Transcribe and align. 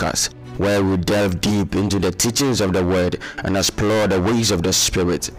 podcast, 0.00 0.32
where 0.58 0.82
we 0.82 0.96
delve 0.96 1.40
deep 1.40 1.74
into 1.74 1.98
the 1.98 2.10
teachings 2.10 2.60
of 2.60 2.72
the 2.72 2.84
Word 2.84 3.18
and 3.44 3.56
explore 3.56 4.06
the 4.06 4.20
ways 4.20 4.50
of 4.50 4.62
the 4.62 4.72
Spirit. 4.72 5.30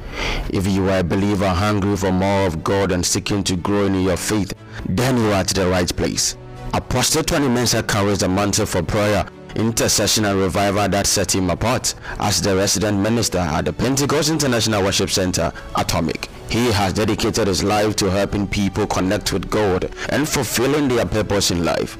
If 0.49 0.67
you 0.67 0.89
are 0.89 0.99
a 0.99 1.03
believer 1.03 1.49
hungry 1.49 1.97
for 1.97 2.11
more 2.11 2.45
of 2.45 2.63
God 2.63 2.91
and 2.91 3.05
seeking 3.05 3.43
to 3.45 3.55
grow 3.55 3.85
in 3.85 4.01
your 4.01 4.17
faith, 4.17 4.53
then 4.87 5.17
you 5.17 5.29
are 5.29 5.41
at 5.41 5.47
the 5.47 5.67
right 5.67 5.93
place. 5.95 6.37
Apostle 6.73 7.23
Tony 7.23 7.47
Mensah 7.47 7.87
carries 7.87 8.19
the 8.19 8.29
mantle 8.29 8.65
for 8.65 8.81
prayer 8.81 9.27
intercession 9.55 10.23
and 10.23 10.39
revival 10.39 10.87
that 10.87 11.05
set 11.05 11.35
him 11.35 11.49
apart 11.49 11.93
as 12.19 12.41
the 12.41 12.55
resident 12.55 12.97
minister 12.97 13.39
at 13.39 13.65
the 13.65 13.73
Pentecost 13.73 14.29
International 14.29 14.81
Worship 14.81 15.09
Center, 15.09 15.51
Atomic. 15.75 16.29
He 16.49 16.71
has 16.71 16.93
dedicated 16.93 17.47
his 17.47 17.63
life 17.63 17.95
to 17.97 18.09
helping 18.09 18.47
people 18.47 18.87
connect 18.87 19.33
with 19.33 19.49
God 19.49 19.93
and 20.09 20.27
fulfilling 20.27 20.87
their 20.87 21.05
purpose 21.05 21.51
in 21.51 21.65
life. 21.65 21.97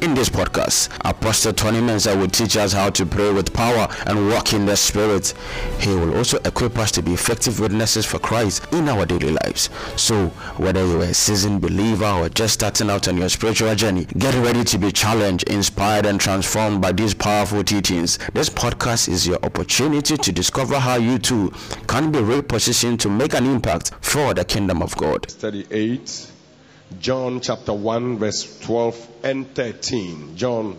In 0.00 0.14
this 0.14 0.30
podcast, 0.30 0.88
Apostle 1.04 1.52
Tony 1.52 1.78
Mensah 1.80 2.18
will 2.18 2.26
teach 2.28 2.56
us 2.56 2.72
how 2.72 2.88
to 2.88 3.04
pray 3.04 3.30
with 3.34 3.52
power 3.52 3.86
and 4.06 4.30
walk 4.30 4.54
in 4.54 4.64
the 4.64 4.74
Spirit. 4.74 5.34
He 5.78 5.90
will 5.90 6.16
also 6.16 6.38
equip 6.46 6.78
us 6.78 6.90
to 6.92 7.02
be 7.02 7.12
effective 7.12 7.60
witnesses 7.60 8.06
for 8.06 8.18
Christ 8.18 8.64
in 8.72 8.88
our 8.88 9.04
daily 9.04 9.36
lives. 9.44 9.68
So, 9.96 10.28
whether 10.56 10.86
you're 10.86 11.02
a 11.02 11.12
seasoned 11.12 11.60
believer 11.60 12.06
or 12.06 12.30
just 12.30 12.54
starting 12.54 12.88
out 12.88 13.08
on 13.08 13.18
your 13.18 13.28
spiritual 13.28 13.74
journey, 13.74 14.06
get 14.16 14.34
ready 14.36 14.64
to 14.64 14.78
be 14.78 14.90
challenged, 14.90 15.50
inspired, 15.50 16.06
and 16.06 16.18
transformed 16.18 16.80
by 16.80 16.92
these 16.92 17.12
powerful 17.12 17.62
teachings. 17.62 18.18
This 18.32 18.48
podcast 18.48 19.06
is 19.06 19.26
your 19.26 19.38
opportunity 19.42 20.16
to 20.16 20.32
discover 20.32 20.78
how 20.78 20.96
you 20.96 21.18
too 21.18 21.52
can 21.88 22.10
be 22.10 22.20
repositioned 22.20 23.00
to 23.00 23.10
make 23.10 23.34
an 23.34 23.44
impact 23.44 23.92
for 24.00 24.32
the 24.32 24.46
kingdom 24.46 24.80
of 24.80 24.96
God. 24.96 25.26
38 25.26 26.30
John 26.98 27.40
chapter 27.40 27.72
1, 27.72 28.18
verse 28.18 28.58
12 28.60 29.08
and 29.22 29.54
13. 29.54 30.36
John 30.36 30.76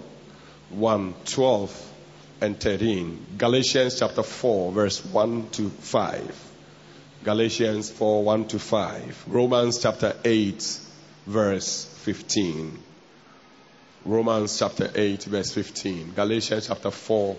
1, 0.70 1.14
12 1.26 1.94
and 2.42 2.60
13. 2.60 3.26
Galatians 3.38 3.98
chapter 3.98 4.22
4, 4.22 4.72
verse 4.74 5.06
1 5.06 5.50
to 5.52 5.70
5. 5.70 6.52
Galatians 7.24 7.90
4, 7.92 8.24
1 8.24 8.48
to 8.50 8.60
5. 8.60 9.24
Romans 9.28 9.82
chapter 9.82 10.16
8, 10.24 10.80
verse 11.28 11.86
15. 12.02 12.78
Romans 14.04 14.60
chapter 14.60 14.92
8, 14.94 15.24
verse 15.24 15.52
15. 15.54 16.14
Galatians 16.14 16.68
chapter 16.68 16.92
4, 16.92 17.38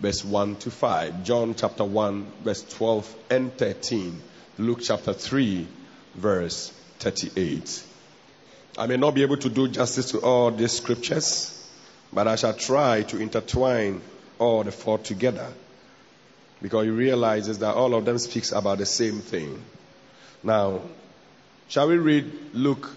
verse 0.00 0.24
1 0.24 0.56
to 0.56 0.70
5. 0.70 1.24
John 1.24 1.54
chapter 1.54 1.84
1, 1.84 2.26
verse 2.44 2.62
12 2.62 3.16
and 3.30 3.56
13. 3.56 4.22
Luke 4.58 4.80
chapter 4.82 5.12
3, 5.12 5.66
verse 6.14 6.72
38. 7.00 7.84
I 8.76 8.86
may 8.86 8.96
not 8.96 9.14
be 9.14 9.22
able 9.22 9.36
to 9.36 9.48
do 9.48 9.68
justice 9.68 10.10
to 10.10 10.18
all 10.18 10.50
these 10.50 10.72
scriptures, 10.72 11.50
but 12.12 12.26
I 12.26 12.36
shall 12.36 12.54
try 12.54 13.02
to 13.02 13.18
intertwine 13.18 14.00
all 14.38 14.64
the 14.64 14.72
four 14.72 14.98
together 14.98 15.46
because 16.60 16.84
he 16.84 16.90
realizes 16.90 17.58
that 17.60 17.74
all 17.74 17.94
of 17.94 18.04
them 18.04 18.18
speaks 18.18 18.50
about 18.50 18.78
the 18.78 18.86
same 18.86 19.20
thing. 19.20 19.62
Now, 20.42 20.80
shall 21.68 21.88
we 21.88 21.98
read 21.98 22.54
Luke 22.54 22.88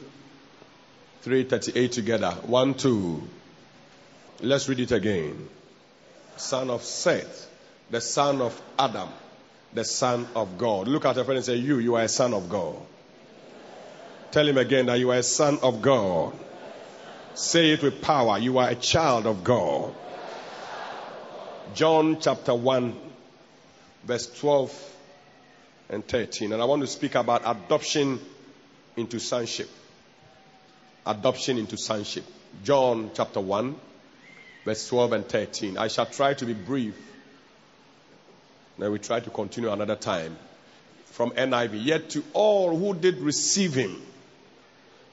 3:38 1.23 1.92
together? 1.92 2.31
One, 2.44 2.73
two. 2.73 3.28
Let's 4.39 4.67
read 4.70 4.80
it 4.80 4.92
again. 4.92 5.50
Son 6.38 6.70
of 6.70 6.83
Seth, 6.83 7.50
the 7.89 8.02
son 8.02 8.42
of 8.42 8.59
Adam, 8.78 9.09
the 9.73 9.83
son 9.83 10.28
of 10.36 10.58
God. 10.58 10.88
Look 10.88 11.05
at 11.05 11.16
your 11.16 11.25
friend 11.25 11.38
and 11.38 11.45
say, 11.45 11.55
You, 11.55 11.80
you 11.80 11.95
are 11.95 12.03
a 12.03 12.08
son 12.08 12.33
of 12.33 12.50
God. 12.50 12.78
Tell 14.31 14.47
him 14.47 14.58
again 14.58 14.88
that 14.88 15.00
you 15.00 15.11
are 15.11 15.17
a 15.17 15.23
son 15.23 15.59
of 15.64 15.81
God. 15.81 16.33
Say 17.33 17.72
it 17.72 17.83
with 17.83 18.02
power. 18.02 18.38
You 18.38 18.58
are 18.58 18.70
a 18.70 18.75
child 18.75 19.25
of 19.25 19.44
God. 19.44 19.94
John 21.73 22.20
chapter 22.20 22.53
1, 22.53 22.95
verse 24.03 24.28
12 24.39 24.95
and 25.89 26.08
13. 26.08 26.52
And 26.52 26.61
I 26.61 26.66
want 26.66 26.81
to 26.81 26.88
speak 26.88 27.16
about 27.16 27.44
adoption 27.45 28.20
into 28.95 29.20
sonship. 29.20 29.70
Adoption 31.05 31.58
into 31.58 31.77
sonship. 31.77 32.26
John 32.64 33.11
chapter 33.14 33.39
1, 33.39 33.76
verse 34.65 34.88
12 34.88 35.14
and 35.14 35.30
13. 35.30 35.77
I 35.77 35.88
shall 35.88 36.05
try 36.05 36.33
to 36.33 36.45
be 36.45 36.54
brief. 36.54 36.95
Then 38.77 38.92
we 38.92 38.99
try 38.99 39.20
to 39.20 39.30
continue 39.30 39.71
another 39.71 39.95
time. 39.95 40.38
From 41.05 41.32
NIV. 41.32 41.83
Yet 41.83 42.09
to 42.11 42.23
all 42.33 42.77
who 42.77 42.94
did 42.94 43.17
receive 43.20 43.73
him, 43.73 44.02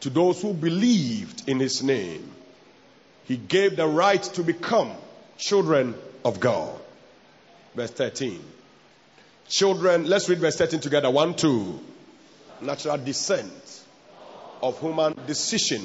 to 0.05 0.11
those 0.11 0.43
who 0.43 0.53
believed 0.53 1.49
in 1.49 1.59
his 1.59 1.83
name, 1.83 2.31
he 3.25 3.39
gave 3.39 3.75
the 3.75 3.87
right 3.87 4.23
to 4.23 4.43
become 4.43 4.93
children 5.39 5.95
of 6.23 6.39
God. 6.41 6.79
Verse 7.75 7.91
13. 7.91 8.39
Children, 9.49 10.05
let's 10.05 10.29
read 10.29 10.41
verse 10.41 10.57
13 10.57 10.81
together. 10.81 11.11
One, 11.11 11.33
two. 11.33 11.81
Natural 12.61 12.99
descent 12.99 13.83
of 14.63 14.79
human 14.79 15.15
decision 15.27 15.81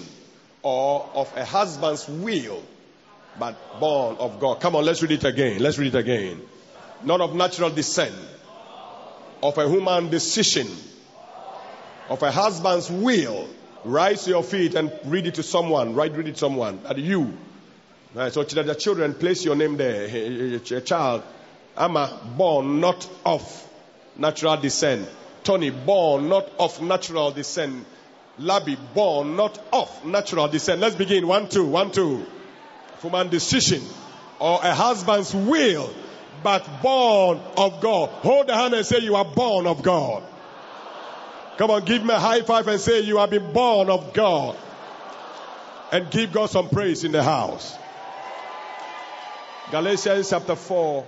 or 0.63 1.09
of 1.13 1.31
a 1.37 1.45
husband's 1.45 2.05
will, 2.09 2.61
but 3.39 3.79
born 3.79 4.17
of 4.17 4.41
God. 4.41 4.59
Come 4.59 4.75
on, 4.75 4.83
let's 4.83 5.01
read 5.01 5.11
it 5.11 5.23
again. 5.23 5.63
Let's 5.63 5.77
read 5.77 5.95
it 5.95 5.97
again. 5.97 6.41
Not 7.05 7.21
of 7.21 7.35
natural 7.35 7.69
descent, 7.69 8.15
of 9.41 9.57
a 9.57 9.69
human 9.69 10.09
decision, 10.09 10.67
of 12.09 12.21
a 12.21 12.31
husband's 12.31 12.91
will, 12.91 13.47
Rise 13.85 14.23
to 14.25 14.31
your 14.31 14.43
feet 14.43 14.75
and 14.75 14.91
read 15.05 15.27
it 15.27 15.35
to 15.35 15.43
someone. 15.43 15.95
Right, 15.95 16.11
read 16.11 16.27
it 16.27 16.33
to 16.33 16.37
someone. 16.37 16.79
At 16.87 16.97
you. 16.97 17.33
Right, 18.13 18.33
so 18.33 18.43
the 18.43 18.75
children, 18.75 19.13
place 19.13 19.45
your 19.45 19.55
name 19.55 19.77
there. 19.77 20.05
A 20.05 20.81
child. 20.81 21.23
Amma, 21.77 22.19
born 22.37 22.79
not 22.79 23.07
of 23.25 23.67
natural 24.17 24.57
descent. 24.57 25.07
Tony, 25.43 25.69
born 25.69 26.27
not 26.27 26.49
of 26.59 26.81
natural 26.81 27.31
descent. 27.31 27.85
Labi, 28.39 28.77
born 28.93 29.35
not 29.35 29.59
of 29.71 30.05
natural 30.05 30.47
descent. 30.47 30.81
Let's 30.81 30.95
begin. 30.95 31.27
One, 31.27 31.49
two, 31.49 31.65
one, 31.65 31.91
two. 31.91 32.25
Human 33.01 33.29
decision 33.29 33.81
or 34.39 34.59
a 34.63 34.73
husband's 34.73 35.33
will, 35.33 35.93
but 36.43 36.81
born 36.81 37.39
of 37.57 37.81
God. 37.81 38.09
Hold 38.09 38.47
the 38.47 38.55
hand 38.55 38.73
and 38.73 38.85
say, 38.85 38.99
You 38.99 39.15
are 39.15 39.25
born 39.25 39.67
of 39.67 39.83
God. 39.83 40.23
Come 41.59 41.71
on, 41.71 41.83
give 41.83 42.05
me 42.05 42.13
a 42.13 42.19
high 42.19 42.39
five 42.39 42.69
and 42.69 42.79
say, 42.79 43.01
You 43.01 43.17
have 43.17 43.31
been 43.31 43.51
born 43.51 43.89
of 43.89 44.13
God. 44.13 44.55
And 45.91 46.09
give 46.09 46.31
God 46.31 46.49
some 46.49 46.69
praise 46.69 47.03
in 47.03 47.11
the 47.11 47.21
house. 47.21 47.77
Galatians 49.69 50.29
chapter 50.29 50.55
4. 50.55 51.05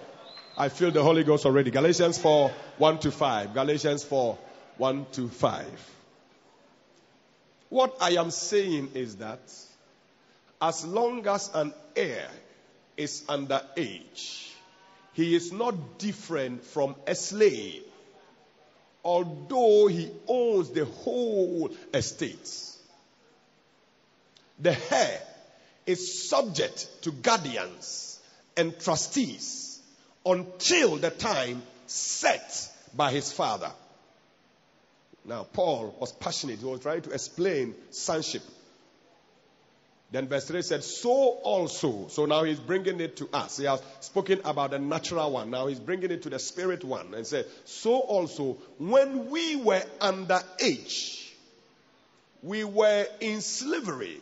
I 0.57 0.67
feel 0.67 0.91
the 0.91 1.01
Holy 1.01 1.23
Ghost 1.23 1.45
already. 1.45 1.71
Galatians 1.71 2.17
4, 2.17 2.51
1 2.79 2.99
to 2.99 3.11
5. 3.11 3.53
Galatians 3.53 4.03
4, 4.03 4.37
1 4.75 5.05
to 5.13 5.29
5. 5.29 5.89
What 7.69 7.95
I 8.01 8.15
am 8.15 8.29
saying 8.29 8.91
is 8.93 9.15
that 9.17 9.39
as 10.61 10.85
long 10.85 11.25
as 11.27 11.49
an 11.53 11.73
heir 11.95 12.27
is 12.97 13.23
under 13.29 13.61
age, 13.77 14.51
he 15.13 15.33
is 15.33 15.53
not 15.53 15.97
different 15.97 16.65
from 16.65 16.95
a 17.07 17.15
slave 17.15 17.85
although 19.03 19.87
he 19.87 20.11
owns 20.27 20.69
the 20.69 20.85
whole 20.85 21.71
estate. 21.93 22.67
The 24.59 24.77
heir 24.91 25.21
is 25.85 26.29
subject 26.29 26.87
to 27.03 27.11
guardians 27.11 28.19
and 28.55 28.77
trustees 28.79 29.81
until 30.25 30.97
the 30.97 31.09
time 31.09 31.63
set 31.87 32.69
by 32.95 33.11
his 33.11 33.31
father. 33.31 33.71
Now, 35.25 35.43
Paul 35.43 35.95
was 35.99 36.11
passionate. 36.11 36.59
He 36.59 36.65
was 36.65 36.81
trying 36.81 37.01
to 37.03 37.11
explain 37.11 37.75
sonship 37.91 38.43
then 40.11 40.27
verse 40.27 40.45
3 40.45 40.61
said, 40.61 40.83
So 40.83 41.11
also. 41.11 42.07
So 42.09 42.25
now 42.25 42.43
he's 42.43 42.59
bringing 42.59 42.99
it 42.99 43.17
to 43.17 43.29
us. 43.31 43.57
He 43.57 43.65
has 43.65 43.81
spoken 44.01 44.41
about 44.43 44.71
the 44.71 44.79
natural 44.79 45.31
one. 45.31 45.49
Now 45.49 45.67
he's 45.67 45.79
bringing 45.79 46.11
it 46.11 46.23
to 46.23 46.29
the 46.29 46.39
spirit 46.39 46.83
one 46.83 47.13
and 47.13 47.25
said, 47.25 47.45
So 47.63 47.99
also, 47.99 48.57
when 48.77 49.29
we 49.29 49.55
were 49.55 49.83
under 50.01 50.41
age, 50.59 51.33
we 52.43 52.65
were 52.65 53.05
in 53.21 53.41
slavery 53.41 54.19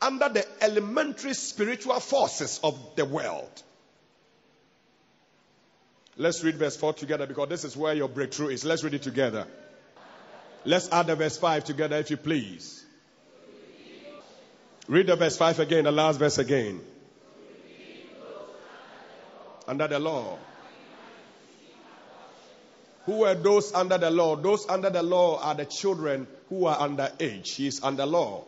under 0.00 0.28
the 0.28 0.44
elementary 0.60 1.34
spiritual 1.34 2.00
forces 2.00 2.58
of 2.64 2.76
the 2.96 3.04
world. 3.04 3.62
Let's 6.16 6.42
read 6.42 6.56
verse 6.56 6.76
4 6.76 6.94
together 6.94 7.26
because 7.26 7.48
this 7.48 7.64
is 7.64 7.76
where 7.76 7.94
your 7.94 8.08
breakthrough 8.08 8.48
is. 8.48 8.64
Let's 8.64 8.82
read 8.82 8.94
it 8.94 9.02
together. 9.02 9.46
Let's 10.64 10.90
add 10.90 11.06
the 11.06 11.14
verse 11.14 11.36
5 11.38 11.64
together 11.64 11.96
if 11.96 12.10
you 12.10 12.16
please. 12.16 12.81
Read 14.88 15.06
the 15.06 15.16
verse 15.16 15.36
5 15.36 15.60
again, 15.60 15.84
the 15.84 15.92
last 15.92 16.18
verse 16.18 16.38
again. 16.38 16.80
Under 19.68 19.86
the 19.86 19.98
law. 19.98 20.38
Who 23.06 23.18
were 23.18 23.34
those 23.34 23.72
under 23.72 23.98
the 23.98 24.10
law? 24.10 24.36
Those 24.36 24.68
under 24.68 24.90
the 24.90 25.02
law 25.02 25.40
are 25.40 25.54
the 25.54 25.64
children 25.64 26.26
who 26.48 26.66
are 26.66 26.80
under 26.80 27.10
age. 27.20 27.54
He 27.54 27.66
is 27.66 27.82
under 27.82 28.06
law. 28.06 28.44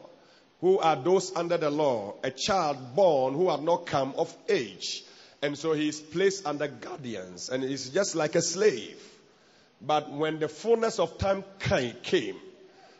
who 0.64 0.78
are 0.78 0.96
those 0.96 1.36
under 1.36 1.58
the 1.58 1.68
law, 1.68 2.14
a 2.24 2.30
child 2.30 2.96
born 2.96 3.34
who 3.34 3.50
had 3.50 3.62
not 3.62 3.84
come 3.84 4.14
of 4.16 4.34
age. 4.48 5.04
And 5.42 5.58
so 5.58 5.74
he 5.74 5.88
is 5.88 6.00
placed 6.00 6.46
under 6.46 6.66
guardians 6.68 7.50
and 7.50 7.62
he's 7.62 7.90
just 7.90 8.14
like 8.14 8.34
a 8.34 8.40
slave. 8.40 8.98
But 9.82 10.10
when 10.10 10.38
the 10.38 10.48
fullness 10.48 10.98
of 10.98 11.18
time 11.18 11.44
came, 11.58 12.36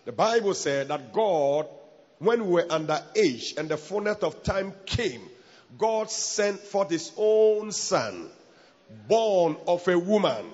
the 0.04 0.12
Bible 0.12 0.52
said 0.52 0.88
that 0.88 1.14
God, 1.14 1.66
when 2.18 2.46
we 2.46 2.52
were 2.52 2.66
under 2.70 3.00
age 3.16 3.54
and 3.58 3.68
the 3.68 3.76
fullness 3.76 4.18
of 4.18 4.42
time 4.42 4.72
came, 4.86 5.22
God 5.76 6.10
sent 6.10 6.60
forth 6.60 6.90
his 6.90 7.12
own 7.16 7.72
son, 7.72 8.28
born 9.08 9.56
of 9.66 9.86
a 9.88 9.98
woman. 9.98 10.46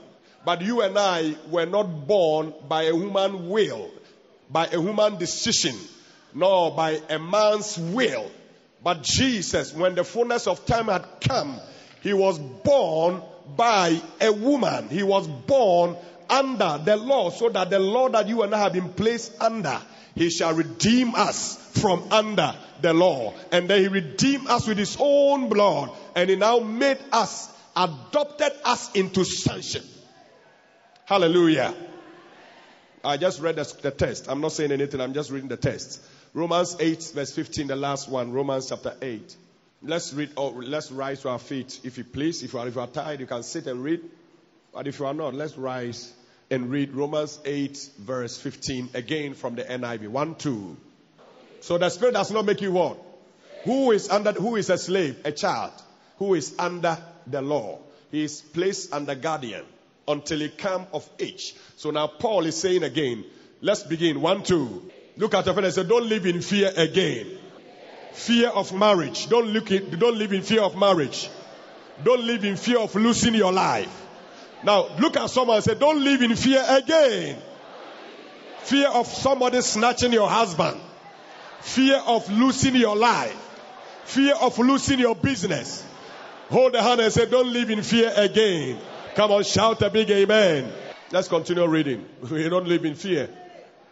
But 0.45 0.63
you 0.63 0.81
and 0.81 0.99
I 0.99 1.35
were 1.51 1.67
not 1.67 2.07
born 2.07 2.55
by 2.69 2.85
a 2.85 2.95
human 2.95 3.51
will, 3.51 3.91
by 4.49 4.67
a 4.67 4.81
human 4.81 5.19
decision 5.19 5.77
nor 6.35 6.71
by 6.75 7.01
a 7.09 7.19
man's 7.19 7.79
will. 7.79 8.31
But 8.83 9.03
Jesus, 9.03 9.75
when 9.75 9.95
the 9.95 10.05
fullness 10.05 10.47
of 10.47 10.65
time 10.67 10.87
had 10.87 11.05
come, 11.21 11.59
he 12.03 12.15
was 12.15 12.39
born 12.39 13.23
by 13.57 14.01
a 14.21 14.33
woman. 14.33 14.89
He 14.89 15.03
was 15.03 15.27
born 15.27 15.97
under 16.29 16.81
the 16.85 16.97
law 16.97 17.31
so 17.31 17.49
that 17.51 17.69
the 17.71 17.79
law 17.79 18.09
that 18.09 18.29
you 18.29 18.43
and 18.43 18.55
I 18.55 18.59
have 18.61 18.73
been 18.73 18.91
placed 18.91 19.41
under, 19.41 19.81
he 20.21 20.29
shall 20.29 20.53
redeem 20.53 21.15
us 21.15 21.57
from 21.81 22.13
under 22.13 22.55
the 22.83 22.93
law. 22.93 23.33
And 23.51 23.71
then 23.71 23.81
he 23.81 23.89
redeemed 23.89 24.49
us 24.49 24.67
with 24.67 24.77
his 24.77 24.99
own 25.01 25.49
blood 25.49 25.93
and 26.15 26.29
he 26.29 26.37
now 26.37 26.59
made 26.59 26.99
us, 27.11 27.51
adopted 27.75 28.53
us 28.63 28.95
into 28.95 29.25
sonship. 29.25 29.83
Hallelujah. 31.07 31.75
I 33.03 33.17
just 33.17 33.41
read 33.41 33.57
the, 33.57 33.75
the 33.81 33.91
text. 33.91 34.27
I'm 34.29 34.43
not 34.43 34.53
saying 34.53 34.73
anything. 34.73 35.01
I'm 35.01 35.15
just 35.15 35.31
reading 35.31 35.49
the 35.49 35.57
text. 35.57 36.03
Romans 36.35 36.77
8, 36.79 37.13
verse 37.15 37.33
15, 37.33 37.69
the 37.69 37.77
last 37.77 38.07
one. 38.07 38.31
Romans 38.31 38.69
chapter 38.69 38.95
8. 39.01 39.37
Let's 39.81 40.13
read, 40.13 40.33
Or 40.37 40.53
let's 40.53 40.93
rise 40.93 41.23
to 41.23 41.31
our 41.31 41.39
feet, 41.39 41.81
if 41.83 41.97
you 41.97 42.05
please. 42.05 42.43
If 42.43 42.53
you, 42.53 42.59
are, 42.59 42.69
if 42.69 42.75
you 42.75 42.83
are 42.83 42.89
tired, 42.89 43.21
you 43.21 43.27
can 43.27 43.43
sit 43.43 43.67
and 43.67 43.83
read. 43.83 44.03
But 44.75 44.87
if 44.87 44.99
you 44.99 45.07
are 45.07 45.15
not, 45.15 45.33
let's 45.33 45.57
rise 45.57 46.13
and 46.51 46.71
read 46.71 46.93
Romans 46.93 47.39
8, 47.45 47.91
verse 47.99 48.39
15, 48.39 48.91
again 48.95 49.35
from 49.35 49.55
the 49.55 49.63
NIV. 49.63 50.09
1, 50.09 50.35
2. 50.35 50.77
So 51.61 51.79
the 51.79 51.89
Spirit 51.91 52.15
does 52.15 52.31
not 52.31 52.45
make 52.45 52.61
you 52.61 52.73
what? 52.73 52.99
Who 53.65 53.93
is 53.93 54.09
under, 54.09 54.33
who 54.33 54.57
is 54.57 54.71
a 54.71 54.79
slave? 54.79 55.21
A 55.25 55.33
child. 55.33 55.73
Who 56.19 56.35
is 56.35 56.55
under 56.59 56.99
the 57.27 57.43
law. 57.43 57.79
He 58.11 58.25
is 58.25 58.41
placed 58.41 58.93
under 58.93 59.15
guardian 59.15 59.65
until 60.09 60.41
he 60.41 60.49
come 60.49 60.87
of 60.93 61.09
age. 61.19 61.55
So 61.77 61.91
now 61.91 62.09
Paul 62.09 62.47
is 62.47 62.57
saying 62.57 62.83
again, 62.83 63.25
let's 63.61 63.83
begin. 63.83 64.21
1, 64.21 64.43
2. 64.43 64.91
Look 65.19 65.35
at 65.35 65.45
your 65.45 65.55
friend 65.55 65.67
and 65.67 65.75
say, 65.75 65.85
Don't 65.85 66.09
live 66.09 66.27
in 66.27 66.41
fear 66.41 66.73
again. 66.77 67.39
Fear 68.13 68.49
of 68.49 68.73
marriage. 68.73 69.29
Don't 69.29 69.49
look 69.49 69.71
in, 69.71 69.99
don't 69.99 70.19
live 70.19 70.33
in 70.33 70.43
fear 70.43 70.63
of 70.63 70.77
marriage. 70.77 71.31
Don't 72.03 72.25
live 72.25 72.45
in 72.45 72.57
fear 72.57 72.79
of 72.79 72.95
losing 72.95 73.35
your 73.35 73.53
life. 73.53 74.07
Now 74.63 74.89
look 74.99 75.17
at 75.17 75.31
someone 75.31 75.57
and 75.57 75.65
say, 75.65 75.75
Don't 75.75 76.03
live 76.03 76.23
in 76.23 76.37
fear 76.37 76.65
again. 76.69 77.39
Fear 78.63 78.89
of 78.89 79.07
somebody 79.07 79.61
snatching 79.63 80.13
your 80.13 80.29
husband. 80.29 80.81
Fear 81.61 81.97
of 82.07 82.31
losing 82.31 82.77
your 82.77 82.97
life. 82.97 83.37
Fear 84.05 84.35
of 84.35 84.59
losing 84.59 84.99
your 84.99 85.15
business. 85.15 85.85
Hold 86.51 86.75
the 86.75 86.83
hand 86.83 87.01
and 87.01 87.13
say, 87.13 87.27
Don't 87.27 87.53
live 87.53 87.71
in 87.71 87.83
fear 87.83 88.13
again. 88.15 88.79
Come 89.15 89.33
on, 89.33 89.45
shout 89.45 89.83
a 89.83 89.91
big 89.91 90.11
amen. 90.11 90.73
Let's 91.11 91.29
continue 91.29 91.67
reading. 91.67 92.07
We 92.31 92.49
don't 92.49 92.67
live 92.67 92.85
in 92.85 92.95
fear. 92.95 93.29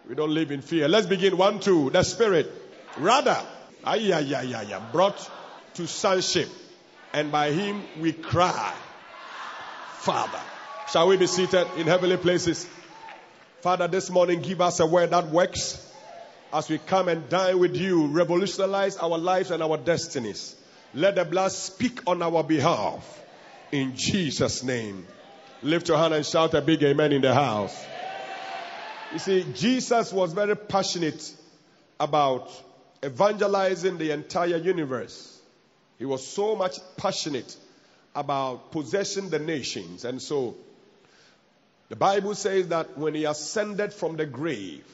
We 0.09 0.15
don't 0.15 0.31
live 0.31 0.51
in 0.51 0.63
fear. 0.63 0.89
Let's 0.89 1.07
begin. 1.07 1.37
One, 1.37 1.61
two. 1.61 1.91
The 1.91 2.03
Spirit. 2.03 2.51
Rather, 2.97 3.37
ay, 3.85 4.13
ay, 4.13 4.35
ay, 4.35 4.81
brought 4.93 5.31
to 5.75 5.87
sonship. 5.87 6.49
And 7.13 7.33
by 7.33 7.53
him 7.53 7.83
we 8.01 8.13
cry, 8.13 8.75
Father. 9.99 10.41
Shall 10.93 11.09
we 11.09 11.19
be 11.19 11.27
seated 11.27 11.67
in 11.77 11.87
heavenly 11.87 12.17
places? 12.17 12.67
Father, 13.61 13.89
this 13.89 14.09
morning 14.09 14.41
give 14.41 14.63
us 14.63 14.81
a 14.81 14.87
word 14.87 15.11
that 15.11 15.29
works 15.29 15.87
as 16.51 16.71
we 16.71 16.79
come 16.79 17.09
and 17.11 17.29
dine 17.29 17.59
with 17.59 17.77
you. 17.77 18.07
Revolutionize 18.07 18.97
our 18.97 19.19
lives 19.19 19.51
and 19.51 19.63
our 19.63 19.77
destinies. 19.77 20.57
Let 20.95 21.17
the 21.17 21.27
blood 21.27 21.53
speak 21.53 22.01
on 22.07 22.23
our 22.23 22.43
behalf. 22.43 23.23
In 23.71 23.97
Jesus' 23.97 24.63
name. 24.63 25.07
Lift 25.63 25.89
your 25.89 25.99
hand 25.99 26.15
and 26.15 26.25
shout 26.25 26.55
a 26.55 26.63
big 26.63 26.83
amen 26.83 27.13
in 27.13 27.21
the 27.21 27.35
house. 27.35 27.85
You 29.13 29.19
see, 29.19 29.45
Jesus 29.55 30.11
was 30.11 30.33
very 30.33 30.57
passionate 30.57 31.35
about 32.01 32.51
evangelizing 33.05 33.99
the 33.99 34.13
entire 34.13 34.57
universe. 34.57 35.39
He 35.99 36.07
was 36.07 36.27
so 36.27 36.57
much 36.57 36.79
passionate 36.97 37.55
about 38.15 38.73
possessing 38.73 39.29
the 39.29 39.39
nations. 39.39 40.07
And 40.07 40.23
so, 40.23 40.57
the 41.89 41.97
Bible 41.97 42.35
says 42.35 42.69
that 42.69 42.99
when 42.99 43.15
he 43.15 43.25
ascended 43.25 43.93
from 43.93 44.17
the 44.17 44.27
grave, 44.27 44.85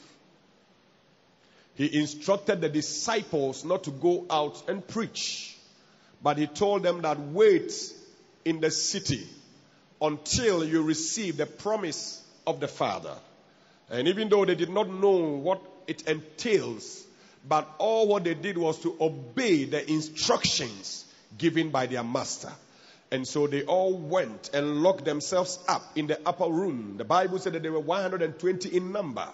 he 1.75 1.99
instructed 1.99 2.61
the 2.61 2.69
disciples 2.69 3.65
not 3.65 3.85
to 3.85 3.91
go 3.91 4.27
out 4.31 4.69
and 4.69 4.87
preach, 4.87 5.57
but 6.23 6.39
he 6.39 6.47
told 6.47 6.85
them 6.85 7.03
that 7.03 7.19
wait 7.19 7.73
in 8.45 8.61
the 8.61 8.71
city 8.71 9.27
until 10.01 10.65
you 10.65 10.83
receive 10.83 11.37
the 11.37 11.47
promise 11.47 12.23
of 12.47 12.61
the 12.61 12.69
Father. 12.69 13.15
And 13.91 14.07
even 14.09 14.29
though 14.29 14.45
they 14.45 14.55
did 14.55 14.71
not 14.71 14.89
know 14.89 15.19
what 15.19 15.61
it 15.87 16.09
entails, 16.09 17.05
but 17.47 17.69
all 17.79 18.09
what 18.09 18.25
they 18.25 18.35
did 18.35 18.57
was 18.57 18.79
to 18.81 18.97
obey 19.01 19.65
the 19.65 19.91
instructions 19.91 21.05
given 21.37 21.71
by 21.71 21.87
their 21.87 22.05
master. 22.05 22.53
And 23.15 23.29
so 23.29 23.47
they 23.47 23.63
all 23.63 23.95
went 23.97 24.51
and 24.55 24.83
locked 24.83 25.05
themselves 25.05 25.61
up 25.69 25.85
in 25.95 26.09
the 26.09 26.19
upper 26.27 26.49
room. 26.51 26.97
The 26.97 27.05
Bible 27.05 27.39
said 27.39 27.53
that 27.53 27.63
they 27.63 27.71
were 27.71 27.79
120 27.79 28.77
in 28.77 28.91
number. 28.91 29.29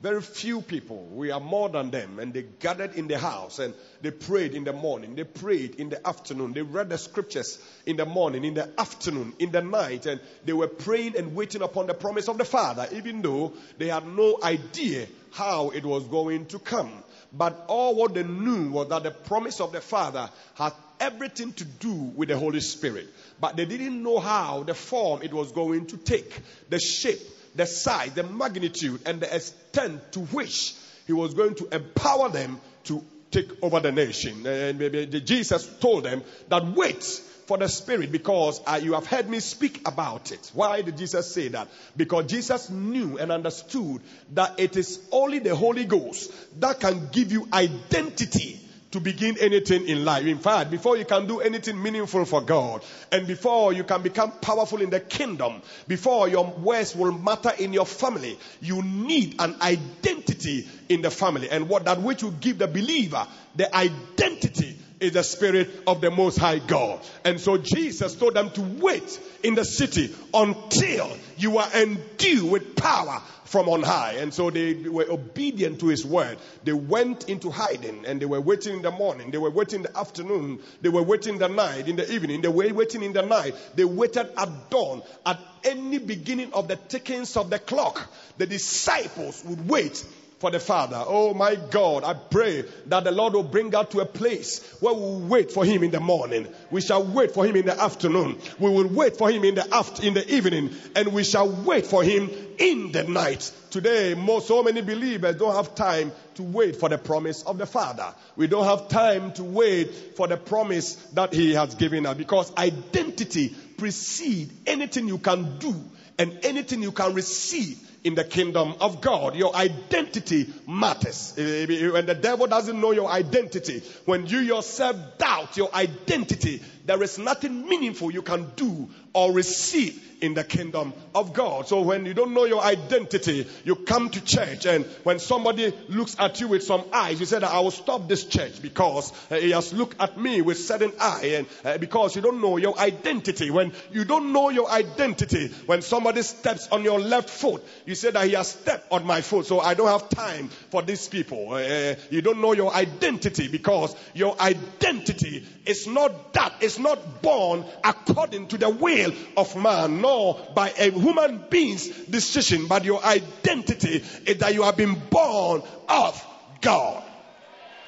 Very 0.00 0.22
few 0.22 0.62
people. 0.62 1.06
We 1.12 1.30
are 1.30 1.38
more 1.38 1.68
than 1.68 1.90
them. 1.90 2.20
And 2.20 2.32
they 2.32 2.44
gathered 2.58 2.94
in 2.94 3.06
the 3.06 3.18
house 3.18 3.58
and 3.58 3.74
they 4.00 4.12
prayed 4.12 4.54
in 4.54 4.64
the 4.64 4.72
morning. 4.72 5.14
They 5.14 5.24
prayed 5.24 5.74
in 5.74 5.90
the 5.90 6.08
afternoon. 6.08 6.54
They 6.54 6.62
read 6.62 6.88
the 6.88 6.96
scriptures 6.96 7.58
in 7.84 7.98
the 7.98 8.06
morning, 8.06 8.46
in 8.46 8.54
the 8.54 8.70
afternoon, 8.80 9.34
in 9.38 9.50
the 9.50 9.60
night. 9.60 10.06
And 10.06 10.22
they 10.46 10.54
were 10.54 10.68
praying 10.68 11.18
and 11.18 11.36
waiting 11.36 11.60
upon 11.60 11.86
the 11.86 11.92
promise 11.94 12.28
of 12.28 12.38
the 12.38 12.46
Father, 12.46 12.88
even 12.92 13.20
though 13.20 13.52
they 13.76 13.88
had 13.88 14.06
no 14.06 14.38
idea 14.42 15.06
how 15.32 15.68
it 15.68 15.84
was 15.84 16.04
going 16.04 16.46
to 16.46 16.58
come. 16.58 17.04
But 17.32 17.64
all 17.68 17.94
what 17.94 18.14
they 18.14 18.22
knew 18.22 18.70
was 18.70 18.88
that 18.88 19.02
the 19.02 19.10
promise 19.10 19.60
of 19.60 19.72
the 19.72 19.80
Father 19.80 20.30
had 20.54 20.72
everything 20.98 21.52
to 21.54 21.64
do 21.64 21.92
with 21.92 22.28
the 22.28 22.38
Holy 22.38 22.60
Spirit. 22.60 23.06
But 23.40 23.56
they 23.56 23.64
didn't 23.66 24.02
know 24.02 24.18
how, 24.18 24.62
the 24.62 24.74
form 24.74 25.22
it 25.22 25.32
was 25.32 25.52
going 25.52 25.86
to 25.86 25.96
take, 25.96 26.40
the 26.70 26.78
shape 26.78 27.20
the 27.58 27.66
size, 27.66 28.12
the 28.12 28.22
magnitude, 28.22 29.00
and 29.04 29.20
the 29.20 29.34
extent 29.34 30.12
to 30.12 30.20
which 30.20 30.74
he 31.06 31.12
was 31.12 31.34
going 31.34 31.54
to 31.56 31.68
empower 31.74 32.28
them 32.30 32.60
to 32.84 33.04
take 33.30 33.50
over 33.62 33.80
the 33.80 33.92
nation. 33.92 34.46
And 34.46 35.26
Jesus 35.26 35.68
told 35.80 36.04
them 36.04 36.22
that 36.48 36.64
wait 36.64 37.20
for 37.48 37.56
the 37.56 37.68
Spirit 37.68 38.12
because 38.12 38.60
uh, 38.66 38.78
you 38.80 38.92
have 38.92 39.06
heard 39.06 39.28
me 39.28 39.40
speak 39.40 39.88
about 39.88 40.32
it. 40.32 40.50
Why 40.52 40.82
did 40.82 40.98
Jesus 40.98 41.32
say 41.32 41.48
that? 41.48 41.68
Because 41.96 42.26
Jesus 42.26 42.68
knew 42.68 43.16
and 43.16 43.32
understood 43.32 44.02
that 44.34 44.60
it 44.60 44.76
is 44.76 45.00
only 45.10 45.38
the 45.38 45.56
Holy 45.56 45.86
Ghost 45.86 46.30
that 46.60 46.78
can 46.78 47.08
give 47.10 47.32
you 47.32 47.48
identity 47.50 48.60
to 48.90 49.00
begin 49.00 49.38
anything 49.40 49.88
in 49.88 50.04
life. 50.04 50.26
In 50.26 50.38
fact, 50.38 50.70
before 50.70 50.98
you 50.98 51.06
can 51.06 51.26
do 51.26 51.40
anything 51.40 51.82
meaningful 51.82 52.26
for 52.26 52.42
God, 52.42 52.84
and 53.12 53.26
before 53.26 53.72
you 53.72 53.84
can 53.84 54.02
become 54.02 54.30
powerful 54.30 54.82
in 54.82 54.90
the 54.90 55.00
kingdom, 55.00 55.62
before 55.86 56.28
your 56.28 56.44
words 56.44 56.94
will 56.94 57.12
matter 57.12 57.52
in 57.58 57.72
your 57.72 57.86
family, 57.86 58.38
you 58.60 58.82
need 58.82 59.36
an 59.40 59.56
identity 59.62 60.68
in 60.90 61.00
the 61.00 61.10
family. 61.10 61.48
And 61.50 61.68
what 61.68 61.86
that 61.86 62.00
which 62.00 62.22
will 62.22 62.30
give 62.32 62.58
the 62.58 62.68
believer 62.68 63.26
the 63.56 63.74
identity 63.74 64.76
is 65.00 65.12
the 65.12 65.22
spirit 65.22 65.70
of 65.86 66.00
the 66.00 66.10
most 66.10 66.38
high 66.38 66.58
God. 66.58 67.00
And 67.24 67.40
so 67.40 67.58
Jesus 67.58 68.14
told 68.14 68.34
them 68.34 68.50
to 68.50 68.62
wait 68.62 69.20
in 69.42 69.54
the 69.54 69.64
city 69.64 70.14
until 70.34 71.10
you 71.36 71.58
are 71.58 71.68
endued 71.74 72.50
with 72.50 72.76
power 72.76 73.22
from 73.44 73.68
on 73.68 73.82
high. 73.82 74.12
And 74.18 74.32
so 74.32 74.50
they 74.50 74.74
were 74.74 75.06
obedient 75.10 75.80
to 75.80 75.88
his 75.88 76.04
word. 76.04 76.38
They 76.64 76.72
went 76.72 77.28
into 77.28 77.50
hiding 77.50 78.04
and 78.06 78.20
they 78.20 78.26
were 78.26 78.40
waiting 78.40 78.76
in 78.76 78.82
the 78.82 78.90
morning. 78.90 79.30
They 79.30 79.38
were 79.38 79.50
waiting 79.50 79.76
in 79.76 79.82
the 79.82 79.98
afternoon. 79.98 80.60
They 80.82 80.90
were 80.90 81.02
waiting 81.02 81.34
in 81.34 81.38
the 81.38 81.48
night, 81.48 81.88
in 81.88 81.96
the 81.96 82.12
evening. 82.12 82.42
They 82.42 82.48
were 82.48 82.72
waiting 82.72 83.02
in 83.02 83.12
the 83.12 83.22
night. 83.22 83.54
They 83.74 83.84
waited 83.84 84.28
at 84.36 84.70
dawn. 84.70 85.02
At 85.24 85.40
any 85.64 85.98
beginning 85.98 86.52
of 86.52 86.68
the 86.68 86.76
tickings 86.76 87.36
of 87.36 87.50
the 87.50 87.58
clock, 87.58 88.06
the 88.36 88.46
disciples 88.46 89.42
would 89.44 89.68
wait 89.68 90.04
for 90.38 90.50
the 90.50 90.60
Father. 90.60 91.02
Oh 91.04 91.34
my 91.34 91.56
God, 91.56 92.04
I 92.04 92.14
pray 92.14 92.64
that 92.86 93.04
the 93.04 93.10
Lord 93.10 93.34
will 93.34 93.42
bring 93.42 93.74
us 93.74 93.88
to 93.90 94.00
a 94.00 94.06
place 94.06 94.62
where 94.80 94.94
we 94.94 95.00
will 95.00 95.20
wait 95.20 95.50
for 95.50 95.64
Him 95.64 95.82
in 95.82 95.90
the 95.90 96.00
morning. 96.00 96.46
We 96.70 96.80
shall 96.80 97.04
wait 97.04 97.32
for 97.32 97.44
Him 97.44 97.56
in 97.56 97.66
the 97.66 97.80
afternoon. 97.80 98.38
We 98.58 98.70
will 98.70 98.88
wait 98.88 99.16
for 99.16 99.30
Him 99.30 99.44
in 99.44 99.56
the 99.56 99.74
after, 99.74 100.06
in 100.06 100.14
the 100.14 100.34
evening, 100.34 100.70
and 100.94 101.12
we 101.12 101.24
shall 101.24 101.48
wait 101.48 101.86
for 101.86 102.04
Him 102.04 102.30
in 102.58 102.92
the 102.92 103.04
night. 103.04 103.50
Today, 103.70 104.14
most, 104.14 104.48
so 104.48 104.62
many 104.62 104.80
believers 104.80 105.36
don't 105.36 105.54
have 105.54 105.74
time 105.74 106.12
to 106.36 106.42
wait 106.42 106.76
for 106.76 106.88
the 106.88 106.98
promise 106.98 107.42
of 107.42 107.58
the 107.58 107.66
Father. 107.66 108.14
We 108.36 108.46
don't 108.46 108.64
have 108.64 108.88
time 108.88 109.32
to 109.34 109.44
wait 109.44 110.16
for 110.16 110.28
the 110.28 110.36
promise 110.36 110.94
that 111.14 111.32
He 111.32 111.54
has 111.54 111.74
given 111.74 112.06
us 112.06 112.16
because 112.16 112.54
identity 112.56 113.54
precedes 113.76 114.52
anything 114.66 115.08
you 115.08 115.18
can 115.18 115.58
do 115.58 115.74
and 116.16 116.38
anything 116.44 116.82
you 116.82 116.92
can 116.92 117.14
receive 117.14 117.84
in 118.04 118.14
the 118.14 118.24
kingdom 118.24 118.74
of 118.80 119.00
God. 119.00 119.34
Your 119.34 119.54
identity 119.54 120.52
matters. 120.66 121.34
When 121.36 122.06
the 122.06 122.18
devil 122.20 122.46
doesn't 122.46 122.80
know 122.80 122.92
your 122.92 123.08
identity, 123.08 123.82
when 124.04 124.26
you 124.26 124.38
yourself 124.38 124.96
doubt 125.18 125.56
your 125.56 125.74
identity, 125.74 126.62
there 126.84 127.02
is 127.02 127.18
nothing 127.18 127.68
meaningful 127.68 128.10
you 128.10 128.22
can 128.22 128.50
do 128.56 128.88
or 129.12 129.32
receive 129.32 130.04
in 130.20 130.34
the 130.34 130.44
kingdom 130.44 130.92
of 131.14 131.32
God. 131.32 131.68
So 131.68 131.82
when 131.82 132.06
you 132.06 132.14
don't 132.14 132.34
know 132.34 132.44
your 132.44 132.62
identity, 132.62 133.46
you 133.64 133.76
come 133.76 134.10
to 134.10 134.20
church 134.24 134.66
and 134.66 134.84
when 135.04 135.18
somebody 135.18 135.72
looks 135.88 136.16
at 136.18 136.40
you 136.40 136.48
with 136.48 136.62
some 136.62 136.84
eyes, 136.92 137.20
you 137.20 137.26
say 137.26 137.38
that 137.38 137.50
I 137.50 137.60
will 137.60 137.70
stop 137.70 138.08
this 138.08 138.24
church 138.24 138.60
because 138.60 139.12
uh, 139.30 139.36
he 139.36 139.50
has 139.50 139.72
looked 139.72 140.00
at 140.00 140.18
me 140.18 140.42
with 140.42 140.58
certain 140.58 140.92
eye 141.00 141.34
and 141.36 141.46
uh, 141.64 141.78
because 141.78 142.16
you 142.16 142.22
don't 142.22 142.40
know 142.40 142.56
your 142.56 142.78
identity. 142.78 143.50
When 143.50 143.72
you 143.92 144.04
don't 144.04 144.32
know 144.32 144.50
your 144.50 144.70
identity, 144.70 145.48
when 145.66 145.82
somebody 145.82 146.22
steps 146.22 146.68
on 146.68 146.82
your 146.84 146.98
left 146.98 147.30
foot, 147.30 147.64
you 147.88 147.94
say 147.94 148.10
that 148.10 148.26
he 148.26 148.34
has 148.34 148.48
stepped 148.48 148.92
on 148.92 149.06
my 149.06 149.22
foot, 149.22 149.46
so 149.46 149.60
I 149.60 149.72
don't 149.72 149.88
have 149.88 150.10
time 150.10 150.48
for 150.48 150.82
these 150.82 151.08
people. 151.08 151.54
Uh, 151.54 151.94
you 152.10 152.20
don't 152.20 152.38
know 152.38 152.52
your 152.52 152.70
identity 152.74 153.48
because 153.48 153.96
your 154.12 154.38
identity 154.38 155.46
is 155.64 155.86
not 155.86 156.34
that. 156.34 156.52
It's 156.60 156.78
not 156.78 157.22
born 157.22 157.64
according 157.82 158.48
to 158.48 158.58
the 158.58 158.68
will 158.68 159.14
of 159.38 159.56
man, 159.56 160.02
nor 160.02 160.38
by 160.54 160.68
a 160.78 160.90
human 160.90 161.42
being's 161.48 161.88
decision, 161.88 162.66
but 162.66 162.84
your 162.84 163.02
identity 163.02 164.04
is 164.26 164.36
that 164.36 164.52
you 164.52 164.64
have 164.64 164.76
been 164.76 165.00
born 165.08 165.62
of 165.88 166.26
God. 166.60 167.02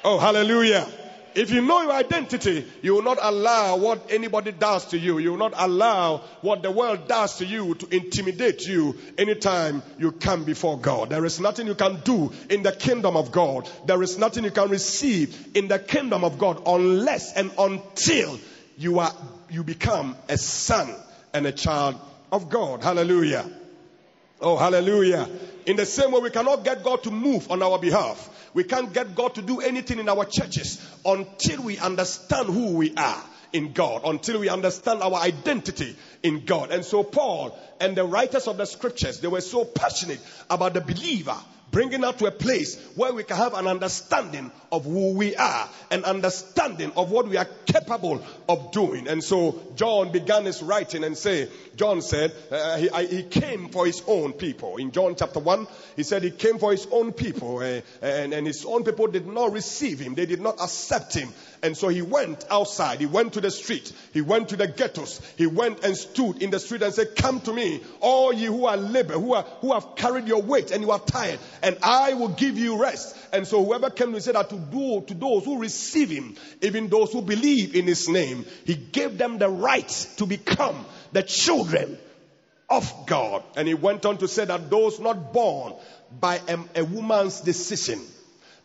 Oh, 0.03 0.17
hallelujah. 0.17 0.87
If 1.33 1.51
you 1.51 1.61
know 1.61 1.81
your 1.81 1.93
identity, 1.93 2.65
you 2.81 2.93
will 2.93 3.03
not 3.03 3.17
allow 3.21 3.77
what 3.77 4.11
anybody 4.11 4.51
does 4.51 4.85
to 4.87 4.97
you. 4.97 5.17
You 5.17 5.31
will 5.31 5.37
not 5.37 5.53
allow 5.55 6.17
what 6.41 6.61
the 6.61 6.71
world 6.71 7.07
does 7.07 7.37
to 7.37 7.45
you 7.45 7.75
to 7.75 7.95
intimidate 7.95 8.67
you 8.67 8.97
anytime 9.17 9.81
you 9.97 10.11
come 10.11 10.43
before 10.43 10.77
God. 10.77 11.09
There 11.09 11.23
is 11.25 11.39
nothing 11.39 11.67
you 11.67 11.75
can 11.75 12.01
do 12.01 12.33
in 12.49 12.63
the 12.63 12.71
kingdom 12.71 13.15
of 13.15 13.31
God. 13.31 13.69
There 13.85 14.01
is 14.03 14.17
nothing 14.17 14.43
you 14.43 14.51
can 14.51 14.69
receive 14.69 15.55
in 15.55 15.67
the 15.67 15.79
kingdom 15.79 16.23
of 16.23 16.37
God 16.37 16.63
unless 16.65 17.33
and 17.33 17.51
until 17.57 18.39
you 18.77 18.99
are, 18.99 19.13
you 19.49 19.63
become 19.63 20.17
a 20.27 20.37
son 20.37 20.93
and 21.33 21.45
a 21.45 21.51
child 21.51 21.95
of 22.31 22.49
God. 22.49 22.83
Hallelujah. 22.83 23.49
Oh, 24.41 24.57
hallelujah. 24.57 25.29
In 25.67 25.75
the 25.75 25.85
same 25.85 26.11
way, 26.11 26.19
we 26.19 26.31
cannot 26.31 26.63
get 26.63 26.83
God 26.83 27.03
to 27.03 27.11
move 27.11 27.51
on 27.51 27.61
our 27.61 27.77
behalf. 27.77 28.29
We 28.55 28.63
can't 28.63 28.91
get 28.91 29.15
God 29.15 29.35
to 29.35 29.41
do 29.43 29.61
anything 29.61 29.99
in 29.99 30.09
our 30.09 30.25
churches 30.25 30.81
until 31.05 31.63
we 31.63 31.77
understand 31.77 32.47
who 32.47 32.73
we 32.75 32.93
are 32.95 33.23
in 33.53 33.73
God, 33.73 34.01
until 34.03 34.39
we 34.39 34.49
understand 34.49 35.03
our 35.03 35.15
identity 35.15 35.95
in 36.23 36.45
God. 36.45 36.71
And 36.71 36.83
so 36.83 37.03
Paul 37.03 37.55
and 37.79 37.95
the 37.95 38.03
writers 38.03 38.47
of 38.47 38.57
the 38.57 38.65
scriptures, 38.65 39.19
they 39.19 39.27
were 39.27 39.41
so 39.41 39.63
passionate 39.63 40.19
about 40.49 40.73
the 40.73 40.81
believer 40.81 41.37
bringing 41.71 42.03
us 42.03 42.15
to 42.17 42.25
a 42.25 42.31
place 42.31 42.79
where 42.95 43.13
we 43.13 43.23
can 43.23 43.37
have 43.37 43.53
an 43.53 43.67
understanding 43.67 44.51
of 44.71 44.85
who 44.85 45.13
we 45.13 45.35
are, 45.35 45.69
an 45.89 46.03
understanding 46.05 46.91
of 46.95 47.11
what 47.11 47.27
we 47.27 47.37
are 47.37 47.47
capable 47.65 48.23
of 48.47 48.71
doing. 48.71 49.07
And 49.07 49.23
so 49.23 49.59
John 49.75 50.11
began 50.11 50.45
his 50.45 50.61
writing 50.61 51.03
and 51.03 51.17
say, 51.17 51.49
John 51.75 52.01
said 52.01 52.33
uh, 52.51 52.77
he, 52.77 52.89
I, 52.89 53.05
he, 53.05 53.23
came 53.23 53.69
for 53.69 53.85
his 53.85 54.03
own 54.07 54.33
people. 54.33 54.77
In 54.77 54.91
John 54.91 55.15
chapter 55.15 55.39
1, 55.39 55.67
he 55.95 56.03
said 56.03 56.23
he 56.23 56.31
came 56.31 56.59
for 56.59 56.71
his 56.71 56.87
own 56.91 57.13
people 57.13 57.59
uh, 57.59 57.81
and, 58.01 58.33
and 58.33 58.45
his 58.45 58.65
own 58.65 58.83
people 58.83 59.07
did 59.07 59.25
not 59.25 59.51
receive 59.51 59.99
him. 59.99 60.15
They 60.15 60.25
did 60.25 60.41
not 60.41 60.61
accept 60.61 61.13
him. 61.13 61.29
And 61.63 61.77
so 61.77 61.87
he 61.87 62.01
went 62.01 62.45
outside. 62.49 62.99
He 62.99 63.05
went 63.05 63.33
to 63.33 63.41
the 63.41 63.51
street. 63.51 63.91
He 64.13 64.21
went 64.21 64.49
to 64.49 64.57
the 64.57 64.67
ghettos. 64.67 65.21
He 65.37 65.47
went 65.47 65.83
and 65.83 65.95
stood 65.95 66.41
in 66.41 66.49
the 66.49 66.59
street 66.59 66.81
and 66.81 66.93
said, 66.93 67.15
come 67.15 67.39
to 67.41 67.53
me, 67.53 67.81
all 67.99 68.33
you 68.33 68.51
who 68.51 68.65
are 68.65 68.77
labor, 68.77 69.13
who 69.13 69.33
are, 69.33 69.43
who 69.61 69.73
have 69.73 69.95
carried 69.95 70.27
your 70.27 70.41
weight 70.41 70.71
and 70.71 70.81
you 70.81 70.91
are 70.91 70.99
tired 70.99 71.39
and 71.63 71.77
I 71.83 72.13
will 72.13 72.29
give 72.29 72.57
you 72.57 72.81
rest. 72.81 73.15
And 73.33 73.47
so 73.47 73.63
whoever 73.63 73.89
came 73.89 74.13
to 74.13 74.21
say 74.21 74.31
that 74.31 74.49
to 74.49 74.57
do 74.57 75.03
to 75.07 75.13
those 75.13 75.45
who 75.45 75.59
receive 75.59 76.09
him, 76.09 76.35
even 76.61 76.87
those 76.89 77.11
who 77.11 77.21
believe 77.21 77.75
in 77.75 77.85
his 77.85 78.09
name, 78.09 78.45
he 78.65 78.75
gave 78.75 79.17
them 79.17 79.37
the 79.37 79.49
right 79.49 79.87
to 80.17 80.25
become 80.25 80.85
the 81.11 81.23
children 81.23 81.97
of 82.69 82.91
God. 83.05 83.43
And 83.55 83.67
he 83.67 83.73
went 83.73 84.05
on 84.05 84.17
to 84.19 84.27
say 84.27 84.45
that 84.45 84.69
those 84.69 84.99
not 84.99 85.33
born 85.33 85.73
by 86.19 86.41
a, 86.47 86.59
a 86.75 86.83
woman's 86.83 87.41
decision, 87.41 88.01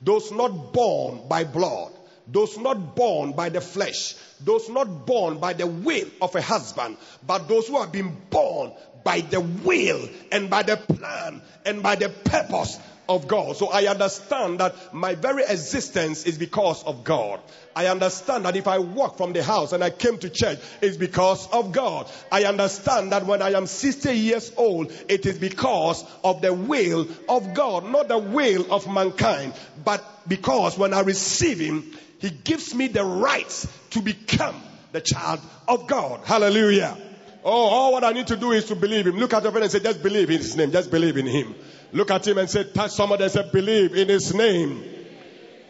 those 0.01 0.33
not 0.33 0.73
born 0.73 1.29
by 1.29 1.45
blood, 1.45 1.93
those 2.29 2.59
not 2.59 2.97
born 2.97 3.33
by 3.33 3.49
the 3.51 3.61
flesh, 3.61 4.15
those 4.45 4.69
not 4.69 5.07
born 5.07 5.39
by 5.39 5.53
the 5.53 5.67
will 5.67 6.09
of 6.21 6.35
a 6.35 6.43
husband, 6.43 6.97
but 7.27 7.49
those 7.49 7.69
who 7.69 7.81
have 7.81 7.93
been 7.93 8.17
born 8.31 8.73
by 9.07 9.21
the 9.21 9.41
will 9.41 10.09
and 10.33 10.51
by 10.51 10.65
the 10.65 10.77
plan 10.77 11.41
and 11.65 11.81
by 11.81 11.95
the 11.95 12.09
purpose 12.09 12.77
of 13.09 13.29
God. 13.29 13.57
So 13.57 13.69
I 13.69 13.87
understand 13.87 14.59
that 14.59 14.93
my 14.93 15.15
very 15.15 15.45
existence 15.45 16.27
is 16.27 16.37
because 16.37 16.83
of 16.83 17.05
God. 17.05 17.39
I 17.77 17.87
understand 17.87 18.47
that 18.47 18.57
if 18.57 18.67
I 18.67 18.81
walk 18.81 19.17
from 19.17 19.33
the 19.33 19.45
house 19.45 19.73
and 19.73 19.85
I 19.85 19.91
came 19.91 20.19
to 20.19 20.29
church, 20.29 20.59
it's 20.81 20.97
because 20.97 21.47
of 21.53 21.71
God. 21.71 22.11
I 22.33 22.47
understand 22.47 23.13
that 23.13 23.27
when 23.27 23.43
I 23.43 23.51
am 23.51 23.69
60 23.69 24.13
years 24.13 24.51
old, 24.57 24.91
it 25.09 25.25
is 25.25 25.39
because 25.39 26.05
of 26.25 26.43
the 26.43 26.53
will 26.53 27.07
of 27.29 27.55
God, 27.55 27.85
not 27.85 28.09
the 28.09 28.19
will 28.19 28.75
of 28.75 28.93
mankind, 28.93 29.55
but 29.85 30.05
because 30.27 30.77
when 30.77 30.93
I 30.93 31.03
receive 31.03 31.61
Him, 31.61 31.93
He 32.19 32.31
gives 32.31 32.75
me 32.75 32.89
the 32.89 33.05
right 33.05 33.67
to 33.91 34.03
become 34.03 34.61
the 34.91 35.01
child 35.01 35.39
of 35.69 35.87
God. 35.87 36.23
Hallelujah. 36.25 37.06
Oh, 37.49 37.69
all 37.69 37.93
what 37.93 38.03
I 38.03 38.11
need 38.11 38.27
to 38.27 38.37
do 38.37 38.51
is 38.51 38.65
to 38.67 38.75
believe 38.75 39.07
Him. 39.07 39.17
Look 39.17 39.33
at 39.33 39.43
your 39.43 39.53
friend 39.53 39.63
and 39.63 39.73
say, 39.73 39.79
just 39.79 40.03
believe 40.03 40.29
in 40.31 40.39
His 40.39 40.57
name. 40.57 40.73
Just 40.73 40.91
believe 40.91 41.17
in 41.17 41.27
Him. 41.27 41.55
Look 41.93 42.11
at 42.11 42.27
him 42.27 42.39
and 42.39 42.51
say, 42.51 42.65
touch 42.65 42.91
somebody 42.91 43.25
and 43.25 43.33
say, 43.33 43.49
believe 43.53 43.95
in 43.95 44.09
his 44.09 44.35
name. 44.35 44.83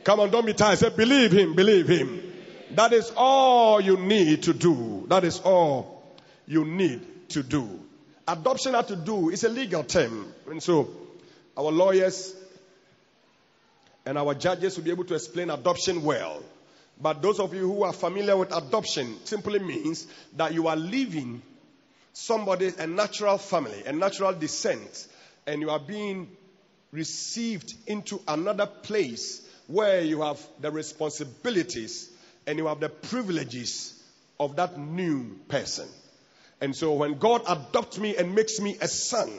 Come 0.05 0.21
on, 0.21 0.31
don't 0.31 0.47
be 0.47 0.55
tired. 0.55 0.79
Say, 0.79 0.89
believe 0.91 1.33
him, 1.33 1.55
believe 1.55 1.89
him. 1.89 2.23
That 2.73 2.93
is 2.93 3.13
all 3.17 3.81
you 3.81 3.97
need 3.97 4.45
to 4.45 4.55
do. 4.55 5.07
That 5.09 5.25
is 5.25 5.41
all 5.41 6.03
you 6.47 6.65
need 6.65 7.29
to 7.31 7.43
do. 7.43 7.81
Adoption 8.27 8.75
had 8.75 8.89
to 8.89 8.97
do 8.97 9.31
is 9.31 9.45
a 9.45 9.49
legal 9.49 9.85
term. 9.85 10.33
And 10.49 10.63
so 10.63 10.91
our 11.57 11.71
lawyers 11.71 12.35
and 14.05 14.19
our 14.19 14.35
judges 14.35 14.77
will 14.77 14.85
be 14.85 14.91
able 14.91 15.05
to 15.05 15.15
explain 15.15 15.51
adoption 15.51 16.03
well. 16.03 16.43
But 17.01 17.21
those 17.21 17.41
of 17.41 17.53
you 17.55 17.73
who 17.73 17.83
are 17.83 17.93
familiar 17.93 18.37
with 18.37 18.57
adoption 18.57 19.17
simply 19.25 19.59
means 19.59 20.07
that 20.37 20.55
you 20.55 20.67
are 20.67 20.77
leaving 20.77 21.43
somebody, 22.17 22.73
a 22.79 22.87
natural 22.87 23.37
family, 23.37 23.83
a 23.85 23.93
natural 23.93 24.33
descent, 24.33 25.07
and 25.47 25.61
you 25.61 25.69
are 25.69 25.79
being 25.79 26.27
received 26.91 27.75
into 27.87 28.19
another 28.27 28.65
place 28.65 29.47
where 29.67 30.01
you 30.01 30.23
have 30.23 30.41
the 30.61 30.71
responsibilities 30.71 32.11
and 32.47 32.59
you 32.59 32.69
have 32.69 32.81
the 32.81 32.89
privileges 32.89 34.03
of 34.41 34.57
that 34.57 34.79
new 34.79 35.39
person. 35.49 35.87
And 36.63 36.75
so 36.75 36.95
when 36.95 37.19
God 37.19 37.43
adopts 37.47 37.99
me 37.99 38.17
and 38.17 38.35
makes 38.35 38.61
me 38.61 38.79
a 38.81 38.89
son, 38.89 39.31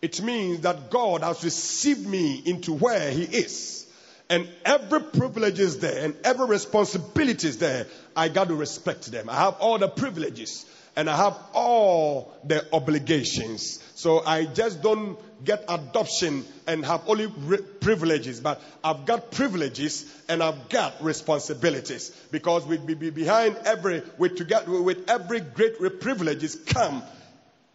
it 0.00 0.22
means 0.22 0.60
that 0.60 0.88
God 0.88 1.22
has 1.22 1.42
received 1.42 2.06
me 2.06 2.40
into 2.46 2.74
where 2.74 3.10
He 3.10 3.24
is. 3.24 3.86
And 4.28 4.48
every 4.64 5.00
privilege 5.00 5.58
is 5.58 5.80
there 5.80 6.04
and 6.04 6.14
every 6.22 6.46
responsibility 6.46 7.48
is 7.48 7.58
there. 7.58 7.88
I 8.14 8.28
got 8.28 8.46
to 8.46 8.54
respect 8.54 9.10
them. 9.10 9.28
I 9.28 9.34
have 9.34 9.56
all 9.58 9.78
the 9.78 9.88
privileges 9.88 10.64
and 11.00 11.08
I 11.08 11.16
have 11.16 11.38
all 11.54 12.30
the 12.44 12.62
obligations. 12.74 13.82
So 13.94 14.22
I 14.22 14.44
just 14.44 14.82
don't 14.82 15.16
get 15.42 15.64
adoption 15.66 16.44
and 16.66 16.84
have 16.84 17.08
only 17.08 17.24
re- 17.24 17.62
privileges, 17.80 18.40
but 18.40 18.60
I've 18.84 19.06
got 19.06 19.30
privileges 19.30 20.04
and 20.28 20.42
I've 20.42 20.68
got 20.68 21.02
responsibilities 21.02 22.10
because 22.30 22.66
we 22.66 22.76
be 22.76 23.08
behind 23.08 23.56
every 23.64 24.02
with 24.18 24.36
together 24.36 24.82
with 24.82 25.08
every 25.08 25.40
great 25.40 26.00
privileges 26.00 26.54
come 26.66 27.02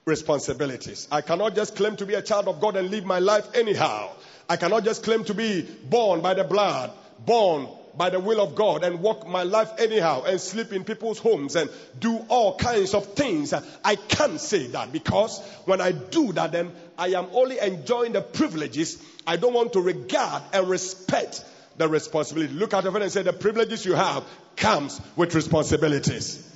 responsibilities. 0.06 1.08
I 1.12 1.22
cannot 1.22 1.56
just 1.56 1.76
claim 1.76 1.96
to 1.96 2.06
be 2.06 2.14
a 2.14 2.22
child 2.22 2.48
of 2.48 2.62
God 2.62 2.76
and 2.76 2.92
live 2.92 3.06
my 3.06 3.18
life 3.18 3.56
anyhow. 3.56 4.12
I 4.48 4.58
cannot 4.58 4.84
just 4.84 5.02
claim 5.02 5.24
to 5.24 5.34
be 5.34 5.64
born 5.64 6.22
by 6.22 6.36
the 6.36 6.44
blood, 6.44 6.92
born 7.26 7.70
by 7.98 8.10
the 8.10 8.20
will 8.20 8.42
of 8.42 8.56
God 8.56 8.84
and 8.84 9.02
walk 9.02 9.28
my 9.28 9.44
life 9.44 9.72
anyhow 9.78 10.24
and 10.24 10.40
sleep 10.40 10.74
in 10.74 10.84
people's 10.84 11.20
homes 11.20 11.56
and 11.56 11.70
do 12.00 12.18
all 12.30 12.58
kinds 12.58 12.94
of 12.94 13.14
things. 13.14 13.54
I 13.84 13.96
can't 13.96 14.40
say 14.40 14.68
that 14.68 14.92
because 14.92 15.40
when 15.66 15.82
I 15.82 15.92
do 15.92 16.34
that, 16.34 16.52
then 16.52 16.72
I 16.98 17.10
am 17.10 17.28
only 17.34 17.60
enjoying 17.60 18.14
the 18.14 18.22
privileges. 18.22 19.02
I 19.26 19.38
don't 19.38 19.54
want 19.54 19.74
to 19.74 19.82
regard 19.82 20.44
and 20.54 20.68
respect 20.68 21.44
the 21.78 21.88
responsibility. 21.88 22.54
Look 22.54 22.74
at 22.74 22.84
your 22.84 22.92
friend 22.92 23.04
and 23.04 23.12
say, 23.12 23.24
the 23.24 23.34
privileges 23.34 23.86
you 23.86 23.94
have 23.94 24.24
comes 24.56 25.00
with 25.16 25.34
responsibilities. 25.36 26.52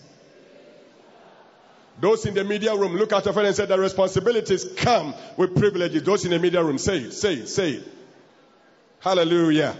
Those 1.99 2.25
in 2.25 2.33
the 2.33 2.45
media 2.45 2.75
room, 2.75 2.95
look 2.95 3.11
at 3.11 3.25
your 3.25 3.33
friend 3.33 3.47
and 3.47 3.55
say, 3.55 3.65
the 3.65 3.77
responsibilities 3.77 4.65
come 4.77 5.13
with 5.35 5.55
privileges. 5.57 6.03
Those 6.03 6.23
in 6.23 6.31
the 6.31 6.39
media 6.39 6.63
room, 6.63 6.77
say 6.77 6.99
it, 6.99 7.11
say 7.11 7.33
it, 7.33 7.49
say 7.49 7.71
it. 7.71 7.87
Hallelujah. 9.01 9.75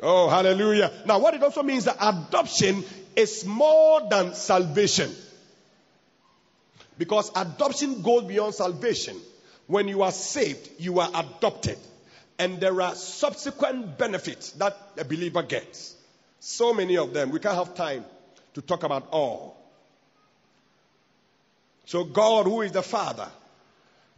Oh, 0.00 0.28
hallelujah. 0.28 0.92
Now, 1.06 1.18
what 1.18 1.34
it 1.34 1.42
also 1.42 1.62
means 1.62 1.84
that 1.84 1.96
adoption 2.00 2.84
is 3.16 3.44
more 3.44 4.08
than 4.08 4.34
salvation. 4.34 5.10
Because 6.96 7.30
adoption 7.34 8.02
goes 8.02 8.24
beyond 8.24 8.54
salvation. 8.54 9.16
When 9.66 9.88
you 9.88 10.02
are 10.02 10.12
saved, 10.12 10.68
you 10.78 11.00
are 11.00 11.10
adopted. 11.14 11.78
And 12.38 12.60
there 12.60 12.80
are 12.80 12.94
subsequent 12.94 13.98
benefits 13.98 14.52
that 14.52 14.76
a 14.96 15.04
believer 15.04 15.42
gets. 15.42 15.96
So 16.40 16.72
many 16.72 16.96
of 16.96 17.12
them. 17.12 17.30
We 17.30 17.40
can't 17.40 17.56
have 17.56 17.74
time 17.74 18.04
to 18.54 18.62
talk 18.62 18.84
about 18.84 19.08
all. 19.10 19.56
So 21.86 22.04
God, 22.04 22.46
who 22.46 22.62
is 22.62 22.72
the 22.72 22.82
Father, 22.82 23.28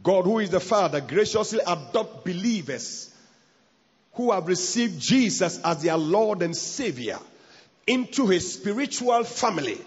God, 0.03 0.25
who 0.25 0.39
is 0.39 0.49
the 0.49 0.59
Father, 0.59 1.01
graciously 1.01 1.59
adopt 1.65 2.25
believers 2.25 3.10
who 4.13 4.31
have 4.31 4.47
received 4.47 4.99
Jesus 4.99 5.59
as 5.63 5.81
their 5.81 5.97
Lord 5.97 6.41
and 6.41 6.55
Savior 6.55 7.19
into 7.87 8.27
his 8.27 8.53
spiritual 8.53 9.23
family. 9.23 9.77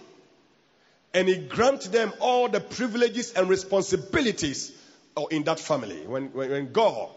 And 1.12 1.28
he 1.28 1.36
grants 1.36 1.88
them 1.88 2.12
all 2.20 2.48
the 2.48 2.60
privileges 2.60 3.32
and 3.32 3.48
responsibilities 3.48 4.72
oh, 5.16 5.26
in 5.26 5.44
that 5.44 5.60
family. 5.60 6.06
When, 6.06 6.32
when, 6.32 6.50
when 6.50 6.72
God, 6.72 7.08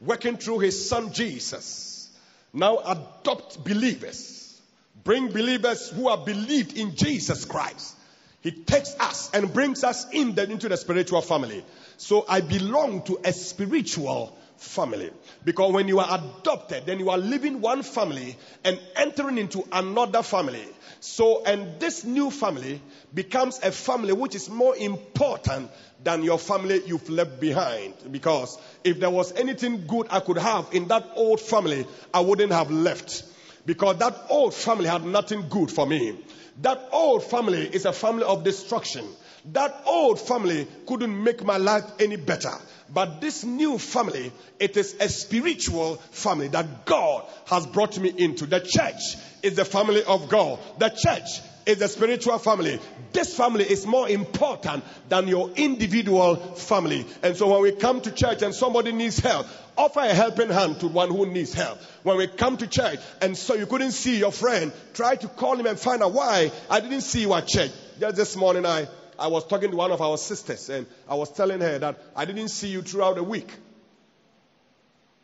working 0.00 0.36
through 0.36 0.60
his 0.60 0.88
son 0.88 1.12
Jesus, 1.12 2.10
now 2.52 2.78
adopt 2.78 3.62
believers, 3.62 4.60
bring 5.04 5.28
believers 5.28 5.90
who 5.90 6.08
have 6.08 6.24
believed 6.24 6.76
in 6.76 6.96
Jesus 6.96 7.44
Christ. 7.44 7.94
He 8.40 8.50
takes 8.50 8.94
us 9.00 9.30
and 9.32 9.52
brings 9.52 9.84
us 9.84 10.06
in 10.10 10.34
the, 10.34 10.50
into 10.50 10.68
the 10.68 10.76
spiritual 10.76 11.22
family. 11.22 11.64
So 11.96 12.26
I 12.28 12.40
belong 12.40 13.02
to 13.04 13.18
a 13.24 13.32
spiritual 13.32 14.36
family. 14.64 15.10
Because 15.44 15.72
when 15.72 15.88
you 15.88 16.00
are 16.00 16.18
adopted, 16.18 16.86
then 16.86 16.98
you 16.98 17.10
are 17.10 17.18
leaving 17.18 17.60
one 17.60 17.82
family 17.82 18.36
and 18.64 18.80
entering 18.96 19.38
into 19.38 19.64
another 19.70 20.22
family. 20.22 20.66
So, 21.00 21.44
and 21.44 21.78
this 21.78 22.04
new 22.04 22.30
family 22.30 22.80
becomes 23.12 23.60
a 23.62 23.70
family 23.70 24.12
which 24.12 24.34
is 24.34 24.48
more 24.48 24.74
important 24.76 25.70
than 26.02 26.22
your 26.22 26.38
family 26.38 26.82
you've 26.86 27.08
left 27.10 27.40
behind. 27.40 27.94
Because 28.10 28.58
if 28.82 29.00
there 29.00 29.10
was 29.10 29.32
anything 29.32 29.86
good 29.86 30.06
I 30.10 30.20
could 30.20 30.38
have 30.38 30.68
in 30.72 30.88
that 30.88 31.10
old 31.14 31.40
family, 31.40 31.86
I 32.12 32.20
wouldn't 32.20 32.52
have 32.52 32.70
left. 32.70 33.24
Because 33.66 33.98
that 33.98 34.14
old 34.28 34.54
family 34.54 34.86
had 34.86 35.04
nothing 35.04 35.48
good 35.48 35.70
for 35.70 35.86
me. 35.86 36.18
That 36.62 36.88
old 36.92 37.24
family 37.24 37.66
is 37.66 37.84
a 37.84 37.92
family 37.92 38.24
of 38.24 38.44
destruction. 38.44 39.04
That 39.52 39.82
old 39.86 40.20
family 40.20 40.66
couldn't 40.86 41.22
make 41.22 41.44
my 41.44 41.56
life 41.56 41.84
any 41.98 42.16
better. 42.16 42.52
But 42.92 43.20
this 43.20 43.44
new 43.44 43.78
family, 43.78 44.32
it 44.58 44.76
is 44.76 44.94
a 45.00 45.08
spiritual 45.08 45.96
family 46.10 46.48
that 46.48 46.84
God 46.84 47.24
has 47.46 47.66
brought 47.66 47.98
me 47.98 48.12
into. 48.16 48.46
The 48.46 48.60
church 48.60 49.16
is 49.42 49.56
the 49.56 49.64
family 49.64 50.04
of 50.04 50.28
God. 50.28 50.58
The 50.78 50.90
church 50.90 51.40
is 51.66 51.80
a 51.80 51.88
spiritual 51.88 52.38
family. 52.38 52.78
This 53.12 53.36
family 53.36 53.64
is 53.64 53.86
more 53.86 54.08
important 54.08 54.84
than 55.08 55.28
your 55.28 55.50
individual 55.56 56.36
family. 56.36 57.06
And 57.22 57.36
so 57.36 57.50
when 57.50 57.62
we 57.62 57.72
come 57.72 58.00
to 58.02 58.10
church 58.10 58.42
and 58.42 58.54
somebody 58.54 58.92
needs 58.92 59.18
help, 59.18 59.46
offer 59.76 60.00
a 60.00 60.14
helping 60.14 60.50
hand 60.50 60.80
to 60.80 60.88
one 60.88 61.10
who 61.10 61.26
needs 61.26 61.54
help. 61.54 61.78
When 62.02 62.16
we 62.16 62.26
come 62.26 62.56
to 62.58 62.66
church 62.66 63.00
and 63.20 63.36
so 63.36 63.54
you 63.54 63.66
couldn't 63.66 63.92
see 63.92 64.18
your 64.18 64.32
friend, 64.32 64.72
try 64.92 65.16
to 65.16 65.28
call 65.28 65.56
him 65.56 65.66
and 65.66 65.78
find 65.78 66.02
out 66.02 66.12
why 66.12 66.52
I 66.68 66.80
didn't 66.80 67.02
see 67.02 67.22
you 67.22 67.32
at 67.34 67.46
church. 67.46 67.70
Just 67.98 68.16
this 68.16 68.36
morning 68.36 68.66
I 68.66 68.88
I 69.18 69.28
was 69.28 69.46
talking 69.46 69.70
to 69.70 69.76
one 69.76 69.92
of 69.92 70.00
our 70.00 70.16
sisters 70.16 70.68
and 70.70 70.86
I 71.08 71.14
was 71.14 71.30
telling 71.30 71.60
her 71.60 71.78
that 71.78 71.98
I 72.16 72.24
didn't 72.24 72.48
see 72.48 72.68
you 72.68 72.82
throughout 72.82 73.16
the 73.16 73.22
week. 73.22 73.52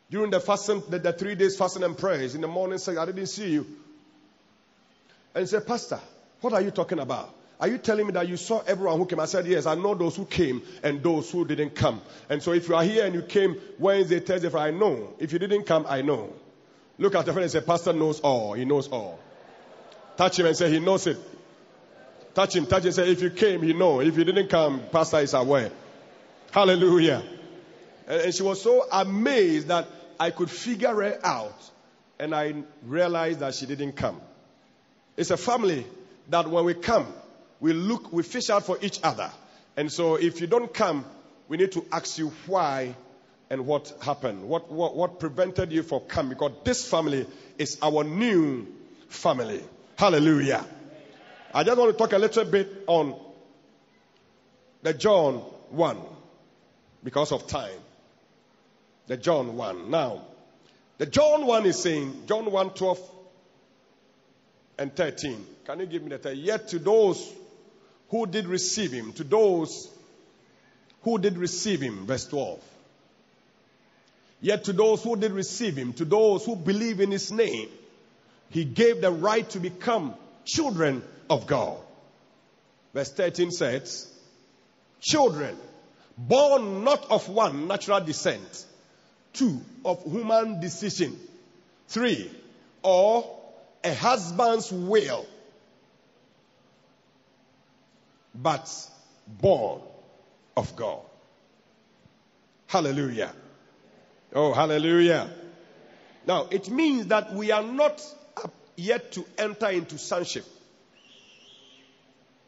During 0.09 0.31
the 0.31 0.39
fasting, 0.39 0.83
the, 0.89 0.99
the 0.99 1.13
three 1.13 1.35
days 1.35 1.57
fasting 1.57 1.83
and 1.83 1.97
prayers 1.97 2.35
in 2.35 2.41
the 2.41 2.47
morning, 2.47 2.77
say 2.77 2.97
I 2.97 3.05
didn't 3.05 3.27
see 3.27 3.51
you. 3.51 3.65
And 5.33 5.47
she 5.47 5.51
said, 5.51 5.65
Pastor, 5.65 5.99
what 6.41 6.53
are 6.53 6.61
you 6.61 6.71
talking 6.71 6.99
about? 6.99 7.33
Are 7.61 7.67
you 7.67 7.77
telling 7.77 8.07
me 8.07 8.13
that 8.13 8.27
you 8.27 8.37
saw 8.37 8.61
everyone 8.65 8.97
who 8.97 9.05
came? 9.05 9.19
I 9.19 9.25
said, 9.25 9.45
Yes, 9.45 9.67
I 9.67 9.75
know 9.75 9.93
those 9.93 10.15
who 10.15 10.25
came 10.25 10.63
and 10.83 11.03
those 11.03 11.29
who 11.29 11.45
didn't 11.45 11.75
come. 11.75 12.01
And 12.27 12.41
so 12.41 12.53
if 12.53 12.67
you 12.67 12.75
are 12.75 12.83
here 12.83 13.05
and 13.05 13.13
you 13.13 13.21
came 13.21 13.55
Wednesday, 13.77 14.19
Thursday, 14.19 14.49
Friday, 14.49 14.75
I 14.75 14.79
know. 14.79 15.13
If 15.19 15.31
you 15.31 15.37
didn't 15.37 15.65
come, 15.65 15.85
I 15.87 16.01
know. 16.01 16.33
Look 16.97 17.13
at 17.13 17.25
the 17.25 17.33
friend 17.33 17.43
and 17.43 17.51
say, 17.51 17.61
Pastor 17.61 17.93
knows 17.93 18.19
all. 18.19 18.53
He 18.53 18.65
knows 18.65 18.87
all. 18.87 19.19
Touch 20.17 20.39
him 20.39 20.47
and 20.47 20.57
say, 20.57 20.71
He 20.71 20.79
knows 20.79 21.05
it. 21.05 21.17
Touch 22.33 22.55
him, 22.55 22.65
touch 22.65 22.85
him, 22.85 22.91
say, 22.91 23.11
if 23.11 23.21
you 23.21 23.29
came, 23.29 23.61
he 23.61 23.73
know. 23.73 23.99
If 23.99 24.17
you 24.17 24.23
didn't 24.23 24.47
come, 24.47 24.81
pastor 24.91 25.19
is 25.19 25.33
aware. 25.33 25.71
Hallelujah. 26.51 27.23
And 28.07 28.33
she 28.33 28.43
was 28.43 28.61
so 28.61 28.85
amazed 28.91 29.67
that 29.67 29.87
I 30.19 30.31
could 30.31 30.49
figure 30.49 30.93
her 30.93 31.19
out. 31.23 31.69
And 32.19 32.35
I 32.35 32.63
realized 32.85 33.39
that 33.39 33.55
she 33.55 33.65
didn't 33.65 33.93
come. 33.93 34.21
It's 35.17 35.31
a 35.31 35.37
family 35.37 35.85
that 36.29 36.47
when 36.47 36.65
we 36.65 36.73
come, 36.73 37.07
we 37.59 37.73
look, 37.73 38.13
we 38.13 38.23
fish 38.23 38.49
out 38.49 38.65
for 38.65 38.77
each 38.81 38.99
other. 39.03 39.31
And 39.75 39.91
so 39.91 40.15
if 40.15 40.39
you 40.39 40.47
don't 40.47 40.73
come, 40.73 41.05
we 41.47 41.57
need 41.57 41.71
to 41.73 41.85
ask 41.91 42.17
you 42.17 42.31
why 42.45 42.95
and 43.49 43.65
what 43.65 43.93
happened. 44.01 44.47
What, 44.47 44.71
what, 44.71 44.95
what 44.95 45.19
prevented 45.19 45.71
you 45.71 45.83
from 45.83 46.01
coming? 46.01 46.29
Because 46.29 46.53
this 46.63 46.87
family 46.87 47.25
is 47.57 47.77
our 47.81 48.03
new 48.03 48.67
family. 49.09 49.61
Hallelujah. 49.97 50.65
I 51.53 51.63
just 51.63 51.77
want 51.77 51.91
to 51.91 51.97
talk 51.97 52.13
a 52.13 52.17
little 52.17 52.45
bit 52.45 52.83
on 52.87 53.15
the 54.83 54.93
John 54.93 55.35
1 55.69 55.97
because 57.03 57.31
of 57.31 57.47
time. 57.47 57.79
The 59.07 59.17
John 59.17 59.57
1. 59.57 59.89
Now, 59.91 60.21
the 60.97 61.05
John 61.05 61.45
1 61.45 61.65
is 61.65 61.81
saying, 61.81 62.23
John 62.27 62.49
1 62.49 62.69
12 62.71 63.11
and 64.77 64.95
13. 64.95 65.45
Can 65.65 65.79
you 65.79 65.85
give 65.85 66.03
me 66.03 66.15
that? 66.15 66.35
Yet 66.37 66.69
to 66.69 66.79
those 66.79 67.31
who 68.09 68.25
did 68.25 68.47
receive 68.47 68.91
him, 68.91 69.11
to 69.13 69.23
those 69.23 69.89
who 71.01 71.17
did 71.17 71.37
receive 71.37 71.81
him, 71.81 72.05
verse 72.05 72.27
12. 72.27 72.61
Yet 74.41 74.63
to 74.65 74.73
those 74.73 75.03
who 75.03 75.15
did 75.15 75.33
receive 75.33 75.75
him, 75.75 75.93
to 75.93 76.05
those 76.05 76.45
who 76.45 76.55
believe 76.55 76.99
in 76.99 77.11
his 77.11 77.31
name, 77.31 77.69
he 78.49 78.65
gave 78.65 79.01
the 79.01 79.11
right 79.11 79.47
to 79.51 79.59
become 79.59 80.15
children 80.45 81.03
of 81.29 81.47
God. 81.47 81.77
Verse 82.93 83.11
13 83.11 83.51
says, 83.51 84.11
Children 84.99 85.57
born 86.17 86.83
not 86.83 87.09
of 87.09 87.27
one 87.29 87.67
natural 87.67 88.01
descent, 88.01 88.65
two 89.33 89.61
of 89.85 90.03
human 90.03 90.59
decision, 90.59 91.17
three 91.87 92.29
or 92.83 93.39
a 93.83 93.93
husband's 93.93 94.71
will, 94.71 95.25
but 98.35 98.69
born 99.27 99.81
of 100.55 100.75
God. 100.75 101.01
Hallelujah. 102.67 103.31
Oh, 104.33 104.53
hallelujah. 104.53 105.29
Now, 106.25 106.47
it 106.51 106.69
means 106.69 107.07
that 107.07 107.33
we 107.33 107.51
are 107.51 107.63
not 107.63 108.01
yet 108.81 109.11
to 109.13 109.25
enter 109.37 109.69
into 109.69 109.97
sonship. 109.97 110.45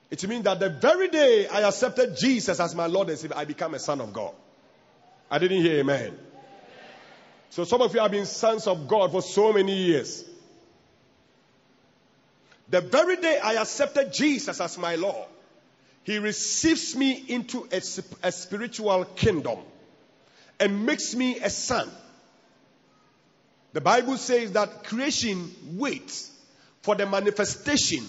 It 0.09 0.27
means 0.27 0.43
that 0.43 0.59
the 0.59 0.69
very 0.69 1.07
day 1.07 1.47
I 1.47 1.61
accepted 1.67 2.17
Jesus 2.17 2.59
as 2.59 2.75
my 2.75 2.87
Lord 2.87 3.09
and 3.09 3.17
Savior, 3.17 3.37
I 3.37 3.45
become 3.45 3.73
a 3.73 3.79
son 3.79 4.01
of 4.01 4.13
God. 4.13 4.33
I 5.29 5.39
didn't 5.39 5.61
hear 5.61 5.79
amen. 5.79 6.17
So 7.49 7.63
some 7.63 7.81
of 7.81 7.93
you 7.93 7.99
have 8.01 8.11
been 8.11 8.25
sons 8.25 8.67
of 8.67 8.87
God 8.87 9.11
for 9.11 9.21
so 9.21 9.53
many 9.53 9.75
years. 9.75 10.23
The 12.69 12.81
very 12.81 13.17
day 13.17 13.39
I 13.39 13.55
accepted 13.55 14.13
Jesus 14.13 14.59
as 14.59 14.77
my 14.77 14.95
Lord, 14.95 15.27
He 16.03 16.17
receives 16.17 16.95
me 16.95 17.11
into 17.27 17.67
a, 17.71 17.81
a 18.23 18.31
spiritual 18.31 19.05
kingdom 19.05 19.59
and 20.59 20.85
makes 20.85 21.15
me 21.15 21.39
a 21.39 21.49
son. 21.49 21.89
The 23.73 23.81
Bible 23.81 24.17
says 24.17 24.51
that 24.51 24.83
creation 24.83 25.51
waits 25.73 26.31
for 26.83 26.95
the 26.95 27.05
manifestation 27.07 28.05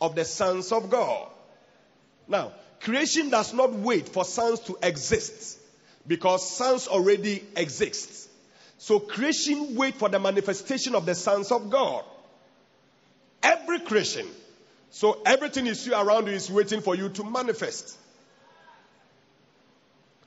of 0.00 0.14
the 0.14 0.24
sons 0.24 0.72
of 0.72 0.90
God. 0.90 1.28
Now, 2.26 2.52
creation 2.80 3.30
does 3.30 3.52
not 3.52 3.72
wait 3.72 4.08
for 4.08 4.24
sons 4.24 4.60
to 4.60 4.78
exist 4.82 5.58
because 6.06 6.48
sons 6.48 6.88
already 6.88 7.44
exist. 7.56 8.30
So 8.78 8.98
creation 8.98 9.74
waits 9.74 9.98
for 9.98 10.08
the 10.08 10.18
manifestation 10.18 10.94
of 10.94 11.04
the 11.06 11.14
sons 11.14 11.52
of 11.52 11.70
God. 11.70 12.04
Every 13.42 13.80
creation. 13.80 14.26
So 14.90 15.20
everything 15.26 15.66
you 15.66 15.74
see 15.74 15.92
around 15.92 16.26
you 16.26 16.32
is 16.32 16.50
waiting 16.50 16.80
for 16.80 16.94
you 16.94 17.10
to 17.10 17.24
manifest. 17.24 17.98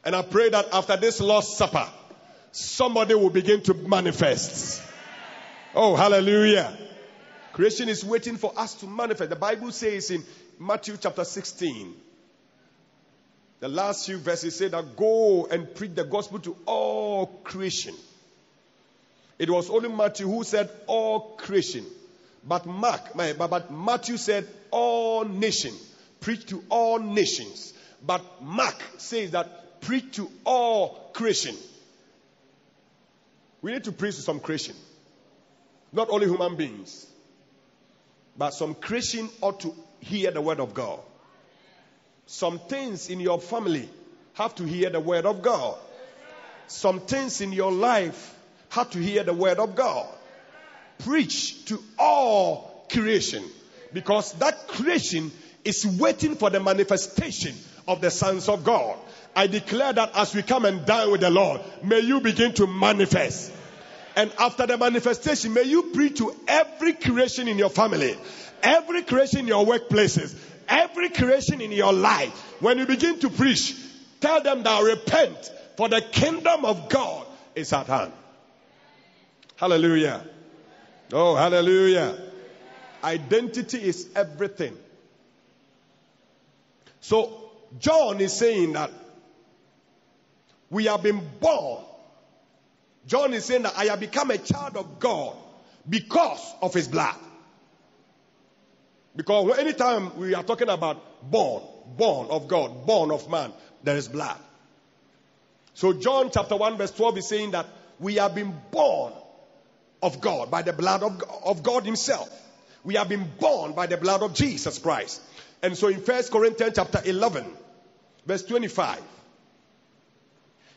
And 0.06 0.16
I 0.16 0.22
pray 0.22 0.50
that 0.50 0.68
after 0.74 0.96
this 0.96 1.20
Lord's 1.20 1.48
Supper, 1.48 1.88
somebody 2.52 3.16
will 3.16 3.30
begin 3.30 3.62
to 3.64 3.74
manifest. 3.74 4.82
Oh, 5.76 5.96
hallelujah. 5.96 6.76
Creation 7.54 7.90
is 7.90 8.04
waiting 8.04 8.38
for 8.38 8.54
us 8.58 8.76
to 8.76 8.88
manifest. 8.88 9.30
The 9.30 9.36
Bible 9.36 9.72
says 9.72 10.12
in 10.12 10.24
Matthew 10.60 10.98
chapter 11.00 11.24
16, 11.24 11.94
the 13.60 13.68
last 13.68 14.06
few 14.06 14.18
verses 14.18 14.56
say 14.56 14.70
that 14.70 14.96
go 14.96 15.46
and 15.46 15.74
preach 15.76 15.94
the 15.96 16.06
gospel 16.06 16.40
to 16.40 16.56
all 16.66 17.28
creation. 17.44 17.94
It 19.38 19.50
was 19.50 19.70
only 19.70 19.90
Matthew 19.90 20.28
who 20.28 20.44
said 20.44 20.70
all 20.88 21.36
creation. 21.38 21.86
But 22.48 22.66
Mark, 22.66 23.02
but 23.16 23.72
Matthew 23.72 24.18
said 24.18 24.48
all 24.72 25.26
nation. 25.26 25.74
Preach 26.22 26.46
to 26.48 26.64
all 26.70 27.00
nations. 27.00 27.74
But 28.06 28.42
Mark 28.42 28.76
says 28.98 29.32
that 29.32 29.82
preach 29.82 30.16
to 30.16 30.30
all 30.46 31.12
creation. 31.14 31.56
We 33.62 33.72
need 33.74 33.84
to 33.86 33.92
preach 33.92 34.16
to 34.16 34.22
some 34.22 34.40
creation. 34.40 34.76
Not 35.92 36.10
only 36.10 36.28
human 36.28 36.56
beings. 36.56 37.08
But 38.38 38.54
some 38.54 38.76
creation 38.76 39.30
ought 39.42 39.60
to 39.62 39.76
hear 40.00 40.32
the 40.32 40.42
word 40.42 40.60
of 40.60 40.74
God. 40.74 41.00
Some 42.26 42.60
things 42.60 43.10
in 43.10 43.20
your 43.20 43.40
family 43.40 43.90
have 44.36 44.56
to 44.56 44.64
hear 44.64 44.90
the 44.90 45.00
word 45.00 45.26
of 45.26 45.42
God. 45.42 45.78
Some 46.68 47.02
things 47.02 47.42
in 47.42 47.52
your 47.52 47.72
life 47.72 48.36
have 48.70 48.92
to 48.92 49.00
hear 49.00 49.24
the 49.24 49.34
word 49.34 49.60
of 49.60 49.76
God. 49.76 50.08
Preach 51.00 51.66
to 51.66 51.82
all 51.98 52.86
creation 52.92 53.44
because 53.92 54.34
that 54.34 54.68
creation 54.68 55.32
is 55.66 55.86
waiting 55.86 56.36
for 56.36 56.50
the 56.50 56.60
manifestation 56.60 57.56
of 57.88 58.02
the 58.02 58.12
sons 58.12 58.48
of 58.48 58.64
God. 58.64 58.98
I 59.36 59.48
declare 59.48 59.94
that 59.94 60.12
as 60.16 60.34
we 60.34 60.42
come 60.42 60.66
and 60.66 60.86
dine 60.86 61.12
with 61.12 61.22
the 61.22 61.30
Lord, 61.30 61.62
may 61.84 62.00
you 62.00 62.20
begin 62.22 62.54
to 62.56 62.68
manifest. 62.68 63.52
And 64.16 64.32
after 64.40 64.66
the 64.66 64.78
manifestation, 64.78 65.54
may 65.54 65.64
you 65.64 65.84
preach 65.94 66.18
to 66.18 66.36
every 66.48 66.94
creation 66.94 67.48
in 67.48 67.58
your 67.58 67.70
family, 67.70 68.18
every 68.62 69.04
creation 69.04 69.42
in 69.42 69.48
your 69.48 69.66
workplaces, 69.66 70.36
every 70.68 71.10
creation 71.10 71.62
in 71.62 71.72
your 71.72 71.94
life. 71.94 72.34
When 72.60 72.78
you 72.80 72.86
begin 72.86 73.20
to 73.20 73.30
preach, 73.30 73.76
tell 74.20 74.42
them 74.42 74.64
that 74.64 74.84
repent, 74.84 75.52
for 75.78 75.88
the 75.88 76.02
kingdom 76.02 76.66
of 76.66 76.90
God 76.90 77.26
is 77.56 77.72
at 77.72 77.88
hand. 77.88 78.12
Hallelujah. 79.56 80.26
Oh, 81.14 81.36
hallelujah. 81.36 82.18
Identity 83.04 83.82
is 83.82 84.10
everything. 84.16 84.78
So, 87.02 87.52
John 87.80 88.20
is 88.20 88.34
saying 88.34 88.74
that 88.74 88.92
we 90.70 90.86
have 90.86 91.04
been 91.04 91.22
born 91.40 91.84
John 93.10 93.34
is 93.34 93.46
saying 93.46 93.64
that 93.64 93.74
I 93.76 93.86
have 93.86 94.00
become 94.00 94.30
a 94.30 94.38
child 94.38 94.78
of 94.78 95.00
God 95.00 95.36
because 95.88 96.54
of 96.62 96.76
his 96.76 96.88
blood. 96.88 97.16
Because 99.16 99.58
anytime 99.58 100.16
we 100.18 100.36
are 100.36 100.44
talking 100.44 100.70
about 100.70 101.30
born, 101.30 101.64
born 101.98 102.28
of 102.30 102.48
God, 102.48 102.86
born 102.86 103.12
of 103.12 103.28
man, 103.30 103.52
there 103.84 103.98
is 103.98 104.08
blood. 104.08 104.38
So 105.74 105.94
John 105.94 106.30
chapter 106.32 106.56
1 106.56 106.78
verse 106.78 106.92
12 106.92 107.18
is 107.18 107.28
saying 107.28 107.52
that 107.52 107.66
we 108.00 108.16
have 108.16 108.36
been 108.36 108.54
born 108.70 109.14
of 110.04 110.22
God 110.22 110.52
by 110.52 110.62
the 110.62 110.74
blood 110.74 111.02
of, 111.02 111.24
of 111.44 111.64
God 111.64 111.86
himself. 111.86 112.30
We 112.84 112.94
have 112.94 113.10
been 113.10 113.28
born 113.40 113.74
by 113.74 113.88
the 113.88 113.98
blood 113.98 114.22
of 114.22 114.36
Jesus 114.36 114.78
Christ. 114.78 115.20
And 115.64 115.76
so 115.76 115.88
in 115.88 116.00
1 116.00 116.24
Corinthians 116.32 116.74
chapter 116.76 117.02
11 117.04 117.46
verse 118.28 118.44
25 118.44 119.02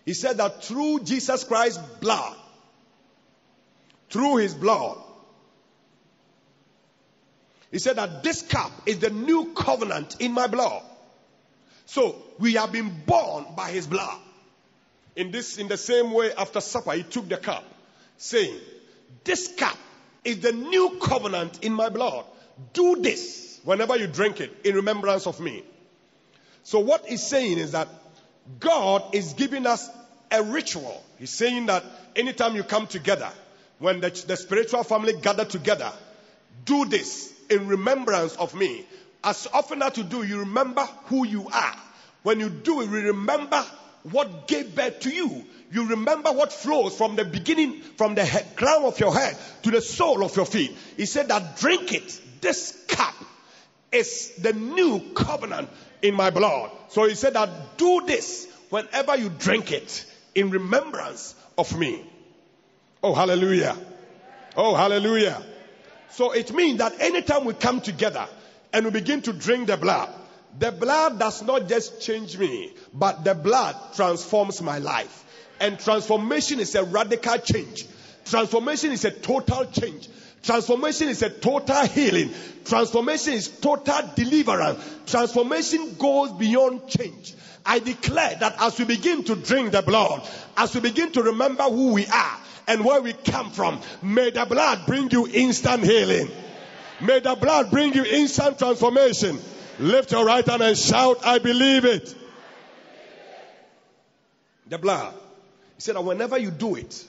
he 0.04 0.14
said 0.14 0.38
that 0.38 0.64
through 0.64 1.00
Jesus 1.00 1.44
Christ's 1.44 1.78
blood, 2.00 2.36
through 4.10 4.36
his 4.36 4.54
blood, 4.54 4.98
he 7.70 7.78
said 7.78 7.96
that 7.96 8.22
this 8.22 8.42
cup 8.42 8.70
is 8.84 8.98
the 8.98 9.10
new 9.10 9.52
covenant 9.54 10.16
in 10.20 10.32
my 10.32 10.46
blood. 10.46 10.82
So 11.86 12.16
we 12.38 12.54
have 12.54 12.72
been 12.72 12.90
born 13.06 13.46
by 13.56 13.70
his 13.70 13.86
blood. 13.86 14.18
In 15.16 15.30
this, 15.30 15.56
in 15.58 15.68
the 15.68 15.76
same 15.76 16.12
way, 16.12 16.32
after 16.34 16.60
supper, 16.60 16.92
he 16.92 17.02
took 17.02 17.28
the 17.28 17.36
cup, 17.36 17.64
saying, 18.18 18.56
This 19.24 19.54
cup 19.56 19.76
is 20.24 20.40
the 20.40 20.52
new 20.52 20.98
covenant 21.02 21.64
in 21.64 21.72
my 21.72 21.88
blood. 21.88 22.24
Do 22.72 22.96
this 22.96 23.60
whenever 23.64 23.96
you 23.96 24.06
drink 24.06 24.40
it 24.40 24.54
in 24.64 24.76
remembrance 24.76 25.26
of 25.26 25.40
me. 25.40 25.64
So 26.64 26.80
what 26.80 27.06
he's 27.06 27.22
saying 27.22 27.58
is 27.58 27.72
that 27.72 27.88
God 28.60 29.14
is 29.14 29.34
giving 29.34 29.66
us 29.66 29.88
a 30.30 30.42
ritual. 30.42 31.02
He's 31.18 31.30
saying 31.30 31.66
that 31.66 31.84
anytime 32.16 32.56
you 32.56 32.62
come 32.62 32.86
together, 32.86 33.30
when 33.78 34.00
the, 34.00 34.10
the 34.26 34.36
spiritual 34.36 34.84
family 34.84 35.14
gather 35.20 35.44
together, 35.44 35.92
do 36.64 36.84
this 36.86 37.32
in 37.50 37.66
remembrance 37.66 38.36
of 38.36 38.54
me. 38.54 38.86
As 39.24 39.46
often 39.52 39.82
as 39.82 39.96
you 39.96 40.04
do, 40.04 40.22
you 40.22 40.40
remember 40.40 40.84
who 41.06 41.26
you 41.26 41.48
are. 41.52 41.76
When 42.22 42.40
you 42.40 42.48
do 42.48 42.74
you 42.74 42.86
remember 42.86 43.64
what 44.10 44.48
gave 44.48 44.74
birth 44.74 45.00
to 45.00 45.10
you. 45.10 45.44
You 45.70 45.88
remember 45.88 46.32
what 46.32 46.52
flows 46.52 46.96
from 46.96 47.16
the 47.16 47.24
beginning, 47.24 47.80
from 47.96 48.14
the 48.14 48.24
head, 48.24 48.56
crown 48.56 48.84
of 48.84 48.98
your 49.00 49.14
head 49.14 49.36
to 49.62 49.70
the 49.70 49.80
sole 49.80 50.24
of 50.24 50.36
your 50.36 50.44
feet. 50.44 50.76
He 50.96 51.06
said 51.06 51.28
that 51.28 51.56
drink 51.56 51.92
it. 51.94 52.20
This 52.40 52.84
cup 52.88 53.14
is 53.90 54.34
the 54.36 54.52
new 54.52 55.00
covenant 55.14 55.68
in 56.02 56.14
my 56.14 56.30
blood. 56.30 56.70
So 56.88 57.08
he 57.08 57.14
said 57.14 57.34
that 57.34 57.78
do 57.78 58.02
this 58.06 58.46
whenever 58.70 59.16
you 59.16 59.28
drink 59.30 59.72
it 59.72 60.04
in 60.34 60.50
remembrance 60.50 61.34
of 61.56 61.78
me. 61.78 62.04
Oh, 63.02 63.14
hallelujah. 63.14 63.76
Oh, 64.56 64.74
hallelujah. 64.74 65.42
So 66.10 66.32
it 66.32 66.52
means 66.52 66.78
that 66.78 67.00
anytime 67.00 67.44
we 67.44 67.54
come 67.54 67.80
together 67.80 68.26
and 68.72 68.84
we 68.84 68.90
begin 68.90 69.22
to 69.22 69.32
drink 69.32 69.68
the 69.68 69.76
blood, 69.76 70.10
the 70.58 70.70
blood 70.70 71.18
does 71.18 71.42
not 71.42 71.68
just 71.68 72.02
change 72.02 72.36
me, 72.36 72.72
but 72.92 73.24
the 73.24 73.34
blood 73.34 73.76
transforms 73.94 74.60
my 74.60 74.78
life. 74.78 75.24
And 75.60 75.78
transformation 75.78 76.60
is 76.60 76.74
a 76.74 76.84
radical 76.84 77.38
change. 77.38 77.86
Transformation 78.24 78.92
is 78.92 79.04
a 79.04 79.10
total 79.10 79.64
change. 79.66 80.08
Transformation 80.42 81.08
is 81.08 81.22
a 81.22 81.30
total 81.30 81.86
healing. 81.86 82.30
Transformation 82.64 83.34
is 83.34 83.48
total 83.48 84.10
deliverance. 84.16 84.82
Transformation 85.06 85.94
goes 85.98 86.32
beyond 86.32 86.88
change. 86.88 87.34
I 87.64 87.78
declare 87.78 88.36
that 88.40 88.56
as 88.60 88.78
we 88.78 88.84
begin 88.84 89.22
to 89.24 89.36
drink 89.36 89.70
the 89.72 89.82
blood, 89.82 90.28
as 90.56 90.74
we 90.74 90.80
begin 90.80 91.12
to 91.12 91.22
remember 91.22 91.62
who 91.62 91.92
we 91.92 92.06
are 92.06 92.38
and 92.66 92.84
where 92.84 93.00
we 93.00 93.12
come 93.12 93.50
from, 93.50 93.80
may 94.02 94.30
the 94.30 94.44
blood 94.44 94.80
bring 94.86 95.10
you 95.10 95.28
instant 95.28 95.84
healing. 95.84 96.28
May 97.00 97.20
the 97.20 97.36
blood 97.36 97.70
bring 97.70 97.94
you 97.94 98.04
instant 98.04 98.58
transformation. 98.58 99.38
Lift 99.78 100.10
your 100.10 100.24
right 100.24 100.46
hand 100.46 100.62
and 100.62 100.76
shout, 100.76 101.24
I 101.24 101.38
believe 101.38 101.84
it. 101.84 102.14
The 104.68 104.78
blood. 104.78 105.14
He 105.76 105.82
said 105.82 105.94
that 105.96 106.02
whenever 106.02 106.36
you 106.38 106.50
do 106.50 106.74
it, 106.74 107.04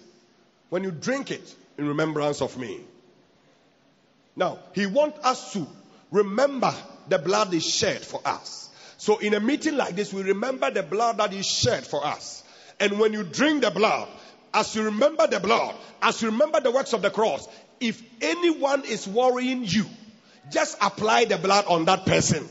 when 0.70 0.84
you 0.84 0.92
drink 0.92 1.32
it 1.32 1.56
in 1.78 1.88
remembrance 1.88 2.42
of 2.42 2.58
me. 2.58 2.82
Now, 4.36 4.60
he 4.74 4.86
wants 4.86 5.20
us 5.24 5.54
to 5.54 5.68
remember 6.12 6.74
the 7.08 7.20
blood 7.20 7.54
is 7.54 7.66
shed 7.66 8.02
for 8.02 8.22
us. 8.26 8.70
So 8.98 9.18
in 9.18 9.34
a 9.34 9.40
meeting 9.40 9.76
like 9.76 9.96
this, 9.96 10.14
we 10.14 10.24
remember 10.24 10.72
the 10.72 10.84
blood 10.84 11.18
that 11.18 11.34
is 11.34 11.46
shed 11.46 11.86
for 11.86 12.06
us. 12.06 12.44
And 12.80 13.00
when 13.00 13.14
you 13.14 13.24
drink 13.24 13.64
the 13.64 13.72
blood, 13.72 14.08
as 14.54 14.76
you 14.76 14.84
remember 14.84 15.28
the 15.28 15.40
blood, 15.40 15.76
as 16.02 16.22
you 16.22 16.30
remember 16.30 16.62
the 16.62 16.72
works 16.72 16.94
of 16.94 17.02
the 17.02 17.10
cross, 17.10 17.48
if 17.80 18.02
anyone 18.22 18.84
is 18.86 19.08
worrying 19.08 19.64
you, 19.66 19.86
just 20.52 20.78
apply 20.82 21.26
the 21.26 21.38
blood 21.38 21.66
on 21.68 21.86
that 21.86 22.06
person. 22.06 22.48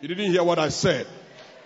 You 0.00 0.08
didn't 0.08 0.32
hear 0.32 0.44
what 0.44 0.58
I 0.58 0.68
said. 0.68 1.06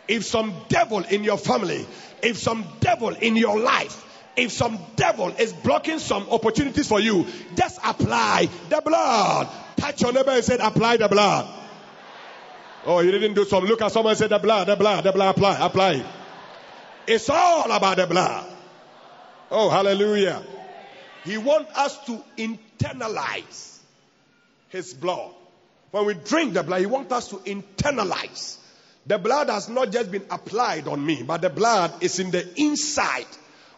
If 0.06 0.24
some 0.24 0.54
devil 0.68 1.00
in 1.00 1.24
your 1.24 1.38
family, 1.38 1.86
if 2.22 2.38
some 2.38 2.64
devil 2.80 3.10
in 3.10 3.36
your 3.36 3.58
life, 3.58 4.04
if 4.38 4.52
some 4.52 4.78
devil 4.94 5.28
is 5.30 5.52
blocking 5.52 5.98
some 5.98 6.28
opportunities 6.30 6.86
for 6.86 7.00
you, 7.00 7.26
just 7.56 7.80
apply 7.84 8.48
the 8.68 8.80
blood. 8.80 9.48
Touch 9.76 10.00
your 10.00 10.12
neighbor 10.12 10.30
and 10.30 10.44
say, 10.44 10.56
apply 10.60 10.96
the 10.96 11.08
blood. 11.08 11.52
Oh, 12.86 13.00
you 13.00 13.10
didn't 13.10 13.34
do 13.34 13.44
some. 13.44 13.64
Look 13.64 13.82
at 13.82 13.90
someone 13.90 14.12
and 14.12 14.18
say 14.18 14.28
the 14.28 14.38
blood, 14.38 14.68
the 14.68 14.76
blood, 14.76 15.02
the 15.02 15.12
blood, 15.12 15.36
apply, 15.36 15.58
apply. 15.66 16.04
It's 17.08 17.28
all 17.28 17.70
about 17.72 17.96
the 17.96 18.06
blood. 18.06 18.46
Oh, 19.50 19.70
hallelujah. 19.70 20.42
He 21.24 21.36
wants 21.36 21.76
us 21.76 21.98
to 22.06 22.22
internalize 22.36 23.78
his 24.68 24.94
blood. 24.94 25.32
When 25.90 26.06
we 26.06 26.14
drink 26.14 26.54
the 26.54 26.62
blood, 26.62 26.80
he 26.80 26.86
wants 26.86 27.12
us 27.12 27.28
to 27.28 27.36
internalize. 27.38 28.58
The 29.06 29.18
blood 29.18 29.48
has 29.48 29.68
not 29.68 29.90
just 29.90 30.12
been 30.12 30.26
applied 30.30 30.86
on 30.86 31.04
me, 31.04 31.24
but 31.24 31.40
the 31.40 31.50
blood 31.50 32.04
is 32.04 32.20
in 32.20 32.30
the 32.30 32.46
inside 32.60 33.26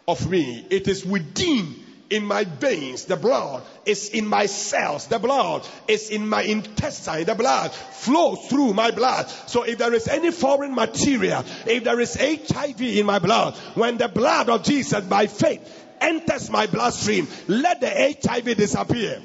of 0.07 0.29
me. 0.29 0.65
It 0.69 0.87
is 0.87 1.05
within 1.05 1.75
in 2.11 2.25
my 2.25 2.43
veins. 2.43 3.05
The 3.05 3.15
blood 3.15 3.63
is 3.85 4.09
in 4.09 4.27
my 4.27 4.45
cells. 4.45 5.07
The 5.07 5.17
blood 5.17 5.65
is 5.87 6.09
in 6.09 6.27
my 6.27 6.43
intestine. 6.43 7.23
The 7.23 7.35
blood 7.35 7.71
flows 7.71 8.47
through 8.47 8.73
my 8.73 8.91
blood. 8.91 9.29
So 9.47 9.63
if 9.63 9.77
there 9.77 9.93
is 9.93 10.07
any 10.07 10.31
foreign 10.31 10.75
material, 10.75 11.43
if 11.65 11.83
there 11.83 11.99
is 11.99 12.15
HIV 12.15 12.81
in 12.81 13.05
my 13.05 13.19
blood, 13.19 13.55
when 13.75 13.97
the 13.97 14.09
blood 14.09 14.49
of 14.49 14.63
Jesus 14.63 15.03
by 15.05 15.27
faith 15.27 15.61
enters 16.01 16.49
my 16.49 16.67
bloodstream, 16.67 17.27
let 17.47 17.79
the 17.79 17.89
HIV 17.89 18.57
disappear. 18.57 19.21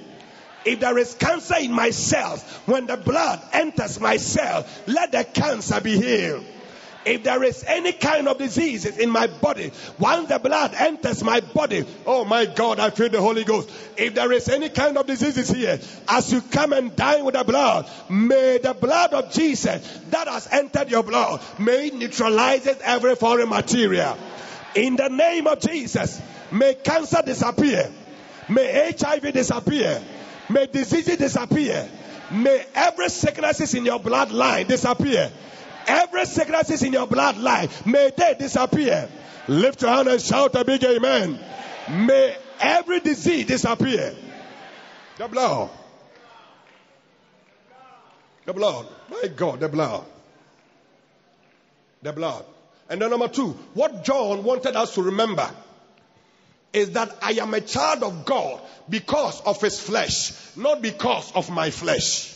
If 0.65 0.81
there 0.81 0.99
is 0.99 1.15
cancer 1.15 1.57
in 1.61 1.73
my 1.73 1.91
cells, 1.91 2.43
when 2.67 2.87
the 2.87 2.97
blood 2.97 3.41
enters 3.53 4.01
my 4.01 4.17
cell, 4.17 4.67
let 4.87 5.13
the 5.13 5.25
cancer 5.25 5.81
be 5.81 5.97
healed. 5.97 6.45
If 7.07 7.23
there 7.23 7.45
is 7.45 7.63
any 7.63 7.93
kind 7.93 8.27
of 8.27 8.37
diseases 8.37 8.99
in 8.99 9.11
my 9.11 9.29
body, 9.29 9.71
once 9.97 10.29
the 10.29 10.41
blood 10.41 10.75
enters 10.75 11.23
my 11.23 11.39
body, 11.39 11.87
oh 12.05 12.25
my 12.25 12.47
God, 12.47 12.81
I 12.81 12.91
feel 12.91 13.09
the 13.09 13.21
Holy 13.21 13.45
Ghost. 13.45 13.71
If 13.97 14.15
there 14.15 14.33
is 14.33 14.49
any 14.49 14.71
kind 14.71 14.99
of 14.99 15.07
diseases 15.07 15.49
here, 15.49 15.79
as 16.09 16.33
you 16.33 16.41
come 16.41 16.73
and 16.73 16.97
dine 16.97 17.25
with 17.25 17.37
the 17.37 17.45
blood, 17.45 17.89
may 18.11 18.59
the 18.59 18.75
blood 18.75 19.15
of 19.15 19.31
Jesus 19.31 19.87
that 20.11 20.27
has 20.27 20.49
entered 20.51 20.91
your 20.91 21.05
blood, 21.05 21.41
may 21.61 21.87
it 21.87 21.95
neutralizes 21.95 22.79
every 22.83 23.15
foreign 23.15 23.51
material. 23.51 24.19
In 24.75 24.97
the 24.97 25.09
name 25.09 25.47
of 25.47 25.61
Jesus, 25.61 26.21
may 26.51 26.75
cancer 26.75 27.23
disappear. 27.25 27.89
May 28.49 28.93
HIV 28.99 29.33
disappear. 29.33 30.03
May 30.49 30.67
diseases 30.67 31.19
disappear. 31.19 31.89
May 32.33 32.67
every 32.75 33.11
sicknesses 33.11 33.75
in 33.75 33.85
your 33.85 34.01
bloodline 34.01 34.67
disappear. 34.67 35.31
Every 35.87 36.27
sicknesses 36.27 36.83
in 36.83 36.93
your 36.93 37.07
bloodline, 37.07 37.87
may 37.87 38.11
they 38.17 38.35
disappear. 38.39 39.09
Lift 39.49 39.83
your 39.83 39.91
hand 39.91 40.09
and 40.09 40.21
shout 40.21 40.55
a 40.55 40.65
big 40.65 40.83
amen. 40.83 41.39
May 41.91 42.37
every 42.61 43.01
disease 43.01 43.47
disappear. 43.47 44.15
The 45.19 45.29
blood. 45.29 45.71
The 48.45 48.53
blood. 48.53 48.87
My 49.11 49.29
God, 49.35 49.61
the 49.61 49.69
blood. 49.69 50.05
The 52.03 52.13
blood. 52.13 52.45
And 52.89 53.01
then 53.01 53.11
number 53.11 53.29
two, 53.29 53.49
what 53.75 54.05
John 54.05 54.45
wanted 54.45 54.77
us 54.77 54.95
to 54.95 55.03
remember 55.03 55.49
is 56.73 56.93
that 56.93 57.17
I 57.23 57.33
am 57.33 57.55
a 57.55 57.61
child 57.61 58.03
of 58.03 58.25
God 58.25 58.61
because 58.89 59.41
of 59.41 59.61
his 59.61 59.81
flesh, 59.81 60.33
not 60.57 60.83
because 60.83 61.33
of 61.33 61.51
my 61.51 61.71
flesh. 61.71 62.36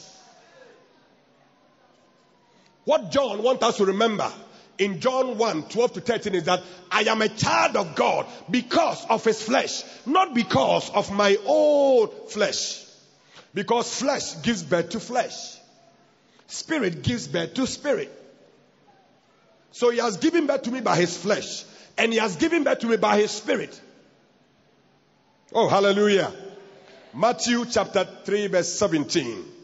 What 2.90 3.12
John 3.12 3.40
wants 3.44 3.62
us 3.62 3.76
to 3.76 3.84
remember 3.84 4.28
in 4.76 4.98
John 4.98 5.38
1 5.38 5.62
12 5.68 5.92
to 5.92 6.00
13 6.00 6.34
is 6.34 6.44
that 6.46 6.60
I 6.90 7.02
am 7.02 7.22
a 7.22 7.28
child 7.28 7.76
of 7.76 7.94
God 7.94 8.26
because 8.50 9.06
of 9.08 9.22
his 9.22 9.40
flesh, 9.40 9.84
not 10.06 10.34
because 10.34 10.90
of 10.90 11.12
my 11.12 11.36
own 11.46 12.08
flesh. 12.26 12.84
Because 13.54 13.94
flesh 13.96 14.42
gives 14.42 14.64
birth 14.64 14.88
to 14.88 14.98
flesh, 14.98 15.56
spirit 16.48 17.04
gives 17.04 17.28
birth 17.28 17.54
to 17.54 17.66
spirit. 17.68 18.10
So 19.70 19.90
he 19.90 19.98
has 19.98 20.16
given 20.16 20.48
birth 20.48 20.62
to 20.62 20.72
me 20.72 20.80
by 20.80 20.96
his 20.96 21.16
flesh, 21.16 21.64
and 21.96 22.12
he 22.12 22.18
has 22.18 22.34
given 22.34 22.64
birth 22.64 22.80
to 22.80 22.88
me 22.88 22.96
by 22.96 23.18
his 23.18 23.30
spirit. 23.30 23.80
Oh, 25.52 25.68
hallelujah. 25.68 26.32
Matthew 27.14 27.66
chapter 27.66 28.04
3, 28.24 28.48
verse 28.48 28.72
17. 28.72 29.59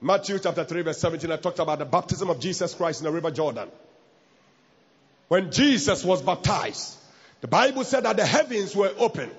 Matthew 0.00 0.38
chapter 0.38 0.64
3, 0.64 0.82
verse 0.82 0.98
17, 0.98 1.30
I 1.30 1.36
talked 1.36 1.58
about 1.58 1.78
the 1.78 1.84
baptism 1.84 2.30
of 2.30 2.40
Jesus 2.40 2.74
Christ 2.74 3.00
in 3.00 3.04
the 3.04 3.12
river 3.12 3.30
Jordan. 3.30 3.68
When 5.28 5.52
Jesus 5.52 6.02
was 6.02 6.22
baptized, 6.22 6.96
the 7.42 7.48
Bible 7.48 7.84
said 7.84 8.04
that 8.04 8.16
the 8.16 8.24
heavens 8.24 8.74
were 8.74 8.92
open. 8.98 9.30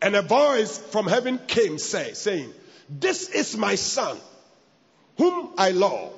And 0.00 0.14
a 0.14 0.22
voice 0.22 0.78
from 0.78 1.08
heaven 1.08 1.40
came 1.48 1.78
say, 1.78 2.12
saying, 2.12 2.52
This 2.88 3.28
is 3.28 3.56
my 3.56 3.74
son, 3.74 4.16
whom 5.16 5.50
I 5.58 5.72
love, 5.72 6.12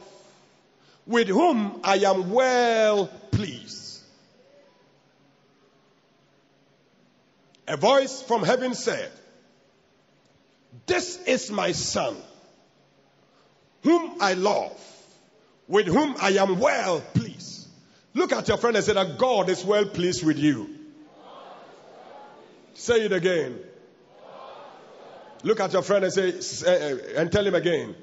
with 1.06 1.28
whom 1.28 1.80
I 1.82 1.96
am 1.96 2.30
well 2.30 3.06
pleased. 3.30 4.02
A 7.66 7.78
voice 7.78 8.20
from 8.20 8.42
heaven 8.42 8.74
said, 8.74 9.10
This 10.86 11.18
is 11.26 11.50
my 11.50 11.72
son, 11.72 12.16
whom 13.82 14.16
I 14.20 14.34
love, 14.34 14.78
with 15.68 15.86
whom 15.86 16.16
I 16.20 16.30
am 16.30 16.58
well 16.58 17.00
pleased. 17.14 17.68
Look 18.14 18.32
at 18.32 18.48
your 18.48 18.56
friend 18.56 18.76
and 18.76 18.84
say 18.84 18.94
that 18.94 19.18
God 19.18 19.48
is 19.48 19.64
well 19.64 19.86
pleased 19.86 20.24
with 20.24 20.38
you. 20.38 20.68
Say 22.74 23.04
it 23.04 23.12
again. 23.12 23.58
Look 25.42 25.60
at 25.60 25.72
your 25.72 25.82
friend 25.82 26.04
and 26.04 26.12
say, 26.12 26.32
eh, 26.66 26.70
eh, 26.70 26.96
and 27.16 27.30
tell 27.30 27.46
him 27.46 27.54
again. 27.54 27.94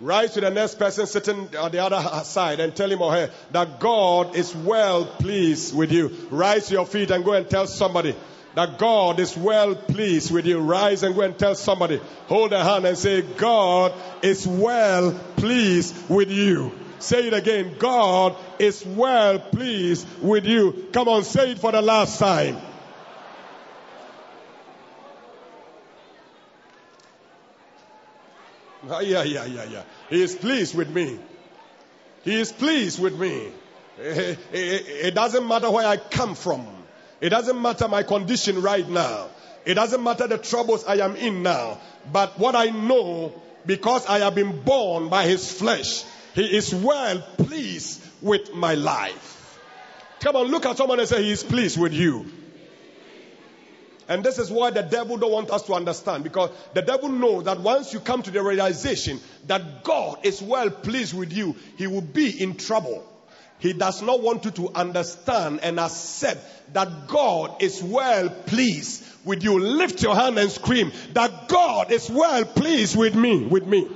Rise 0.00 0.34
to 0.34 0.40
the 0.40 0.50
next 0.50 0.78
person 0.78 1.06
sitting 1.06 1.56
on 1.56 1.70
the 1.70 1.78
other 1.78 2.24
side 2.24 2.60
and 2.60 2.74
tell 2.74 2.90
him 2.90 3.00
or 3.00 3.12
her 3.12 3.30
that 3.52 3.80
God 3.80 4.36
is 4.36 4.54
well 4.54 5.06
pleased 5.06 5.74
with 5.74 5.92
you. 5.92 6.08
Rise 6.30 6.66
to 6.66 6.74
your 6.74 6.86
feet 6.86 7.10
and 7.10 7.24
go 7.24 7.32
and 7.32 7.48
tell 7.48 7.66
somebody 7.66 8.14
that 8.54 8.78
God 8.78 9.18
is 9.18 9.36
well 9.36 9.74
pleased 9.74 10.30
with 10.30 10.46
you. 10.46 10.60
Rise 10.60 11.02
and 11.02 11.14
go 11.14 11.22
and 11.22 11.36
tell 11.38 11.54
somebody. 11.54 12.00
Hold 12.28 12.52
a 12.52 12.62
hand 12.62 12.84
and 12.86 12.96
say, 12.96 13.22
God 13.22 13.92
is 14.22 14.46
well 14.46 15.12
pleased 15.36 16.08
with 16.08 16.30
you. 16.30 16.72
Say 17.00 17.26
it 17.26 17.34
again. 17.34 17.74
God 17.78 18.36
is 18.58 18.84
well 18.84 19.38
pleased 19.38 20.06
with 20.22 20.46
you. 20.46 20.88
Come 20.92 21.08
on, 21.08 21.24
say 21.24 21.52
it 21.52 21.58
for 21.58 21.72
the 21.72 21.82
last 21.82 22.18
time. 22.18 22.56
Ah, 28.88 29.00
yeah, 29.00 29.22
yeah, 29.22 29.44
yeah, 29.46 29.64
yeah. 29.64 29.82
He 30.10 30.22
is 30.22 30.34
pleased 30.34 30.74
with 30.74 30.90
me. 30.90 31.18
He 32.22 32.40
is 32.40 32.52
pleased 32.52 33.00
with 33.00 33.18
me. 33.18 33.48
Eh, 33.98 34.02
eh, 34.02 34.36
eh, 34.52 34.78
it 35.08 35.14
doesn't 35.14 35.46
matter 35.46 35.70
where 35.70 35.86
I 35.86 35.96
come 35.96 36.34
from. 36.34 36.66
It 37.24 37.30
doesn't 37.30 37.62
matter 37.62 37.88
my 37.88 38.02
condition 38.02 38.60
right 38.60 38.86
now. 38.86 39.28
It 39.64 39.76
doesn't 39.76 40.02
matter 40.02 40.26
the 40.28 40.36
troubles 40.36 40.84
I 40.84 40.96
am 40.96 41.16
in 41.16 41.42
now. 41.42 41.80
But 42.12 42.38
what 42.38 42.54
I 42.54 42.66
know, 42.66 43.32
because 43.64 44.04
I 44.04 44.18
have 44.18 44.34
been 44.34 44.60
born 44.60 45.08
by 45.08 45.24
his 45.24 45.50
flesh, 45.50 46.04
he 46.34 46.44
is 46.44 46.74
well 46.74 47.22
pleased 47.38 48.02
with 48.20 48.52
my 48.52 48.74
life. 48.74 49.58
Come 50.20 50.36
on, 50.36 50.48
look 50.48 50.66
at 50.66 50.76
someone 50.76 51.00
and 51.00 51.08
say, 51.08 51.22
He 51.22 51.30
is 51.30 51.42
pleased 51.42 51.80
with 51.80 51.94
you. 51.94 52.30
And 54.06 54.22
this 54.22 54.38
is 54.38 54.50
why 54.50 54.68
the 54.68 54.82
devil 54.82 55.16
don't 55.16 55.32
want 55.32 55.50
us 55.50 55.62
to 55.62 55.72
understand 55.72 56.24
because 56.24 56.50
the 56.74 56.82
devil 56.82 57.08
knows 57.08 57.44
that 57.44 57.58
once 57.58 57.94
you 57.94 58.00
come 58.00 58.22
to 58.24 58.30
the 58.30 58.42
realization 58.42 59.18
that 59.46 59.82
God 59.82 60.18
is 60.24 60.42
well 60.42 60.68
pleased 60.68 61.14
with 61.14 61.32
you, 61.32 61.56
he 61.78 61.86
will 61.86 62.02
be 62.02 62.28
in 62.42 62.58
trouble. 62.58 63.02
He 63.58 63.72
does 63.72 64.02
not 64.02 64.20
want 64.20 64.44
you 64.44 64.50
to 64.52 64.70
understand 64.74 65.60
and 65.62 65.80
accept 65.80 66.74
that 66.74 67.08
God 67.08 67.62
is 67.62 67.82
well 67.82 68.28
pleased 68.28 69.04
with 69.24 69.42
you. 69.42 69.58
Lift 69.58 70.02
your 70.02 70.14
hand 70.14 70.38
and 70.38 70.50
scream 70.50 70.92
that 71.14 71.48
God 71.48 71.90
is 71.90 72.10
well 72.10 72.44
pleased 72.44 72.96
with 72.96 73.14
me, 73.14 73.46
with 73.46 73.66
me. 73.66 73.88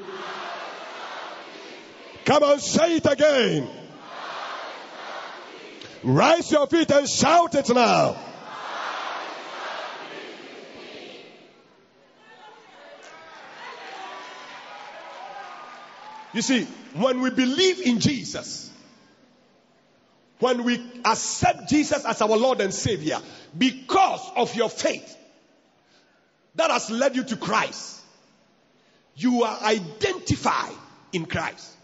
Come 2.24 2.42
on, 2.42 2.60
say 2.60 2.96
it 2.96 3.06
again. 3.06 3.68
Rise 6.02 6.50
your 6.52 6.66
feet 6.66 6.90
and 6.90 7.08
shout 7.08 7.54
it 7.54 7.68
now. 7.74 8.16
You 16.32 16.42
see, 16.42 16.64
when 16.94 17.20
we 17.20 17.30
believe 17.30 17.80
in 17.80 18.00
Jesus, 18.00 18.67
when 20.40 20.64
we 20.64 20.80
accept 21.04 21.68
Jesus 21.68 22.04
as 22.04 22.22
our 22.22 22.36
Lord 22.36 22.60
and 22.60 22.72
Savior, 22.72 23.18
because 23.56 24.20
of 24.36 24.54
your 24.54 24.68
faith 24.68 25.16
that 26.54 26.70
has 26.70 26.90
led 26.90 27.16
you 27.16 27.24
to 27.24 27.36
Christ, 27.36 28.00
you 29.16 29.42
are 29.42 29.60
identified 29.62 30.74
in 31.12 31.26
Christ. 31.26 31.74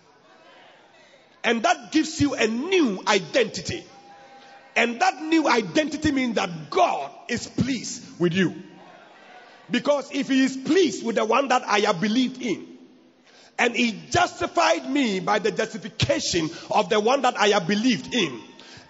And 1.42 1.62
that 1.64 1.92
gives 1.92 2.20
you 2.20 2.34
a 2.34 2.46
new 2.46 3.02
identity. 3.06 3.84
And 4.76 5.00
that 5.00 5.22
new 5.22 5.48
identity 5.48 6.10
means 6.10 6.36
that 6.36 6.70
God 6.70 7.10
is 7.28 7.46
pleased 7.46 8.18
with 8.18 8.32
you. 8.32 8.54
Because 9.70 10.10
if 10.12 10.28
He 10.28 10.44
is 10.44 10.56
pleased 10.56 11.04
with 11.04 11.16
the 11.16 11.24
one 11.24 11.48
that 11.48 11.62
I 11.66 11.80
have 11.80 12.00
believed 12.00 12.40
in, 12.40 12.73
and 13.58 13.74
he 13.74 14.00
justified 14.10 14.88
me 14.90 15.20
by 15.20 15.38
the 15.38 15.50
justification 15.50 16.50
of 16.70 16.88
the 16.88 16.98
one 16.98 17.22
that 17.22 17.38
I 17.38 17.48
have 17.48 17.66
believed 17.66 18.14
in. 18.14 18.40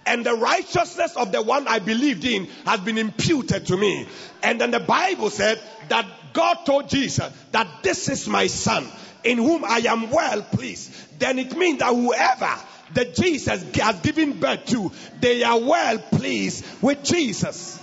And 0.07 0.24
the 0.24 0.35
righteousness 0.35 1.16
of 1.16 1.33
the 1.33 1.42
one 1.42 1.66
I 1.66 1.79
believed 1.79 2.24
in 2.24 2.46
has 2.66 2.81
been 2.81 2.98
imputed 2.98 3.66
to 3.66 3.77
me. 3.77 4.07
And 4.42 4.61
then 4.61 4.70
the 4.70 4.81
Bible 4.81 5.31
said 5.31 5.61
that 5.88 6.07
God 6.33 6.59
told 6.66 6.88
Jesus 6.88 7.33
that 7.53 7.83
this 7.83 8.09
is 8.09 8.29
my 8.29 8.46
son 8.46 8.87
in 9.22 9.38
whom 9.38 9.64
I 9.64 9.79
am 9.79 10.11
well 10.11 10.42
pleased. 10.42 10.92
Then 11.18 11.38
it 11.38 11.57
means 11.57 11.79
that 11.79 11.94
whoever 11.94 12.55
that 12.94 13.14
Jesus 13.14 13.64
has 13.77 14.00
given 14.00 14.38
birth 14.38 14.66
to, 14.66 14.92
they 15.20 15.42
are 15.42 15.59
well 15.59 15.98
pleased 15.98 16.64
with 16.83 17.03
Jesus. 17.03 17.81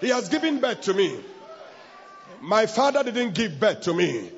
He 0.00 0.08
has 0.08 0.28
given 0.28 0.60
birth 0.60 0.82
to 0.82 0.94
me. 0.94 1.20
My 2.42 2.66
father 2.66 3.04
didn't 3.04 3.34
give 3.34 3.60
birth 3.60 3.82
to 3.82 3.94
me. 3.94 4.28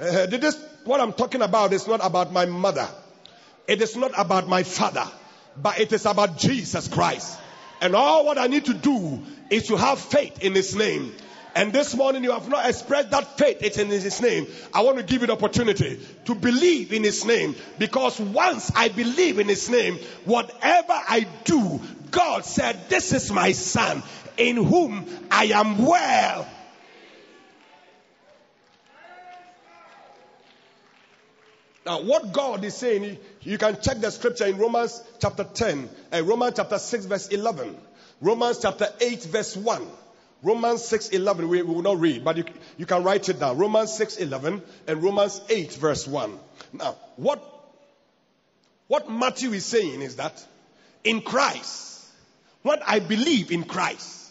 Uh, 0.00 0.26
this, 0.26 0.60
what 0.84 1.00
I'm 1.00 1.12
talking 1.12 1.40
about 1.40 1.72
is 1.72 1.86
not 1.86 2.00
about 2.04 2.32
my 2.32 2.46
mother. 2.46 2.88
It 3.68 3.80
is 3.80 3.96
not 3.96 4.10
about 4.18 4.48
my 4.48 4.64
father, 4.64 5.06
but 5.56 5.78
it 5.78 5.92
is 5.92 6.04
about 6.04 6.36
Jesus 6.36 6.88
Christ. 6.88 7.38
And 7.80 7.94
all 7.94 8.26
what 8.26 8.38
I 8.38 8.48
need 8.48 8.64
to 8.64 8.74
do 8.74 9.22
is 9.50 9.68
to 9.68 9.76
have 9.76 10.00
faith 10.00 10.42
in 10.42 10.52
His 10.52 10.74
name. 10.74 11.14
And 11.54 11.72
this 11.72 11.94
morning 11.94 12.24
you 12.24 12.32
have 12.32 12.48
not 12.48 12.68
expressed 12.68 13.12
that 13.12 13.38
faith, 13.38 13.58
it's 13.60 13.78
in 13.78 13.86
His 13.86 14.20
name. 14.20 14.48
I 14.74 14.82
want 14.82 14.96
to 14.96 15.04
give 15.04 15.20
you 15.20 15.28
the 15.28 15.34
opportunity 15.34 16.00
to 16.24 16.34
believe 16.34 16.92
in 16.92 17.04
His 17.04 17.24
name. 17.24 17.54
Because 17.78 18.18
once 18.18 18.72
I 18.74 18.88
believe 18.88 19.38
in 19.38 19.46
His 19.46 19.70
name, 19.70 19.98
whatever 20.24 20.92
I 20.92 21.24
do, 21.44 21.80
God 22.10 22.44
said, 22.44 22.88
This 22.88 23.12
is 23.12 23.30
my 23.30 23.52
son 23.52 24.02
in 24.36 24.56
whom 24.56 25.06
I 25.30 25.44
am 25.46 25.78
well. 25.78 26.48
Now, 31.86 32.00
what 32.00 32.32
God 32.32 32.64
is 32.64 32.74
saying, 32.74 33.18
you 33.42 33.58
can 33.58 33.78
check 33.80 34.00
the 34.00 34.10
scripture 34.10 34.46
in 34.46 34.56
Romans 34.56 35.02
chapter 35.20 35.44
10, 35.44 35.90
uh, 36.12 36.22
Romans 36.24 36.54
chapter 36.56 36.78
6, 36.78 37.04
verse 37.04 37.28
11, 37.28 37.76
Romans 38.20 38.58
chapter 38.60 38.88
8, 39.00 39.22
verse 39.24 39.56
1. 39.56 39.86
Romans 40.42 40.84
6, 40.84 41.08
11, 41.08 41.48
we, 41.48 41.62
will 41.62 41.82
not 41.82 41.98
read, 41.98 42.22
but 42.22 42.36
you, 42.36 42.44
you 42.76 42.84
can 42.84 43.02
write 43.02 43.28
it 43.30 43.40
down. 43.40 43.56
Romans 43.56 43.92
6, 43.94 44.18
11 44.18 44.62
and 44.86 45.02
Romans 45.02 45.40
8, 45.48 45.72
verse 45.74 46.06
1. 46.06 46.38
Now, 46.74 46.96
what, 47.16 47.42
what 48.86 49.10
Matthew 49.10 49.52
is 49.52 49.64
saying 49.64 50.02
is 50.02 50.16
that 50.16 50.44
in 51.02 51.22
Christ, 51.22 52.06
what 52.62 52.82
I 52.86 52.98
believe 53.00 53.52
in 53.52 53.64
Christ, 53.64 54.30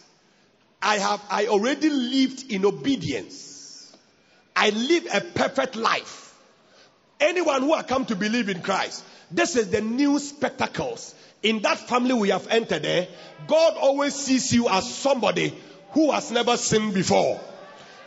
I 0.80 0.98
have, 0.98 1.20
I 1.30 1.46
already 1.46 1.90
lived 1.90 2.52
in 2.52 2.64
obedience. 2.64 3.92
I 4.54 4.70
live 4.70 5.06
a 5.12 5.20
perfect 5.20 5.74
life. 5.74 6.23
Anyone 7.20 7.62
who 7.62 7.74
has 7.74 7.86
come 7.86 8.04
to 8.06 8.16
believe 8.16 8.48
in 8.48 8.60
Christ, 8.62 9.04
this 9.30 9.56
is 9.56 9.70
the 9.70 9.80
new 9.80 10.18
spectacles. 10.18 11.14
In 11.42 11.62
that 11.62 11.78
family 11.78 12.14
we 12.14 12.30
have 12.30 12.48
entered 12.48 12.82
there, 12.82 13.08
God 13.46 13.74
always 13.76 14.14
sees 14.14 14.52
you 14.52 14.68
as 14.68 14.92
somebody 14.92 15.54
who 15.92 16.10
has 16.10 16.30
never 16.30 16.56
sinned 16.56 16.94
before. 16.94 17.40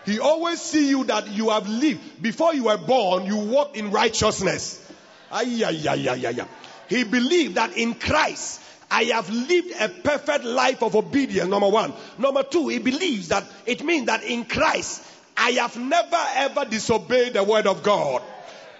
He 0.05 0.19
always 0.19 0.61
see 0.61 0.89
you 0.89 1.03
that 1.05 1.27
you 1.29 1.49
have 1.49 1.67
lived. 1.67 2.21
Before 2.21 2.53
you 2.53 2.65
were 2.65 2.77
born, 2.77 3.25
you 3.25 3.37
walked 3.37 3.75
in 3.75 3.91
righteousness. 3.91 4.83
Ay, 5.31 5.63
ay, 5.65 5.83
ay, 5.87 6.07
ay, 6.09 6.33
ay. 6.39 6.47
He 6.87 7.03
believed 7.03 7.55
that 7.55 7.75
in 7.75 7.93
Christ, 7.93 8.61
I 8.89 9.03
have 9.05 9.29
lived 9.29 9.73
a 9.79 9.89
perfect 9.89 10.45
life 10.45 10.81
of 10.81 10.95
obedience, 10.95 11.49
number 11.49 11.67
one. 11.67 11.93
Number 12.17 12.43
two, 12.43 12.69
he 12.69 12.79
believes 12.79 13.27
that 13.29 13.43
it 13.65 13.83
means 13.83 14.05
that 14.05 14.23
in 14.23 14.45
Christ, 14.45 15.03
I 15.35 15.51
have 15.51 15.77
never 15.77 16.17
ever 16.35 16.65
disobeyed 16.65 17.33
the 17.33 17.43
word 17.43 17.67
of 17.67 17.83
God. 17.83 18.21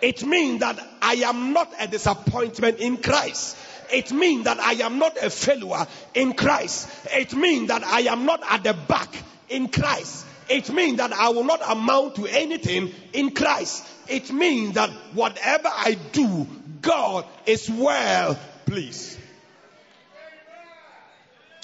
It 0.01 0.23
means 0.25 0.60
that 0.60 0.79
I 1.01 1.15
am 1.15 1.53
not 1.53 1.71
a 1.79 1.88
disappointment 1.88 2.79
in 2.79 2.97
Christ. 2.97 3.57
It 3.91 4.12
means 4.12 4.43
that 4.45 4.60
I 4.60 4.73
am 4.73 4.99
not 4.99 5.17
a 5.17 5.29
failure 5.29 5.88
in 6.13 6.33
Christ. 6.33 6.89
It 7.12 7.33
means 7.33 7.69
that 7.69 7.83
I 7.83 8.01
am 8.01 8.25
not 8.25 8.41
at 8.43 8.63
the 8.63 8.73
back 8.73 9.13
in 9.49 9.69
Christ. 9.69 10.25
It 10.49 10.71
means 10.71 10.97
that 10.97 11.13
I 11.13 11.29
will 11.29 11.43
not 11.43 11.62
amount 11.69 12.15
to 12.15 12.25
anything 12.27 12.93
in 13.13 13.31
Christ. 13.31 13.86
It 14.07 14.31
means 14.31 14.75
that 14.75 14.89
whatever 15.13 15.69
I 15.69 15.97
do, 16.12 16.47
God 16.81 17.25
is 17.45 17.69
well 17.69 18.38
pleased. 18.65 19.19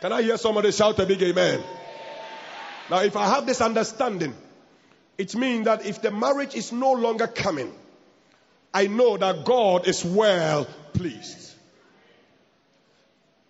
Can 0.02 0.12
I 0.12 0.22
hear 0.22 0.38
somebody 0.38 0.72
shout 0.72 1.00
a 1.00 1.06
big 1.06 1.22
amen? 1.22 1.64
Now, 2.90 3.02
if 3.02 3.16
I 3.16 3.28
have 3.28 3.46
this 3.46 3.62
understanding, 3.62 4.36
it 5.18 5.36
means 5.36 5.66
that 5.66 5.86
if 5.86 6.02
the 6.02 6.12
marriage 6.12 6.56
is 6.56 6.74
no 6.74 6.92
longer 6.92 7.28
coming, 7.28 7.72
I 8.74 8.88
know 8.88 9.18
that 9.18 9.46
God 9.46 9.88
is 9.88 10.04
well 10.04 10.66
pleased. 10.94 11.54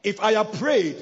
If 0.04 0.22
I 0.22 0.34
have 0.34 0.54
prayed 0.54 0.98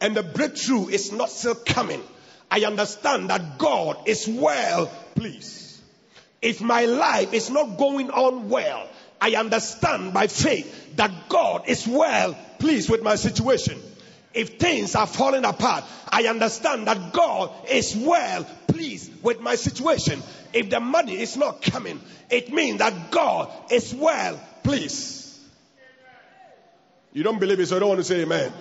and 0.00 0.14
the 0.14 0.22
breakthrough 0.22 0.88
is 0.88 1.12
not 1.12 1.30
still 1.30 1.54
coming, 1.54 2.02
I 2.50 2.64
understand 2.64 3.30
that 3.30 3.58
God 3.58 4.06
is 4.06 4.28
well 4.28 4.86
pleased. 5.14 5.80
If 6.42 6.60
my 6.60 6.84
life 6.84 7.32
is 7.32 7.48
not 7.48 7.78
going 7.78 8.10
on 8.10 8.50
well, 8.50 8.86
I 9.18 9.36
understand 9.36 10.12
by 10.12 10.26
faith 10.26 10.96
that 10.96 11.30
God 11.30 11.68
is 11.68 11.88
well 11.88 12.36
pleased 12.58 12.90
with 12.90 13.02
my 13.02 13.14
situation. 13.14 13.80
If 14.34 14.58
things 14.58 14.96
are 14.96 15.06
falling 15.06 15.44
apart, 15.44 15.84
I 16.08 16.24
understand 16.24 16.88
that 16.88 17.12
God 17.12 17.52
is 17.70 17.96
well 17.96 18.44
pleased 18.66 19.22
with 19.22 19.40
my 19.40 19.54
situation. 19.54 20.22
If 20.52 20.70
the 20.70 20.80
money 20.80 21.20
is 21.20 21.36
not 21.36 21.62
coming, 21.62 22.00
it 22.28 22.52
means 22.52 22.78
that 22.78 23.10
God 23.12 23.52
is 23.70 23.94
well 23.94 24.40
pleased. 24.64 25.38
You 27.12 27.22
don't 27.22 27.38
believe 27.38 27.60
it, 27.60 27.66
so 27.66 27.76
I 27.76 27.78
don't 27.78 27.88
want 27.88 28.00
to 28.00 28.04
say 28.04 28.22
amen. 28.22 28.52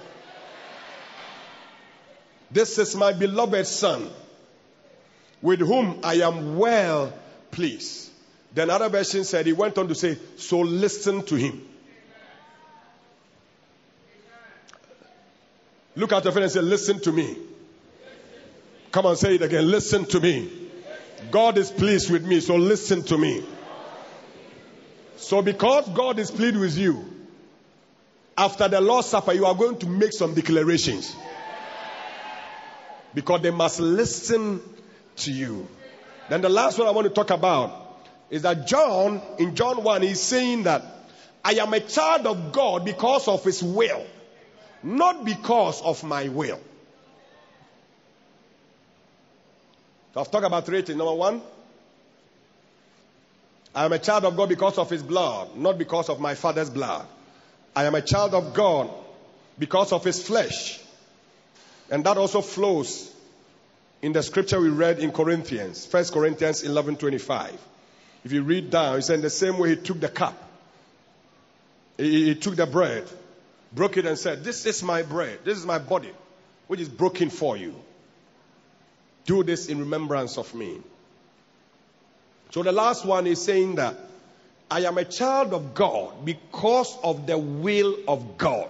This 2.51 2.77
is 2.77 2.95
my 2.95 3.13
beloved 3.13 3.65
son, 3.65 4.07
with 5.41 5.59
whom 5.59 6.01
I 6.03 6.15
am 6.15 6.57
well 6.57 7.11
pleased. 7.49 8.11
Then 8.53 8.69
other 8.69 8.89
version 8.89 9.23
said 9.23 9.47
he 9.47 9.53
went 9.53 9.79
on 9.79 9.87
to 9.87 9.95
say, 9.95 10.19
So 10.37 10.59
listen 10.59 11.23
to 11.23 11.35
him. 11.35 11.67
Look 15.95 16.11
at 16.11 16.23
your 16.23 16.31
friend 16.31 16.43
and 16.43 16.51
say, 16.51 16.61
Listen 16.61 16.99
to 17.01 17.11
me. 17.11 17.37
Come 18.91 19.05
on, 19.07 19.15
say 19.15 19.35
it 19.35 19.41
again. 19.41 19.69
Listen 19.69 20.05
to 20.05 20.19
me. 20.19 20.51
God 21.31 21.57
is 21.57 21.71
pleased 21.71 22.11
with 22.11 22.25
me, 22.25 22.39
so 22.39 22.55
listen 22.55 23.01
to 23.03 23.17
me. 23.17 23.43
So, 25.17 25.41
because 25.41 25.87
God 25.89 26.19
is 26.19 26.29
pleased 26.29 26.57
with 26.57 26.77
you, 26.77 27.05
after 28.37 28.67
the 28.67 28.81
Lord's 28.81 29.07
Supper, 29.07 29.33
you 29.33 29.45
are 29.45 29.55
going 29.55 29.79
to 29.79 29.87
make 29.87 30.11
some 30.13 30.33
declarations. 30.33 31.15
Because 33.13 33.41
they 33.41 33.51
must 33.51 33.79
listen 33.79 34.61
to 35.17 35.31
you. 35.31 35.67
Then 36.29 36.41
the 36.41 36.49
last 36.49 36.77
one 36.77 36.87
I 36.87 36.91
want 36.91 37.07
to 37.07 37.13
talk 37.13 37.29
about 37.29 38.01
is 38.29 38.41
that 38.41 38.67
John, 38.67 39.21
in 39.37 39.55
John 39.55 39.83
1, 39.83 40.01
he's 40.01 40.21
saying 40.21 40.63
that 40.63 40.83
I 41.43 41.53
am 41.53 41.73
a 41.73 41.79
child 41.79 42.25
of 42.25 42.51
God 42.51 42.85
because 42.85 43.27
of 43.27 43.43
his 43.43 43.61
will, 43.61 44.05
not 44.83 45.25
because 45.25 45.81
of 45.81 46.03
my 46.03 46.27
will. 46.29 46.59
I've 50.15 50.29
talked 50.29 50.45
about 50.45 50.65
three 50.65 50.81
things. 50.81 50.97
Number 50.97 51.13
one, 51.13 51.41
I 53.73 53.85
am 53.85 53.93
a 53.93 53.99
child 53.99 54.25
of 54.25 54.37
God 54.37 54.49
because 54.49 54.77
of 54.77 54.89
his 54.89 55.01
blood, 55.01 55.57
not 55.57 55.77
because 55.79 56.09
of 56.09 56.19
my 56.19 56.35
father's 56.35 56.69
blood. 56.69 57.07
I 57.75 57.85
am 57.85 57.95
a 57.95 58.01
child 58.01 58.35
of 58.35 58.53
God 58.53 58.91
because 59.57 59.91
of 59.91 60.03
his 60.03 60.21
flesh. 60.21 60.79
And 61.89 62.03
that 62.05 62.17
also 62.17 62.41
flows 62.41 63.11
in 64.01 64.13
the 64.13 64.21
scripture 64.21 64.59
we 64.59 64.69
read 64.69 64.99
in 64.99 65.11
Corinthians, 65.11 65.87
1 65.89 66.05
Corinthians 66.11 66.63
11:25. 66.63 67.57
If 68.23 68.31
you 68.31 68.43
read 68.43 68.69
down, 68.69 68.97
he 68.97 69.01
said 69.01 69.15
in 69.15 69.21
the 69.21 69.29
same 69.29 69.57
way 69.57 69.69
he 69.69 69.75
took 69.75 69.99
the 69.99 70.09
cup. 70.09 70.37
He, 71.97 72.25
he 72.25 72.35
took 72.35 72.55
the 72.55 72.65
bread, 72.65 73.07
broke 73.73 73.97
it 73.97 74.05
and 74.05 74.17
said, 74.17 74.43
"This 74.43 74.65
is 74.65 74.83
my 74.83 75.03
bread. 75.03 75.39
This 75.43 75.57
is 75.57 75.65
my 75.65 75.79
body, 75.79 76.11
which 76.67 76.79
is 76.79 76.89
broken 76.89 77.29
for 77.29 77.57
you. 77.57 77.75
Do 79.25 79.43
this 79.43 79.67
in 79.67 79.79
remembrance 79.79 80.37
of 80.37 80.53
me." 80.53 80.81
So 82.51 82.61
the 82.63 82.71
last 82.71 83.05
one 83.05 83.25
is 83.25 83.41
saying 83.41 83.75
that 83.75 83.95
I 84.69 84.81
am 84.81 84.97
a 84.97 85.05
child 85.05 85.53
of 85.53 85.73
God 85.73 86.25
because 86.25 86.95
of 87.03 87.25
the 87.27 87.37
will 87.37 87.97
of 88.07 88.37
God, 88.37 88.69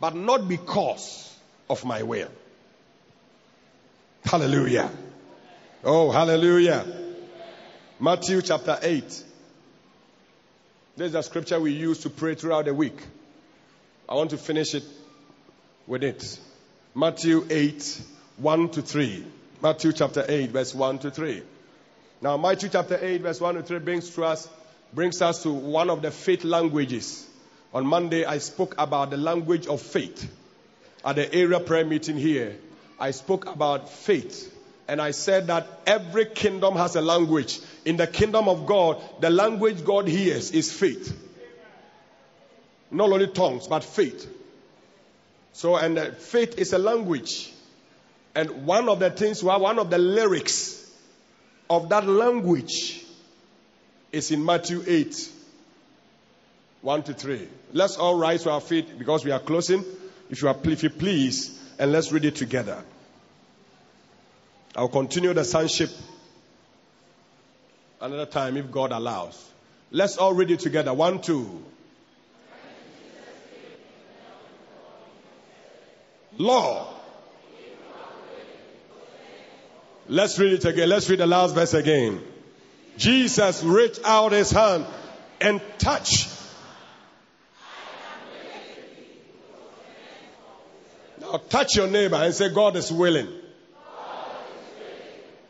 but 0.00 0.14
not 0.14 0.48
because 0.48 1.34
of 1.68 1.84
my 1.84 2.02
will. 2.02 2.30
Hallelujah. 4.24 4.90
Oh, 5.84 6.10
hallelujah. 6.10 6.84
Matthew 8.00 8.42
chapter 8.42 8.78
8. 8.80 9.04
This 10.96 11.06
is 11.06 11.12
the 11.12 11.22
scripture 11.22 11.60
we 11.60 11.72
use 11.72 12.00
to 12.00 12.10
pray 12.10 12.34
throughout 12.34 12.66
the 12.66 12.74
week. 12.74 13.00
I 14.08 14.14
want 14.14 14.30
to 14.30 14.38
finish 14.38 14.74
it 14.74 14.84
with 15.86 16.02
it. 16.02 16.38
Matthew 16.94 17.46
8, 17.48 18.00
1 18.38 18.68
to 18.70 18.82
3. 18.82 19.24
Matthew 19.62 19.92
chapter 19.92 20.24
8, 20.28 20.50
verse 20.50 20.74
1 20.74 20.98
to 21.00 21.10
3. 21.10 21.42
Now, 22.20 22.36
Matthew 22.36 22.68
chapter 22.70 22.98
8, 23.00 23.20
verse 23.22 23.40
1 23.40 23.56
to 23.56 23.62
3 23.62 23.78
brings 23.80 24.10
to 24.10 24.24
us, 24.24 24.48
brings 24.92 25.20
us 25.20 25.42
to 25.42 25.52
one 25.52 25.90
of 25.90 26.02
the 26.02 26.10
faith 26.10 26.44
languages. 26.44 27.26
On 27.74 27.86
Monday, 27.86 28.24
I 28.24 28.38
spoke 28.38 28.74
about 28.78 29.10
the 29.10 29.16
language 29.16 29.66
of 29.66 29.82
faith. 29.82 30.30
At 31.04 31.16
the 31.16 31.32
area 31.34 31.60
prayer 31.60 31.84
meeting 31.84 32.16
here, 32.16 32.56
I 32.98 33.10
spoke 33.12 33.46
about 33.46 33.90
faith 33.90 34.54
And 34.88 35.02
I 35.02 35.10
said 35.10 35.48
that 35.48 35.66
every 35.86 36.24
kingdom 36.24 36.74
has 36.76 36.96
a 36.96 37.02
language. 37.02 37.60
In 37.84 37.98
the 37.98 38.06
kingdom 38.06 38.48
of 38.48 38.64
God, 38.64 39.02
the 39.20 39.28
language 39.28 39.84
God 39.84 40.08
hears 40.08 40.50
is 40.50 40.72
faith. 40.72 41.14
Not 42.90 43.10
only 43.10 43.28
tongues, 43.28 43.66
but 43.66 43.84
faith. 43.84 44.28
So, 45.52 45.76
and 45.76 45.98
uh, 45.98 46.10
faith 46.12 46.58
is 46.58 46.72
a 46.72 46.78
language. 46.78 47.52
And 48.34 48.66
one 48.66 48.88
of 48.88 49.00
the 49.00 49.10
things, 49.10 49.42
one 49.42 49.78
of 49.78 49.90
the 49.90 49.98
lyrics 49.98 50.90
of 51.68 51.88
that 51.88 52.06
language 52.06 53.04
is 54.12 54.30
in 54.30 54.44
Matthew 54.44 54.82
8 54.86 55.32
1 56.80 57.02
to 57.02 57.14
3. 57.14 57.48
Let's 57.72 57.96
all 57.96 58.16
rise 58.16 58.44
to 58.44 58.50
our 58.52 58.60
feet 58.60 58.98
because 58.98 59.24
we 59.24 59.32
are 59.32 59.40
closing. 59.40 59.84
If 60.30 60.42
you, 60.42 60.48
are, 60.48 60.56
if 60.64 60.82
you 60.82 60.90
please, 60.90 61.60
and 61.78 61.90
let's 61.90 62.12
read 62.12 62.24
it 62.24 62.36
together. 62.36 62.82
I'll 64.76 64.88
continue 64.88 65.32
the 65.34 65.44
sonship 65.44 65.90
another 68.00 68.26
time 68.26 68.56
if 68.56 68.70
God 68.70 68.92
allows. 68.92 69.44
Let's 69.90 70.18
all 70.18 70.34
read 70.34 70.50
it 70.50 70.60
together. 70.60 70.92
One, 70.94 71.20
two. 71.20 71.64
Lord. 76.38 76.86
Let's 80.06 80.38
read 80.38 80.54
it 80.54 80.64
again. 80.64 80.88
Let's 80.88 81.10
read 81.10 81.18
the 81.18 81.26
last 81.26 81.54
verse 81.54 81.74
again. 81.74 82.22
Jesus 82.96 83.62
reached 83.62 84.00
out 84.04 84.32
his 84.32 84.50
hand 84.50 84.86
and 85.40 85.60
touched. 85.78 86.30
Now 91.20 91.36
touch 91.48 91.76
your 91.76 91.88
neighbor 91.88 92.16
and 92.16 92.34
say, 92.34 92.52
God 92.52 92.76
is 92.76 92.90
willing 92.90 93.28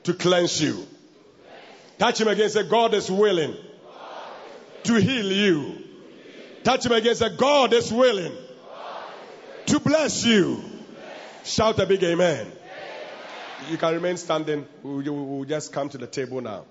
to 0.03 0.15
cleanse 0.15 0.61
you. 0.61 0.87
Touch 1.99 2.21
him 2.21 2.29
again. 2.29 2.45
And 2.45 2.53
say, 2.53 2.69
God 2.69 2.95
is 2.95 3.11
willing 3.11 3.57
to 4.85 4.95
heal 4.95 5.31
you. 5.31 5.85
Touch 6.65 6.87
him 6.87 6.93
again. 6.93 7.11
And 7.11 7.19
say, 7.19 7.37
God 7.37 7.73
is 7.73 7.93
willing 7.93 8.33
to 9.67 9.81
bless 9.81 10.25
you. 10.25 10.63
Shout 11.49 11.79
a 11.79 11.87
big 11.87 12.03
amen. 12.05 12.53
You 13.71 13.79
can 13.79 13.95
remain 13.95 14.19
standing. 14.19 14.67
We'll, 14.83 15.03
we'll 15.03 15.45
just 15.45 15.73
come 15.73 15.89
to 15.89 15.97
the 15.99 16.07
table 16.07 16.43
now. 16.43 16.67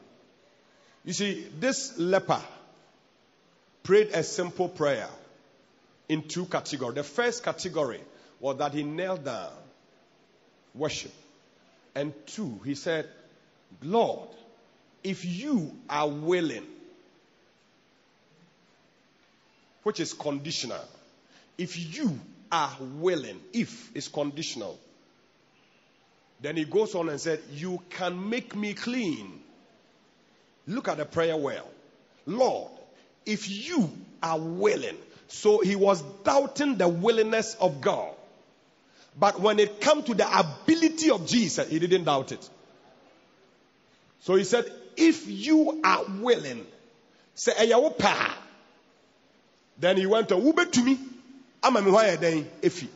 You 1.03 1.13
see, 1.13 1.47
this 1.59 1.97
leper 1.97 2.39
prayed 3.81 4.09
a 4.13 4.21
simple 4.21 4.69
prayer 4.69 5.09
in 6.07 6.27
two 6.27 6.45
categories. 6.45 6.93
The 6.93 7.03
first 7.03 7.43
category 7.43 8.01
was 8.39 8.57
that 8.57 8.75
he 8.75 8.83
knelt 8.83 9.25
down, 9.25 9.49
worship. 10.75 11.13
And 11.95 12.13
two, 12.27 12.59
he 12.63 12.75
said, 12.75 13.07
Lord, 13.81 14.29
if 15.03 15.25
you 15.25 15.75
are 15.89 16.07
willing, 16.07 16.67
which 19.81 19.99
is 19.99 20.13
conditional, 20.13 20.85
if 21.57 21.97
you 21.97 22.19
are 22.51 22.75
willing, 22.79 23.39
if 23.53 23.95
is 23.95 24.07
conditional, 24.07 24.79
then 26.41 26.55
he 26.55 26.65
goes 26.65 26.93
on 26.95 27.09
and 27.09 27.19
said, 27.19 27.41
You 27.51 27.81
can 27.89 28.29
make 28.29 28.55
me 28.55 28.73
clean. 28.73 29.41
Look 30.67 30.87
at 30.87 30.97
the 30.97 31.05
prayer 31.05 31.37
well. 31.37 31.67
Lord, 32.25 32.71
if 33.25 33.49
you 33.49 33.91
are 34.21 34.39
willing. 34.39 34.97
So 35.27 35.59
he 35.59 35.75
was 35.75 36.01
doubting 36.23 36.77
the 36.77 36.87
willingness 36.87 37.55
of 37.55 37.81
God. 37.81 38.13
But 39.19 39.39
when 39.39 39.59
it 39.59 39.81
come 39.81 40.03
to 40.03 40.13
the 40.13 40.39
ability 40.39 41.09
of 41.09 41.27
Jesus, 41.27 41.67
he 41.69 41.79
didn't 41.79 42.03
doubt 42.03 42.31
it. 42.31 42.49
So 44.21 44.35
he 44.35 44.43
said, 44.43 44.71
if 44.95 45.27
you 45.27 45.81
are 45.83 46.03
willing, 46.21 46.65
say, 47.33 47.51
then 49.79 49.97
he 49.97 50.05
went 50.05 50.29
to 50.29 50.37
Ube 50.37 50.71
to 50.71 50.83
me. 50.83 50.99
I'm 51.75 51.85
a 51.85 52.43
if 52.61 52.87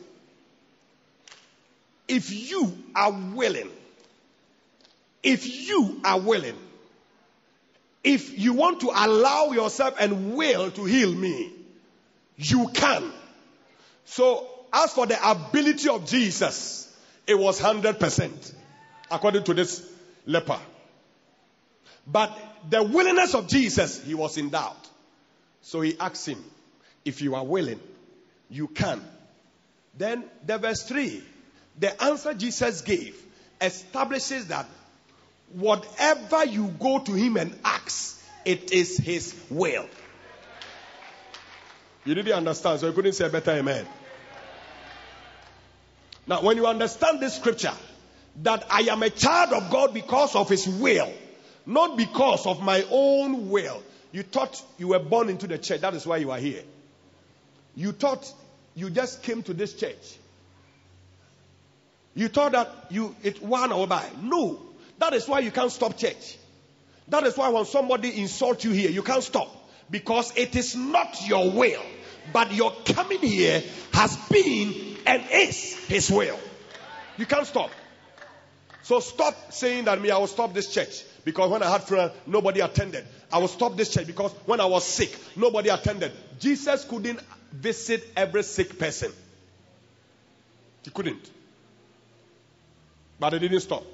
if 2.08 2.50
you 2.50 2.76
are 2.94 3.12
willing, 3.12 3.70
if 5.22 5.68
you 5.68 6.00
are 6.04 6.18
willing, 6.20 6.56
if 8.02 8.38
you 8.38 8.54
want 8.54 8.80
to 8.80 8.90
allow 8.94 9.52
yourself 9.52 9.96
and 10.00 10.34
will 10.34 10.70
to 10.70 10.84
heal 10.84 11.12
me, 11.12 11.52
you 12.36 12.68
can. 12.74 13.12
So, 14.04 14.48
as 14.72 14.92
for 14.92 15.06
the 15.06 15.18
ability 15.30 15.88
of 15.88 16.06
Jesus, 16.06 16.92
it 17.26 17.38
was 17.38 17.60
100%, 17.60 18.54
according 19.10 19.44
to 19.44 19.54
this 19.54 19.86
leper. 20.26 20.58
But 22.06 22.36
the 22.68 22.82
willingness 22.82 23.34
of 23.34 23.48
Jesus, 23.48 24.02
he 24.02 24.14
was 24.14 24.36
in 24.36 24.50
doubt. 24.50 24.88
So 25.62 25.80
he 25.80 25.96
asked 25.98 26.26
him, 26.26 26.42
If 27.04 27.22
you 27.22 27.36
are 27.36 27.44
willing, 27.44 27.80
you 28.52 28.68
can. 28.68 29.02
Then 29.96 30.24
the 30.46 30.58
verse 30.58 30.82
3, 30.82 31.22
the 31.80 32.02
answer 32.02 32.34
Jesus 32.34 32.82
gave 32.82 33.20
establishes 33.60 34.48
that 34.48 34.66
whatever 35.54 36.44
you 36.44 36.68
go 36.68 36.98
to 37.00 37.12
him 37.12 37.36
and 37.36 37.58
ask, 37.64 38.22
it 38.44 38.72
is 38.72 38.98
his 38.98 39.34
will. 39.50 39.86
You 42.04 42.14
didn't 42.14 42.32
understand, 42.32 42.80
so 42.80 42.88
you 42.88 42.92
couldn't 42.92 43.12
say 43.14 43.28
better 43.28 43.52
amen. 43.52 43.86
Now, 46.26 46.42
when 46.42 46.56
you 46.56 46.66
understand 46.66 47.20
this 47.20 47.36
scripture, 47.36 47.74
that 48.42 48.66
I 48.70 48.82
am 48.82 49.02
a 49.02 49.10
child 49.10 49.52
of 49.52 49.70
God 49.70 49.94
because 49.94 50.34
of 50.36 50.48
his 50.48 50.68
will, 50.68 51.12
not 51.64 51.96
because 51.96 52.46
of 52.46 52.62
my 52.62 52.84
own 52.90 53.50
will. 53.50 53.82
You 54.10 54.22
thought 54.22 54.62
you 54.78 54.88
were 54.88 54.98
born 54.98 55.28
into 55.28 55.46
the 55.46 55.58
church, 55.58 55.80
that 55.80 55.94
is 55.94 56.06
why 56.06 56.18
you 56.18 56.30
are 56.30 56.38
here. 56.38 56.62
You 57.74 57.92
thought 57.92 58.30
you 58.74 58.90
just 58.90 59.22
came 59.22 59.42
to 59.44 59.54
this 59.54 59.74
church. 59.74 60.16
You 62.14 62.28
thought 62.28 62.52
that 62.52 62.70
you 62.90 63.14
it 63.22 63.42
one 63.42 63.72
or 63.72 63.86
by. 63.86 64.06
No. 64.20 64.60
That 64.98 65.14
is 65.14 65.26
why 65.26 65.40
you 65.40 65.50
can't 65.50 65.72
stop 65.72 65.96
church. 65.96 66.38
That 67.08 67.24
is 67.24 67.36
why 67.36 67.48
when 67.48 67.64
somebody 67.64 68.20
insults 68.20 68.64
you 68.64 68.70
here, 68.70 68.90
you 68.90 69.02
can't 69.02 69.22
stop. 69.22 69.48
Because 69.90 70.36
it 70.36 70.54
is 70.56 70.76
not 70.76 71.26
your 71.26 71.50
will. 71.50 71.82
But 72.32 72.52
your 72.52 72.72
coming 72.84 73.18
here 73.18 73.62
has 73.92 74.16
been 74.30 74.96
and 75.06 75.22
is 75.32 75.74
his 75.86 76.10
will. 76.10 76.38
You 77.18 77.26
can't 77.26 77.46
stop. 77.46 77.70
So 78.82 79.00
stop 79.00 79.52
saying 79.52 79.84
that 79.84 80.00
me, 80.00 80.10
I 80.10 80.18
will 80.18 80.26
stop 80.26 80.54
this 80.54 80.72
church. 80.72 81.04
Because 81.24 81.50
when 81.50 81.62
I 81.62 81.70
had 81.70 81.82
friends, 81.84 82.12
nobody 82.26 82.60
attended. 82.60 83.04
I 83.32 83.38
will 83.38 83.48
stop 83.48 83.76
this 83.76 83.92
church 83.92 84.06
because 84.06 84.32
when 84.46 84.60
I 84.60 84.66
was 84.66 84.84
sick, 84.84 85.16
nobody 85.36 85.68
attended. 85.68 86.12
Jesus 86.40 86.84
couldn't 86.84 87.20
visit 87.52 88.04
every 88.16 88.42
sick 88.42 88.78
person. 88.78 89.12
He 90.84 90.90
couldn't. 90.90 91.30
But 93.20 93.34
he 93.34 93.38
didn't 93.38 93.60
stop. 93.60 93.84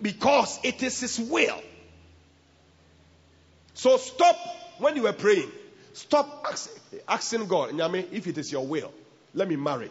Because 0.00 0.58
it 0.62 0.82
is 0.82 1.00
his 1.00 1.18
will. 1.18 1.60
So 3.74 3.96
stop 3.98 4.36
when 4.78 4.96
you 4.96 5.02
were 5.02 5.12
praying. 5.12 5.50
Stop 5.92 6.46
asking 7.08 7.46
God, 7.46 7.70
if 8.12 8.26
it 8.26 8.38
is 8.38 8.52
your 8.52 8.66
will, 8.66 8.92
let 9.34 9.48
me 9.48 9.56
marry. 9.56 9.90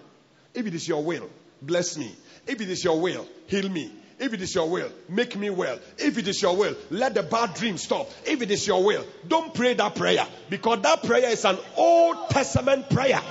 If 0.53 0.65
it 0.65 0.73
is 0.73 0.87
your 0.87 1.03
will, 1.03 1.29
bless 1.61 1.97
me. 1.97 2.15
If 2.47 2.61
it 2.61 2.69
is 2.69 2.83
your 2.83 2.99
will, 2.99 3.27
heal 3.47 3.69
me. 3.69 3.91
If 4.17 4.33
it 4.33 4.41
is 4.41 4.55
your 4.55 4.69
will, 4.69 4.89
make 5.09 5.35
me 5.35 5.49
well. 5.49 5.77
If 5.97 6.17
it 6.17 6.27
is 6.27 6.41
your 6.41 6.55
will, 6.55 6.75
let 6.89 7.13
the 7.13 7.23
bad 7.23 7.53
dream 7.53 7.77
stop. 7.77 8.09
If 8.25 8.41
it 8.41 8.49
is 8.49 8.65
your 8.65 8.83
will, 8.83 9.05
don't 9.27 9.53
pray 9.53 9.73
that 9.73 9.95
prayer 9.95 10.25
because 10.49 10.81
that 10.81 11.03
prayer 11.03 11.29
is 11.29 11.43
an 11.43 11.57
Old 11.75 12.29
Testament 12.29 12.89
prayer. 12.89 13.21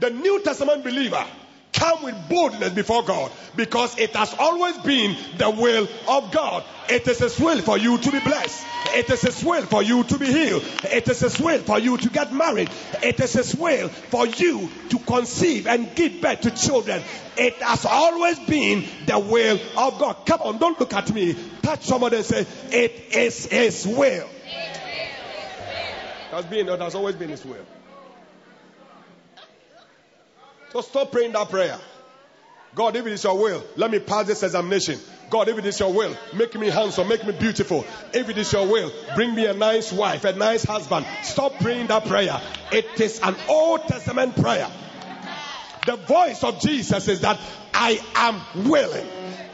The 0.00 0.10
New 0.10 0.42
Testament 0.42 0.82
believer 0.82 1.24
come 1.72 2.04
with 2.04 2.28
boldness 2.28 2.72
before 2.72 3.02
God 3.02 3.32
because 3.56 3.98
it 3.98 4.14
has 4.14 4.34
always 4.38 4.78
been 4.78 5.16
the 5.38 5.50
will 5.50 5.88
of 6.08 6.30
God. 6.32 6.64
It 6.88 7.06
is 7.08 7.18
His 7.18 7.38
will 7.38 7.60
for 7.60 7.78
you 7.78 7.98
to 7.98 8.10
be 8.10 8.20
blessed. 8.20 8.66
It 8.94 9.08
is 9.10 9.22
His 9.22 9.42
will 9.42 9.62
for 9.62 9.82
you 9.82 10.04
to 10.04 10.18
be 10.18 10.26
healed. 10.26 10.62
It 10.84 11.08
is 11.08 11.20
His 11.20 11.40
will 11.40 11.60
for 11.60 11.78
you 11.78 11.96
to 11.96 12.08
get 12.10 12.32
married. 12.32 12.70
It 13.02 13.20
is 13.20 13.32
His 13.32 13.54
will 13.54 13.88
for 13.88 14.26
you 14.26 14.68
to 14.90 14.98
conceive 14.98 15.66
and 15.66 15.94
give 15.94 16.20
birth 16.20 16.42
to 16.42 16.50
children. 16.50 17.02
It 17.36 17.54
has 17.62 17.86
always 17.86 18.38
been 18.40 18.84
the 19.06 19.18
will 19.18 19.58
of 19.76 19.98
God. 19.98 20.26
Come 20.26 20.42
on, 20.42 20.58
don't 20.58 20.78
look 20.78 20.92
at 20.92 21.12
me. 21.12 21.36
Touch 21.62 21.84
somebody 21.84 22.16
and 22.16 22.26
say, 22.26 22.46
It 22.70 23.14
is 23.14 23.46
His 23.46 23.86
will. 23.86 24.28
It 26.32 26.36
has 26.36 26.44
been, 26.46 26.68
it 26.68 26.80
has 26.80 26.94
always 26.94 27.16
been 27.16 27.30
His 27.30 27.44
will. 27.44 27.64
So 30.72 30.80
stop 30.80 31.12
praying 31.12 31.32
that 31.32 31.50
prayer. 31.50 31.78
God, 32.74 32.96
if 32.96 33.06
it 33.06 33.12
is 33.12 33.22
your 33.22 33.38
will, 33.38 33.62
let 33.76 33.90
me 33.90 33.98
pass 33.98 34.26
this 34.26 34.42
examination. 34.42 34.98
God, 35.28 35.48
if 35.48 35.58
it 35.58 35.66
is 35.66 35.78
your 35.78 35.92
will, 35.92 36.16
make 36.34 36.54
me 36.58 36.70
handsome, 36.70 37.08
make 37.08 37.26
me 37.26 37.32
beautiful. 37.32 37.84
If 38.14 38.30
it 38.30 38.38
is 38.38 38.50
your 38.50 38.66
will, 38.66 38.90
bring 39.14 39.34
me 39.34 39.44
a 39.44 39.52
nice 39.52 39.92
wife, 39.92 40.24
a 40.24 40.32
nice 40.32 40.64
husband. 40.64 41.04
Stop 41.22 41.58
praying 41.58 41.88
that 41.88 42.06
prayer. 42.06 42.40
It 42.72 42.98
is 42.98 43.20
an 43.22 43.36
Old 43.50 43.82
Testament 43.82 44.34
prayer. 44.34 44.70
The 45.84 45.96
voice 45.96 46.42
of 46.42 46.58
Jesus 46.60 47.06
is 47.06 47.20
that 47.20 47.38
I 47.74 48.00
am 48.14 48.40
willing. 48.70 49.06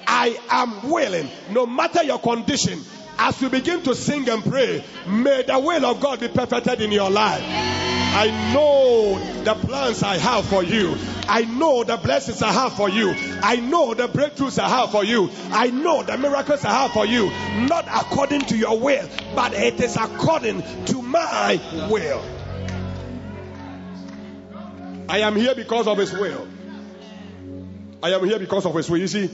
I 0.06 0.38
am 0.50 0.88
willing, 0.88 1.28
no 1.50 1.66
matter 1.66 2.04
your 2.04 2.20
condition, 2.20 2.80
as 3.18 3.40
you 3.42 3.50
begin 3.50 3.82
to 3.82 3.94
sing 3.94 4.28
and 4.28 4.44
pray, 4.44 4.84
may 5.06 5.42
the 5.42 5.58
will 5.58 5.84
of 5.84 6.00
God 6.00 6.20
be 6.20 6.28
perfected 6.28 6.80
in 6.80 6.92
your 6.92 7.10
life. 7.10 7.42
I 8.10 8.52
know 8.54 9.18
the 9.44 9.54
plans 9.54 10.02
I 10.02 10.16
have 10.16 10.46
for 10.46 10.62
you. 10.62 10.96
I 11.28 11.42
know 11.42 11.84
the 11.84 11.96
blessings 11.98 12.42
I 12.42 12.52
have 12.52 12.72
for 12.72 12.88
you. 12.88 13.14
I 13.42 13.56
know 13.56 13.92
the 13.92 14.08
breakthroughs 14.08 14.58
I 14.58 14.68
have 14.68 14.90
for 14.90 15.04
you. 15.04 15.30
I 15.50 15.70
know 15.70 16.02
the 16.02 16.16
miracles 16.16 16.64
I 16.64 16.70
have 16.70 16.92
for 16.92 17.04
you. 17.04 17.30
Not 17.66 17.86
according 17.86 18.42
to 18.46 18.56
your 18.56 18.78
will, 18.78 19.08
but 19.34 19.52
it 19.52 19.80
is 19.80 19.96
according 19.96 20.62
to 20.86 21.02
my 21.02 21.60
will. 21.90 22.24
I 25.08 25.20
am 25.20 25.36
here 25.36 25.54
because 25.54 25.86
of 25.86 25.98
His 25.98 26.12
will. 26.12 26.46
I 28.02 28.12
am 28.12 28.24
here 28.24 28.38
because 28.38 28.64
of 28.64 28.74
His 28.74 28.88
will. 28.88 28.98
You 28.98 29.08
see, 29.08 29.30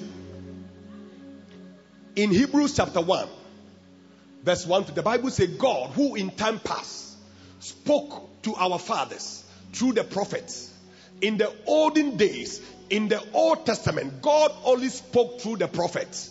in 2.16 2.30
Hebrews 2.30 2.76
chapter 2.76 3.01
1, 3.01 3.28
verse 4.45 4.66
1, 4.66 4.84
to 4.84 4.92
the 4.92 5.03
Bible 5.03 5.30
says, 5.30 5.49
God, 5.49 5.90
who 5.90 6.14
in 6.14 6.30
time 6.30 6.61
past 6.61 7.16
spoke 7.61 8.42
to 8.42 8.55
our 8.55 8.78
fathers 8.78 9.42
through 9.72 9.95
the 9.95 10.05
prophets. 10.05 10.70
In 11.20 11.38
the 11.38 11.53
olden 11.66 12.16
days, 12.16 12.61
in 12.90 13.09
the 13.09 13.22
Old 13.32 13.64
Testament, 13.64 14.20
God 14.20 14.53
only 14.64 14.88
spoke 14.88 15.40
through 15.40 15.57
the 15.57 15.68
prophets. 15.68 16.30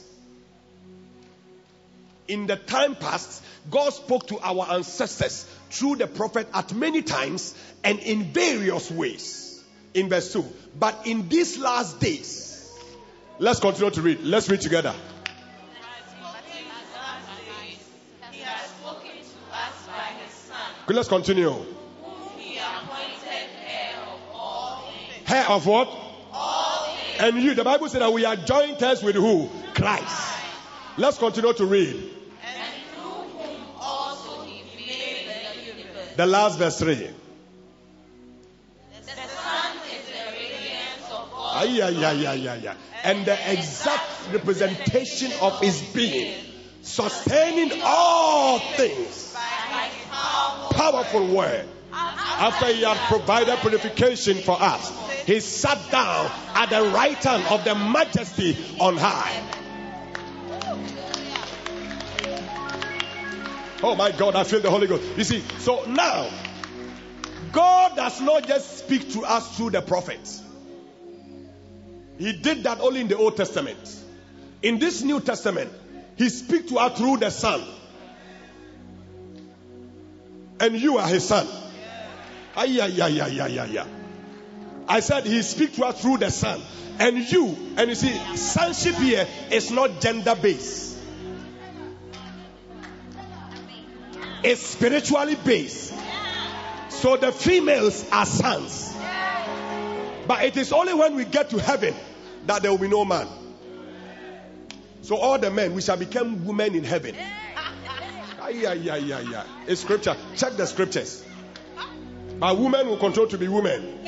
In 2.28 2.48
the 2.48 2.56
time 2.56 2.96
past, 2.96 3.44
God 3.70 3.90
spoke 3.90 4.28
to 4.28 4.40
our 4.40 4.72
ancestors 4.72 5.46
through 5.72 5.96
the 5.96 6.08
prophet 6.08 6.48
at 6.54 6.74
many 6.74 7.02
times 7.02 7.56
and 7.84 8.00
in 8.00 8.26
various 8.26 8.92
ways. 8.92 9.64
In 9.94 10.10
verse 10.10 10.32
2. 10.34 10.46
But 10.80 11.06
in 11.06 11.28
these 11.30 11.58
last 11.58 12.00
days, 12.00 12.72
let's 13.40 13.60
continue 13.60 13.92
to 13.92 14.02
read. 14.02 14.22
Let's 14.22 14.50
read 14.50 14.62
together. 14.62 14.94
Let's 20.88 21.08
continue. 21.08 21.56
Heir 25.28 25.50
of 25.50 25.66
what? 25.66 25.90
And 27.20 27.38
you, 27.38 27.56
the 27.56 27.64
Bible 27.64 27.90
said 27.90 28.02
that 28.02 28.12
we 28.12 28.26
are 28.26 28.36
joint 28.36 28.82
heirs 28.82 29.02
with 29.02 29.16
who? 29.16 29.50
Christ. 29.74 30.34
Let's 30.98 31.18
continue 31.18 31.54
to 31.54 31.66
read. 31.66 32.10
The 36.16 36.26
last 36.26 36.60
verse 36.60 36.78
3. 36.80 37.10
Ay, 41.56 41.82
ay, 41.82 42.06
ay, 42.06 42.26
ay, 42.28 42.48
ay, 42.48 42.68
ay. 42.68 42.76
And 43.04 43.26
the 43.26 43.38
exact 43.52 44.34
representation 44.34 45.32
of 45.42 45.60
his 45.60 45.82
being, 45.94 46.36
sustaining 46.82 47.82
all 47.84 48.60
things. 48.60 49.33
Powerful 50.72 51.28
word. 51.28 51.68
After 51.92 52.68
he 52.68 52.82
had 52.84 52.98
provided 53.08 53.58
purification 53.60 54.38
for 54.38 54.62
us, 54.62 54.92
he 55.26 55.40
sat 55.40 55.80
down 55.92 56.30
at 56.56 56.70
the 56.70 56.92
right 56.92 57.22
hand 57.24 57.44
of 57.50 57.64
the 57.64 57.76
majesty 57.76 58.58
on 58.80 58.98
high. 58.98 59.54
Oh 63.86 63.96
my 63.96 64.12
God, 64.12 64.36
I 64.36 64.44
feel 64.46 64.62
the 64.62 64.72
Holy 64.72 64.88
Ghost. 64.88 65.04
You 65.18 65.24
see, 65.26 65.42
so 65.60 65.84
now, 65.86 66.30
God 67.52 67.96
does 67.96 68.22
not 68.22 68.48
just 68.48 68.78
speak 68.80 69.12
to 69.12 69.24
us 69.26 69.58
through 69.58 69.72
the 69.72 69.82
prophets. 69.82 70.42
He 72.18 72.32
did 72.34 72.64
that 72.64 72.80
only 72.80 73.02
in 73.02 73.10
the 73.10 73.18
Old 73.18 73.36
Testament. 73.36 73.78
In 74.62 74.80
this 74.80 75.04
New 75.04 75.20
Testament, 75.20 75.72
He 76.18 76.30
speaks 76.30 76.70
to 76.70 76.80
us 76.80 76.98
through 76.98 77.18
the 77.18 77.30
Son. 77.30 77.62
And 80.60 80.80
you 80.80 80.98
are 80.98 81.08
His 81.08 81.28
Son. 81.28 81.48
I 82.56 82.68
said 85.00 85.26
He 85.26 85.42
speaks 85.42 85.76
to 85.78 85.86
us 85.86 86.02
through 86.02 86.18
the 86.18 86.32
Son. 86.32 86.62
And 87.00 87.18
you, 87.32 87.58
and 87.78 87.90
you 87.90 87.96
see, 87.96 88.16
sonship 88.36 88.96
here 88.96 89.28
is 89.50 89.72
not 89.72 90.00
gender 90.00 90.36
based. 90.36 90.98
It's 94.44 94.62
spiritually 94.62 95.38
based. 95.44 95.94
So 96.90 97.18
the 97.18 97.32
females 97.32 98.06
are 98.12 98.26
sons. 98.26 98.96
But 100.28 100.44
it 100.44 100.58
is 100.58 100.72
only 100.72 100.94
when 100.94 101.16
we 101.16 101.26
get 101.26 101.50
to 101.50 101.60
heaven 101.60 101.96
that 102.46 102.62
there 102.62 102.72
will 102.72 102.78
be 102.78 102.88
no 102.88 103.06
man. 103.06 103.28
So 105.02 105.18
all 105.18 105.38
the 105.38 105.52
men, 105.52 105.74
we 105.74 105.82
shall 105.82 105.98
become 105.98 106.46
women 106.46 106.76
in 106.76 106.84
heaven. 106.84 107.16
Yeah, 108.54 108.74
yeah, 108.74 108.96
yeah, 108.98 109.20
yeah. 109.20 109.46
It's 109.68 109.82
scripture. 109.82 110.16
Check 110.36 110.58
the 110.58 110.68
scriptures. 110.68 111.26
But 112.40 112.58
women 112.58 112.88
will 112.88 112.98
control 112.98 113.28
to 113.28 113.38
be 113.38 113.48
women. 113.48 114.00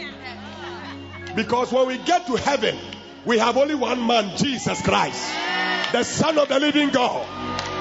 Because 1.35 1.71
when 1.71 1.87
we 1.87 1.97
get 1.97 2.27
to 2.27 2.35
heaven, 2.35 2.77
we 3.25 3.39
have 3.39 3.57
only 3.57 3.75
one 3.75 4.05
man, 4.05 4.37
Jesus 4.37 4.81
Christ, 4.81 5.33
the 5.91 6.03
Son 6.03 6.37
of 6.37 6.47
the 6.47 6.59
living 6.59 6.89
God. 6.89 7.25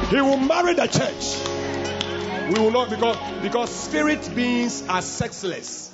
He 0.09 0.21
will 0.21 0.39
marry 0.39 0.75
the 0.75 0.87
church. 0.87 1.55
We 2.53 2.61
will 2.61 2.71
not 2.71 2.91
because 2.91 3.17
because 3.43 3.71
spirit 3.71 4.35
beings 4.35 4.85
are 4.89 5.03
sexless. 5.03 5.93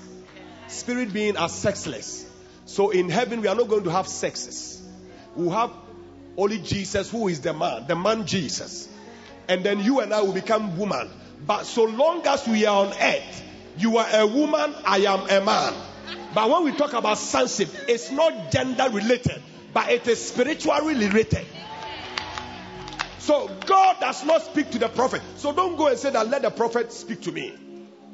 Spirit 0.68 1.12
beings 1.12 1.36
are 1.36 1.48
sexless. 1.48 2.26
So 2.64 2.90
in 2.90 3.08
heaven 3.08 3.40
we 3.40 3.48
are 3.48 3.54
not 3.54 3.68
going 3.68 3.84
to 3.84 3.90
have 3.90 4.06
sexes. 4.08 4.82
We 5.34 5.44
will 5.44 5.52
have 5.52 5.72
only 6.36 6.58
Jesus 6.58 7.10
who 7.10 7.28
is 7.28 7.40
the 7.40 7.52
man, 7.52 7.86
the 7.86 7.96
man 7.96 8.26
Jesus. 8.26 8.88
And 9.50 9.64
then 9.64 9.80
you 9.80 9.98
and 9.98 10.14
I 10.14 10.22
will 10.22 10.32
become 10.32 10.78
woman. 10.78 11.10
But 11.44 11.64
so 11.64 11.82
long 11.82 12.24
as 12.24 12.46
we 12.46 12.66
are 12.66 12.86
on 12.86 12.92
earth, 12.92 13.42
you 13.76 13.98
are 13.98 14.06
a 14.20 14.24
woman, 14.24 14.72
I 14.84 14.98
am 14.98 15.28
a 15.28 15.44
man. 15.44 15.74
But 16.32 16.48
when 16.48 16.62
we 16.62 16.72
talk 16.72 16.92
about 16.92 17.18
sonship, 17.18 17.68
it's 17.88 18.12
not 18.12 18.52
gender 18.52 18.88
related, 18.92 19.42
but 19.74 19.90
it 19.90 20.06
is 20.06 20.24
spiritually 20.24 20.94
related. 20.94 21.44
So 23.18 23.50
God 23.66 23.96
does 23.98 24.24
not 24.24 24.42
speak 24.42 24.70
to 24.70 24.78
the 24.78 24.88
prophet. 24.88 25.20
So 25.38 25.52
don't 25.52 25.76
go 25.76 25.88
and 25.88 25.98
say 25.98 26.10
that 26.10 26.28
let 26.28 26.42
the 26.42 26.50
prophet 26.50 26.92
speak 26.92 27.22
to 27.22 27.32
me. 27.32 27.52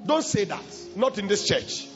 Don't 0.06 0.24
say 0.24 0.44
that. 0.44 0.64
Not 0.96 1.18
in 1.18 1.28
this 1.28 1.46
church. 1.46 1.86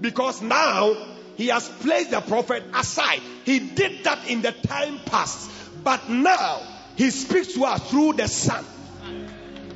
Because 0.00 0.42
now 0.42 0.94
he 1.36 1.48
has 1.48 1.68
placed 1.68 2.12
the 2.12 2.20
prophet 2.20 2.62
aside. 2.72 3.20
He 3.44 3.58
did 3.58 4.04
that 4.04 4.28
in 4.28 4.42
the 4.42 4.52
time 4.52 5.00
past. 5.06 5.50
But 5.82 6.08
now 6.08 6.60
he 7.00 7.10
speaks 7.10 7.54
to 7.54 7.64
us 7.64 7.90
through 7.90 8.12
the 8.12 8.28
son. 8.28 8.62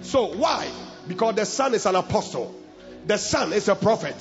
So 0.02 0.26
why? 0.34 0.68
Because 1.08 1.34
the 1.36 1.46
son 1.46 1.72
is 1.72 1.86
an 1.86 1.96
apostle. 1.96 2.54
The 3.06 3.16
son 3.16 3.54
is 3.54 3.66
a 3.68 3.74
prophet. 3.74 4.14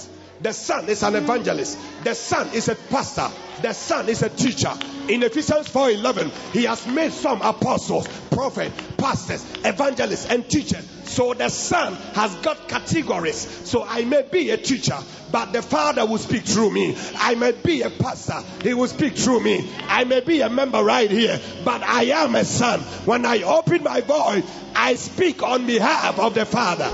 The 0.44 0.52
son 0.52 0.90
is 0.90 1.04
an 1.04 1.16
evangelist. 1.16 1.80
The 2.04 2.14
son 2.14 2.50
is 2.54 2.68
a 2.68 2.76
pastor. 2.76 3.30
The 3.62 3.72
son 3.72 4.10
is 4.10 4.24
a 4.24 4.30
teacher. 4.30 4.74
In 5.08 5.24
Ephesians 5.24 5.70
4:11, 5.70 6.32
he 6.52 6.66
has 6.66 6.86
made 6.86 7.14
some 7.14 7.42
apostles, 7.42 8.10
prophets, 8.30 8.76
pastors, 8.98 9.42
evangelists, 9.64 10.26
and 10.26 10.50
teachers. 10.50 10.84
So 11.06 11.34
the 11.34 11.48
son 11.48 11.96
has 12.14 12.36
got 12.36 12.68
categories. 12.68 13.48
So 13.64 13.86
I 13.88 14.04
may 14.04 14.24
be 14.24 14.50
a 14.50 14.58
teacher, 14.58 14.98
but 15.32 15.54
the 15.54 15.62
father 15.62 16.06
will 16.06 16.18
speak 16.18 16.44
through 16.44 16.72
me. 16.72 16.98
I 17.16 17.36
may 17.36 17.54
be 17.54 17.82
a 17.82 17.90
pastor, 17.90 18.44
he 18.64 18.74
will 18.74 18.88
speak 18.88 19.16
through 19.16 19.40
me. 19.40 19.70
I 19.88 20.04
may 20.04 20.20
be 20.20 20.42
a 20.42 20.50
member 20.50 20.84
right 20.84 21.10
here, 21.10 21.40
but 21.64 21.84
I 21.84 22.04
am 22.24 22.36
a 22.36 22.44
son. 22.44 22.82
When 23.06 23.26
I 23.26 23.44
open 23.44 23.84
my 23.84 24.02
voice, 24.02 24.44
I 24.76 24.96
speak 24.96 25.42
on 25.42 25.66
behalf 25.66 26.20
of 26.20 26.34
the 26.34 26.46
father. 26.46 26.92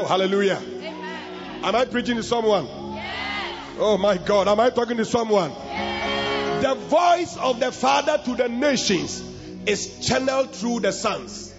Oh, 0.00 0.06
hallelujah. 0.06 0.60
Amen. 0.62 1.64
Am 1.64 1.74
I 1.74 1.84
preaching 1.84 2.16
to 2.16 2.22
someone? 2.22 2.66
Yes. 2.94 3.76
Oh, 3.78 3.98
my 3.98 4.16
God. 4.16 4.46
Am 4.46 4.60
I 4.60 4.70
talking 4.70 4.96
to 4.98 5.04
someone? 5.04 5.50
Yes. 5.50 6.62
The 6.62 6.74
voice 6.74 7.36
of 7.36 7.58
the 7.58 7.72
Father 7.72 8.18
to 8.24 8.34
the 8.34 8.48
nations 8.48 9.22
is 9.66 10.06
channeled 10.06 10.54
through 10.54 10.80
the 10.80 10.92
sons. 10.92 11.52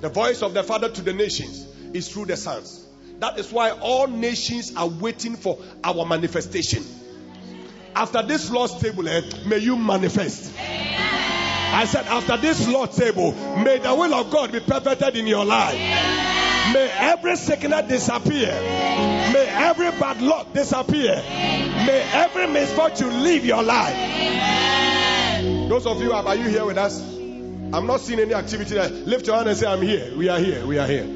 The 0.00 0.08
voice 0.08 0.42
of 0.42 0.54
the 0.54 0.64
Father 0.64 0.90
to 0.90 1.02
the 1.02 1.12
nations 1.12 1.66
is 1.92 2.08
through 2.08 2.26
the 2.26 2.36
sons. 2.36 2.84
That 3.20 3.38
is 3.38 3.52
why 3.52 3.70
all 3.70 4.08
nations 4.08 4.74
are 4.76 4.88
waiting 4.88 5.36
for 5.36 5.58
our 5.84 6.04
manifestation. 6.04 6.84
After 7.94 8.22
this 8.22 8.50
Lord's 8.50 8.78
table, 8.78 9.08
eh, 9.08 9.22
may 9.46 9.58
you 9.58 9.76
manifest. 9.76 10.52
I 10.58 11.86
said, 11.86 12.06
after 12.06 12.36
this 12.36 12.66
Lord's 12.68 12.96
table, 12.96 13.32
may 13.32 13.78
the 13.78 13.94
will 13.94 14.14
of 14.14 14.30
God 14.30 14.52
be 14.52 14.60
perfected 14.60 15.16
in 15.16 15.26
your 15.26 15.44
life. 15.44 16.25
May 16.72 16.90
every 16.90 17.36
sickness 17.36 17.88
disappear. 17.88 18.48
May 19.32 19.46
every 19.48 19.90
bad 19.92 20.20
luck 20.20 20.52
disappear. 20.52 21.16
May 21.16 22.08
every 22.12 22.46
misfortune 22.48 23.22
leave 23.22 23.44
your 23.44 23.62
life. 23.62 23.96
Those 25.68 25.86
of 25.86 26.00
you, 26.00 26.12
are 26.12 26.36
you 26.36 26.48
here 26.48 26.64
with 26.64 26.78
us? 26.78 27.00
I'm 27.00 27.86
not 27.86 28.00
seeing 28.00 28.20
any 28.20 28.34
activity 28.34 28.74
there. 28.74 28.88
Lift 28.88 29.26
your 29.26 29.36
hand 29.36 29.48
and 29.48 29.58
say, 29.58 29.66
I'm 29.66 29.82
here. 29.82 30.16
We 30.16 30.28
are 30.28 30.38
here. 30.38 30.66
We 30.66 30.78
are 30.78 30.86
here. 30.86 31.06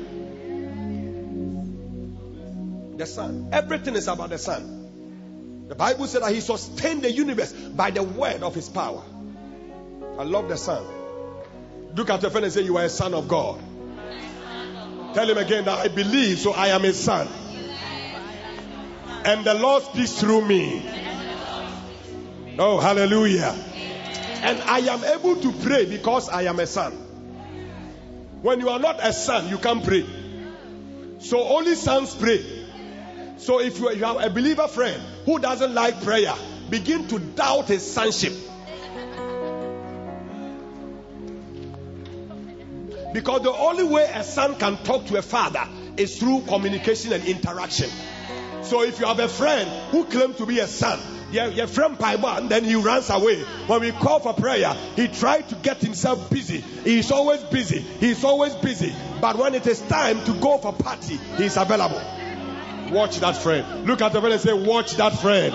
The 2.96 3.06
Son. 3.06 3.48
Everything 3.52 3.94
is 3.96 4.08
about 4.08 4.30
the 4.30 4.38
Son. 4.38 5.68
The 5.68 5.74
Bible 5.74 6.06
said 6.06 6.22
that 6.22 6.32
he 6.32 6.40
sustained 6.40 7.02
the 7.02 7.10
universe 7.10 7.52
by 7.52 7.90
the 7.90 8.02
word 8.02 8.42
of 8.42 8.54
his 8.54 8.68
power. 8.68 9.02
I 10.18 10.24
love 10.24 10.48
the 10.48 10.56
Son. 10.56 10.84
Look 11.94 12.10
at 12.10 12.22
your 12.22 12.30
friend 12.30 12.44
and 12.44 12.52
say, 12.52 12.62
You 12.62 12.76
are 12.76 12.84
a 12.84 12.88
son 12.88 13.14
of 13.14 13.28
God. 13.28 13.60
Tell 15.14 15.28
him 15.28 15.38
again 15.38 15.64
that 15.64 15.78
I 15.78 15.88
believe, 15.88 16.38
so 16.38 16.52
I 16.52 16.68
am 16.68 16.84
a 16.84 16.92
son. 16.92 17.28
And 19.24 19.44
the 19.44 19.54
Lord 19.54 19.82
speaks 19.82 20.12
through 20.12 20.46
me. 20.46 20.82
Oh, 22.58 22.78
hallelujah. 22.78 23.54
And 24.42 24.60
I 24.62 24.78
am 24.78 25.04
able 25.04 25.36
to 25.36 25.52
pray 25.52 25.84
because 25.84 26.28
I 26.28 26.42
am 26.42 26.60
a 26.60 26.66
son. 26.66 26.92
When 28.42 28.60
you 28.60 28.70
are 28.70 28.78
not 28.78 28.98
a 29.02 29.12
son, 29.12 29.48
you 29.48 29.58
can't 29.58 29.84
pray. 29.84 30.06
So 31.18 31.42
only 31.42 31.74
sons 31.74 32.14
pray. 32.14 32.44
So 33.36 33.60
if 33.60 33.78
you 33.78 33.88
have 33.88 34.22
a 34.22 34.30
believer 34.30 34.68
friend 34.68 35.02
who 35.24 35.38
doesn't 35.38 35.74
like 35.74 36.02
prayer, 36.02 36.34
begin 36.70 37.08
to 37.08 37.18
doubt 37.18 37.68
his 37.68 37.90
sonship. 37.90 38.32
Because 43.12 43.42
the 43.42 43.52
only 43.52 43.84
way 43.84 44.10
a 44.12 44.22
son 44.22 44.56
can 44.56 44.76
talk 44.78 45.06
to 45.06 45.16
a 45.16 45.22
father 45.22 45.66
is 45.96 46.18
through 46.18 46.42
communication 46.42 47.12
and 47.12 47.24
interaction. 47.24 47.90
So 48.62 48.82
if 48.82 49.00
you 49.00 49.06
have 49.06 49.18
a 49.18 49.28
friend 49.28 49.68
who 49.90 50.04
claims 50.04 50.36
to 50.36 50.46
be 50.46 50.60
a 50.60 50.66
son, 50.66 51.00
your, 51.32 51.46
your 51.48 51.66
friend 51.66 51.98
Paiba, 51.98 52.38
and 52.38 52.48
then 52.48 52.64
he 52.64 52.74
runs 52.74 53.10
away. 53.10 53.42
When 53.66 53.80
we 53.80 53.92
call 53.92 54.20
for 54.20 54.34
prayer, 54.34 54.74
he 54.96 55.08
tried 55.08 55.48
to 55.48 55.54
get 55.56 55.78
himself 55.78 56.30
busy. 56.30 56.58
He's 56.60 57.10
always 57.10 57.42
busy. 57.44 57.78
He's 57.78 58.24
always 58.24 58.54
busy. 58.56 58.94
But 59.20 59.36
when 59.36 59.54
it 59.54 59.66
is 59.66 59.80
time 59.82 60.24
to 60.24 60.32
go 60.34 60.58
for 60.58 60.72
party, 60.72 61.16
he's 61.36 61.56
available. 61.56 62.02
Watch 62.90 63.20
that 63.20 63.36
friend. 63.36 63.86
Look 63.86 64.02
at 64.02 64.12
the 64.12 64.20
friend 64.20 64.32
and 64.32 64.42
say, 64.42 64.52
Watch 64.52 64.96
that 64.96 65.18
friend. 65.18 65.54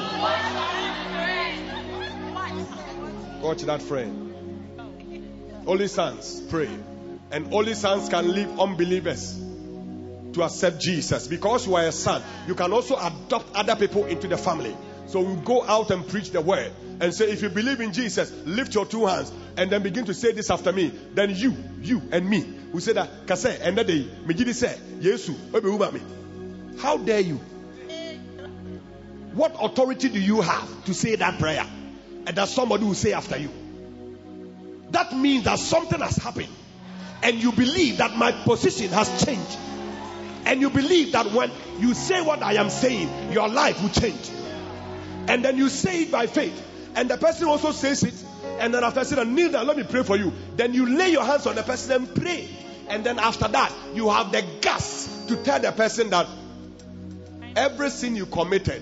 Watch 3.42 3.62
that 3.64 3.82
friend. 3.82 4.22
Only 5.68 5.88
sons 5.88 6.42
pray. 6.50 6.70
And 7.36 7.54
only 7.54 7.74
sons 7.74 8.08
can 8.08 8.32
leave 8.32 8.62
unbelievers 8.62 9.38
to 10.32 10.44
accept 10.44 10.80
Jesus. 10.80 11.28
Because 11.28 11.68
you 11.68 11.76
are 11.76 11.84
a 11.84 11.92
son, 11.92 12.24
you 12.48 12.56
can 12.56 12.72
also 12.72 12.96
adopt 12.96 13.54
other 13.54 13.76
people 13.76 14.06
into 14.06 14.30
the 14.30 14.38
family. 14.38 14.74
So 15.08 15.20
we 15.20 15.36
go 15.42 15.62
out 15.62 15.92
and 15.92 16.08
preach 16.08 16.32
the 16.32 16.40
word 16.40 16.72
and 17.02 17.14
say, 17.14 17.30
if 17.30 17.42
you 17.42 17.50
believe 17.50 17.82
in 17.82 17.92
Jesus, 17.92 18.32
lift 18.46 18.74
your 18.74 18.86
two 18.86 19.06
hands 19.06 19.34
and 19.58 19.70
then 19.70 19.84
begin 19.84 20.06
to 20.06 20.14
say 20.14 20.32
this 20.32 20.50
after 20.50 20.72
me. 20.72 20.94
Then 21.14 21.36
you, 21.36 21.58
you 21.82 22.04
and 22.14 22.26
me, 22.30 22.46
we 22.72 22.80
say 22.80 22.94
that, 22.94 23.28
Kase, 23.28 23.60
and 23.60 23.78
that 23.78 23.88
day, 23.88 24.08
Megidi 24.24 24.54
say, 24.54 24.80
Yesu, 25.00 25.36
me. 25.92 26.02
How 26.80 26.96
dare 26.96 27.20
you? 27.20 27.36
What 29.34 29.58
authority 29.60 30.08
do 30.08 30.22
you 30.22 30.40
have 30.40 30.86
to 30.86 30.94
say 30.94 31.18
that 31.18 31.38
prayer? 31.38 31.68
And 32.28 32.38
that 32.38 32.48
somebody 32.48 32.86
will 32.86 32.94
say 32.94 33.12
after 33.12 33.36
you. 33.36 33.50
That 34.92 35.14
means 35.14 35.44
that 35.44 35.60
something 35.60 36.00
has 36.00 36.16
happened 36.16 36.48
and 37.24 37.42
you 37.42 37.52
believe 37.52 37.98
that 37.98 38.16
my 38.16 38.32
position 38.32 38.90
has 38.90 39.26
changed, 39.26 39.58
and 40.46 40.62
you 40.62 40.70
believe 40.70 41.14
that 41.14 41.32
when 41.32 41.52
you 41.80 41.94
say 41.94 42.22
what 42.22 42.44
I 42.44 42.54
am 42.54 42.70
saying, 42.70 43.32
your 43.32 43.50
life 43.50 43.82
will 43.82 43.90
change, 43.90 44.30
and 45.28 45.44
then 45.44 45.58
you 45.58 45.70
say 45.70 46.04
it 46.04 46.12
by 46.12 46.28
faith, 46.28 46.62
and 46.96 47.10
the 47.10 47.18
person 47.18 47.48
also 47.48 47.72
says 47.72 48.04
it, 48.04 48.14
and 48.60 48.74
then 48.74 48.84
after 48.84 49.04
saying, 49.04 49.34
kneel 49.34 49.52
down, 49.52 49.68
let 49.68 49.76
me 49.76 49.84
pray 49.84 50.04
for 50.04 50.16
you. 50.16 50.32
Then 50.56 50.74
you 50.74 50.86
lay 50.98 51.10
your 51.10 51.24
hands 51.26 51.46
on 51.48 51.56
the 51.56 51.64
person 51.64 51.92
and 52.04 52.16
pray, 52.16 52.48
and 52.88 53.04
then 53.04 53.20
after 53.20 53.48
that, 53.48 53.74
you 53.94 54.10
have 54.10 54.32
the 54.32 54.46
guts 54.62 55.26
to 55.28 55.36
tell 55.44 55.60
the 55.60 55.72
person 55.72 56.12
that 56.12 56.28
every 57.56 57.90
sin 57.90 58.16
you 58.16 58.26
committed, 58.26 58.82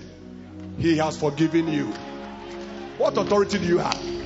He 0.78 0.98
has 0.98 1.18
forgiven 1.18 1.68
you. 1.72 1.86
What 2.98 3.18
authority 3.18 3.60
do 3.60 3.66
you 3.66 3.78
have? 3.80 4.23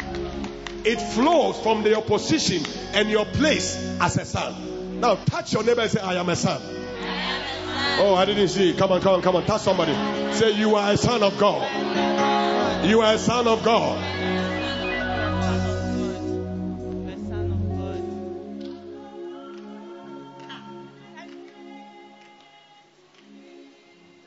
It 0.89 1.01
flows 1.01 1.59
from 1.59 1.85
your 1.85 2.01
position 2.01 2.63
and 2.93 3.09
your 3.09 3.25
place 3.25 3.75
as 3.99 4.15
a 4.17 4.23
son. 4.23 5.01
Now 5.01 5.15
touch 5.15 5.51
your 5.51 5.65
neighbor 5.65 5.81
and 5.81 5.91
say, 5.91 5.99
I 5.99 6.15
am 6.15 6.29
a 6.29 6.35
son. 6.37 6.61
Oh, 7.99 8.15
I 8.15 8.23
didn't 8.23 8.47
see. 8.47 8.73
Come 8.73 8.93
on, 8.93 9.01
come 9.01 9.15
on, 9.15 9.21
come 9.21 9.35
on. 9.35 9.45
Touch 9.45 9.63
somebody. 9.63 9.91
Say, 10.33 10.51
You 10.51 10.75
are 10.75 10.93
a 10.93 10.95
son 10.95 11.23
of 11.23 11.37
God. 11.37 12.85
You 12.85 13.01
are 13.01 13.15
a 13.15 13.17
son 13.17 13.49
of 13.49 13.65
God. 13.65 14.01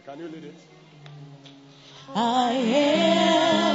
Can 0.05 0.19
you 0.19 0.29
lead 0.29 0.45
it? 0.45 0.55
I 2.15 2.53
am 2.53 3.70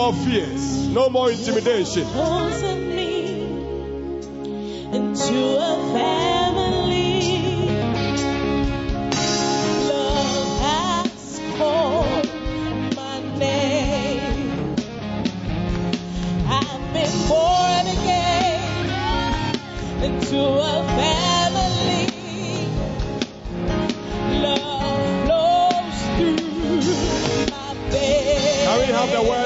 more 0.00 0.14
fears, 0.14 0.88
no 0.88 1.10
more 1.10 1.30
intimidation. 1.30 2.06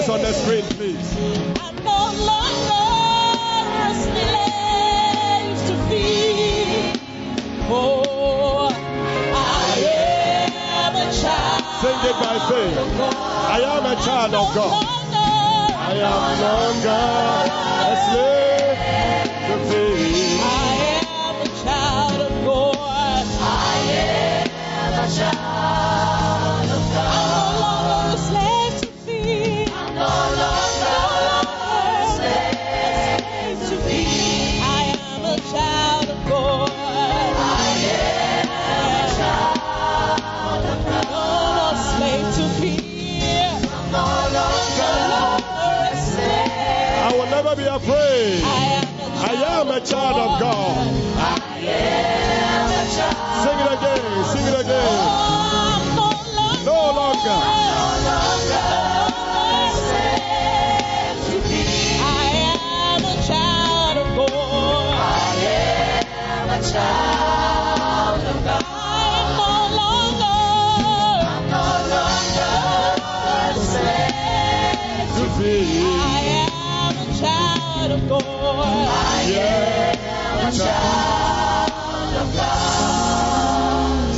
Words 0.09 0.11
on 0.11 0.23
the 0.23 0.33
screen, 0.33 0.65
please? 0.77 1.17
I'm 1.61 1.77
no 1.85 2.13
longer 2.31 2.85
a 3.81 3.95
slave 4.05 5.59
to 5.69 5.75
fear. 5.89 6.93
Oh, 7.71 8.69
I 9.35 9.81
am 10.85 10.95
a 10.97 11.13
child. 11.13 11.65
Sing 11.81 12.01
it 12.11 12.17
by 12.21 12.37
faith. 12.49 12.79
I 13.51 13.61
am 13.61 13.85
a 13.87 13.95
child 14.05 14.35
of 14.35 14.55
God. 14.55 14.87
I 15.77 15.93
am 15.95 16.01
no 16.01 16.47
longer 16.47 17.05
a 17.81 17.97
slave 18.09 18.79
to 19.49 19.57
fear. 19.71 20.39
I 20.41 20.53
am 21.01 21.37
a 21.41 21.49
child 21.65 22.21
of 22.21 22.33
God. 22.45 23.25
I 23.41 23.81
am 24.43 24.95
a 25.05 25.17
child 25.17 26.24
will 47.87 47.95
never 47.95 48.37
be. 48.37 48.43
I 48.45 49.61
am 49.61 49.69
a 49.71 49.81
child 49.81 50.17
of 50.17 50.41
God. 50.41 50.79
I 51.17 51.59
am 51.61 52.71
a 52.71 52.97
child. 52.97 53.45
Sing 53.45 53.59
it 53.61 53.73
again. 53.79 54.25
Sing 54.33 54.44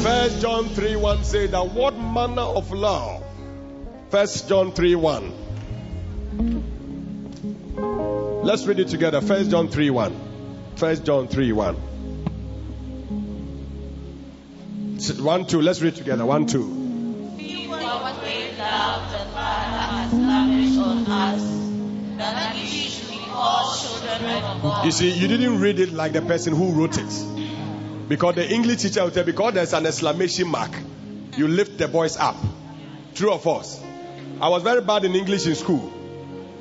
First 0.02 0.40
John 0.40 0.68
3 0.68 0.96
1 0.96 1.24
say 1.24 1.46
that 1.46 1.72
what 1.72 1.98
manner 1.98 2.42
of 2.42 2.70
love? 2.72 3.24
First 4.10 4.48
John 4.48 4.72
3 4.72 4.94
1. 4.96 5.32
Let's 8.44 8.66
read 8.66 8.80
it 8.80 8.88
together. 8.88 9.20
First 9.20 9.50
John 9.50 9.68
3 9.68 9.90
1. 9.90 10.74
First 10.76 11.04
John 11.04 11.28
3 11.28 11.52
1. 11.52 11.76
One, 15.18 15.46
two. 15.46 15.60
Let's 15.60 15.82
read 15.82 15.94
together. 15.94 16.24
One, 16.26 16.46
two. 16.46 16.64
See 17.36 17.66
love 17.68 19.12
the 19.12 19.18
Father 19.32 19.78
has 19.78 20.12
lavished 20.12 20.78
on 20.78 21.06
us, 21.06 21.42
that 22.16 22.56
You 24.84 24.90
see, 24.90 25.10
you 25.10 25.28
didn't 25.28 25.60
read 25.60 25.78
it 25.78 25.92
like 25.92 26.12
the 26.12 26.22
person 26.22 26.54
who 26.54 26.72
wrote 26.72 26.96
it. 26.98 28.08
Because 28.08 28.36
the 28.36 28.48
English 28.50 28.82
teacher 28.82 29.02
will 29.02 29.10
tell 29.10 29.24
because 29.24 29.54
there's 29.54 29.72
an 29.72 29.84
exclamation 29.84 30.48
mark, 30.48 30.70
you 31.36 31.48
lift 31.48 31.76
the 31.76 31.86
voice 31.86 32.16
up. 32.16 32.36
True 33.14 33.32
or 33.32 33.38
false? 33.38 33.82
I 34.40 34.48
was 34.48 34.62
very 34.62 34.80
bad 34.80 35.04
in 35.04 35.14
English 35.14 35.46
in 35.46 35.54
school. 35.54 35.92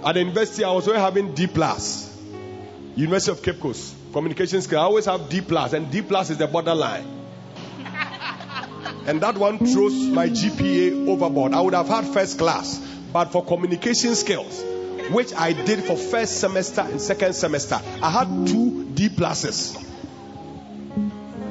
At 0.03 0.13
the 0.13 0.19
university, 0.19 0.63
I 0.63 0.71
was 0.71 0.87
always 0.87 1.01
having 1.01 1.33
D 1.33 1.47
plus. 1.47 2.11
University 2.95 3.31
of 3.31 3.43
Cape 3.43 3.59
Coast, 3.59 3.93
communication 4.13 4.61
skill. 4.61 4.79
I 4.79 4.83
always 4.83 5.05
have 5.05 5.29
D 5.29 5.41
plus, 5.41 5.73
and 5.73 5.91
D 5.91 6.01
plus 6.01 6.29
is 6.29 6.37
the 6.37 6.47
borderline. 6.47 7.05
and 9.05 9.21
that 9.21 9.37
one 9.37 9.59
throws 9.59 9.93
my 9.93 10.29
GPA 10.29 11.07
overboard. 11.07 11.53
I 11.53 11.61
would 11.61 11.73
have 11.73 11.87
had 11.87 12.05
first 12.05 12.37
class, 12.37 12.79
but 13.13 13.31
for 13.31 13.45
communication 13.45 14.15
skills, 14.15 14.63
which 15.11 15.33
I 15.33 15.53
did 15.53 15.83
for 15.83 15.95
first 15.95 16.39
semester 16.39 16.81
and 16.81 17.01
second 17.01 17.33
semester, 17.33 17.79
I 18.01 18.09
had 18.09 18.47
two 18.47 18.85
D 18.85 19.09
pluses. 19.09 19.81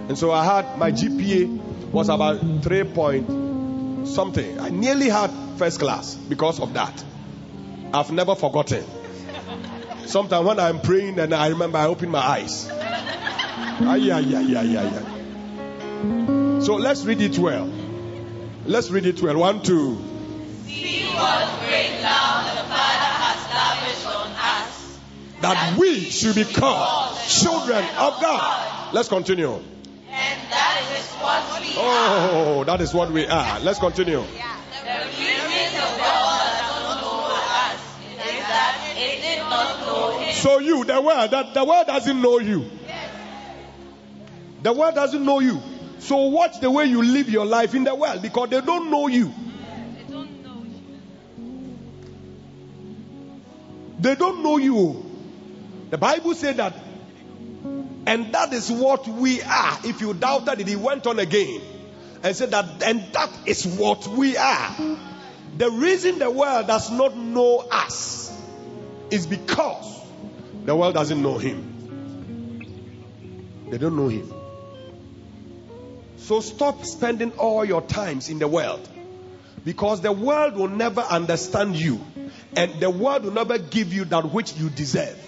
And 0.09 0.19
so 0.19 0.33
I 0.33 0.45
had 0.45 0.79
my 0.79 0.93
GPA 0.93 1.93
was 1.93 2.09
about 2.09 2.41
three 2.63 2.85
point 2.85 4.09
something. 4.09 4.61
I 4.61 4.69
nearly 4.71 5.09
had 5.09 5.31
first 5.57 5.79
class 5.79 6.15
because 6.15 6.61
of 6.61 6.75
that. 6.75 7.05
I've 7.93 8.11
never 8.11 8.35
forgotten. 8.35 8.85
Sometimes 10.07 10.47
when 10.47 10.61
I'm 10.61 10.81
praying 10.81 11.19
and 11.19 11.35
I 11.35 11.49
remember 11.49 11.79
I 11.79 11.87
open 11.87 12.11
my 12.11 12.19
eyes. 12.19 12.69
Ay, 12.71 14.11
ay, 14.11 14.35
ay, 14.35 14.55
ay, 14.57 14.77
ay, 14.77 14.89
ay. 14.89 16.61
So 16.61 16.77
let's 16.77 17.05
read 17.05 17.21
it 17.21 17.39
well. 17.39 17.71
Let's 18.67 18.91
read 18.91 19.07
it 19.07 19.23
well. 19.23 19.37
One, 19.37 19.63
two. 19.63 19.97
See 20.67 21.05
what 21.07 21.61
great 21.61 22.03
love 22.03 22.45
the 22.57 22.65
Father 22.69 23.24
That 25.45 25.77
we 25.79 26.01
should 26.01 26.35
be 26.37 26.45
called 26.45 27.19
children 27.29 27.85
of 27.99 28.21
God. 28.21 28.95
Let's 28.95 29.09
continue. 29.09 29.53
and 29.53 30.41
that 30.51 30.81
is 30.97 31.11
what 31.21 31.61
we 31.61 31.69
are. 31.77 32.29
Oh, 32.33 32.65
that 32.65 32.81
is 32.81 32.95
what 32.95 33.11
we 33.11 33.27
are. 33.27 33.61
Let's 33.61 33.79
continue. 33.79 34.21
The 34.21 34.25
reason 34.25 34.39
the 34.81 35.91
world 36.01 36.41
does 36.49 36.81
not 36.81 37.01
know 37.03 37.27
us 37.29 37.81
is 38.11 38.41
that 38.49 38.95
it 38.97 39.21
did 39.21 39.39
not 39.39 39.81
know 39.87 40.19
Him. 40.19 40.35
So 40.35 40.59
you, 40.61 40.85
the 40.85 41.01
world, 41.03 41.31
that 41.31 41.53
the 41.53 41.65
world 41.65 41.87
doesn't 41.89 42.23
know 42.23 42.39
you. 42.39 42.71
The 44.63 44.73
world 44.73 44.95
doesn't 44.95 45.25
know 45.25 45.41
you. 45.41 45.61
So 45.99 46.17
watch 46.29 46.61
the 46.61 46.71
way 46.71 46.87
you 46.87 47.03
live 47.03 47.29
your 47.29 47.45
life 47.45 47.75
in 47.75 47.85
the 47.85 47.95
world 47.95 48.23
because 48.23 48.49
they 48.49 48.61
don't 48.63 48.91
know 48.91 49.09
you. 49.09 49.31
They 54.01 54.15
don't 54.15 54.43
know 54.43 54.57
you. 54.59 55.11
The 55.95 55.99
Bible 55.99 56.35
said 56.35 56.57
that, 56.57 56.75
and 58.05 58.35
that 58.35 58.53
is 58.53 58.69
what 58.69 59.07
we 59.07 59.41
are. 59.43 59.79
If 59.85 60.01
you 60.01 60.13
doubted 60.13 60.61
it, 60.61 60.67
he 60.67 60.75
went 60.75 61.07
on 61.07 61.21
again 61.21 61.61
and 62.25 62.35
said 62.35 62.51
that, 62.51 62.83
and 62.83 63.01
that 63.13 63.31
is 63.47 63.65
what 63.65 64.09
we 64.09 64.37
are. 64.37 64.75
The 65.57 65.71
reason 65.71 66.19
the 66.19 66.33
world 66.33 66.67
does 66.67 66.91
not 66.91 67.17
know 67.17 67.59
us 67.71 68.37
is 69.13 69.29
because 69.29 70.01
the 70.65 70.75
world 70.75 70.95
doesn't 70.95 71.23
know 71.23 71.39
him. 71.39 72.59
They 73.71 73.79
don't 73.79 73.95
know 73.95 74.09
him. 74.09 74.35
So 76.17 76.41
stop 76.41 76.85
spending 76.87 77.31
all 77.39 77.65
your 77.65 77.83
times 77.83 78.31
in 78.31 78.41
the 78.41 78.49
world 78.49 78.89
because 79.65 80.01
the 80.01 80.11
world 80.11 80.57
will 80.57 80.67
never 80.67 81.03
understand 81.03 81.77
you 81.77 82.05
and 82.57 82.81
the 82.81 82.91
world 82.91 83.23
will 83.23 83.31
never 83.31 83.59
give 83.59 83.93
you 83.93 84.07
that 84.07 84.33
which 84.33 84.55
you 84.55 84.71
deserve 84.71 85.24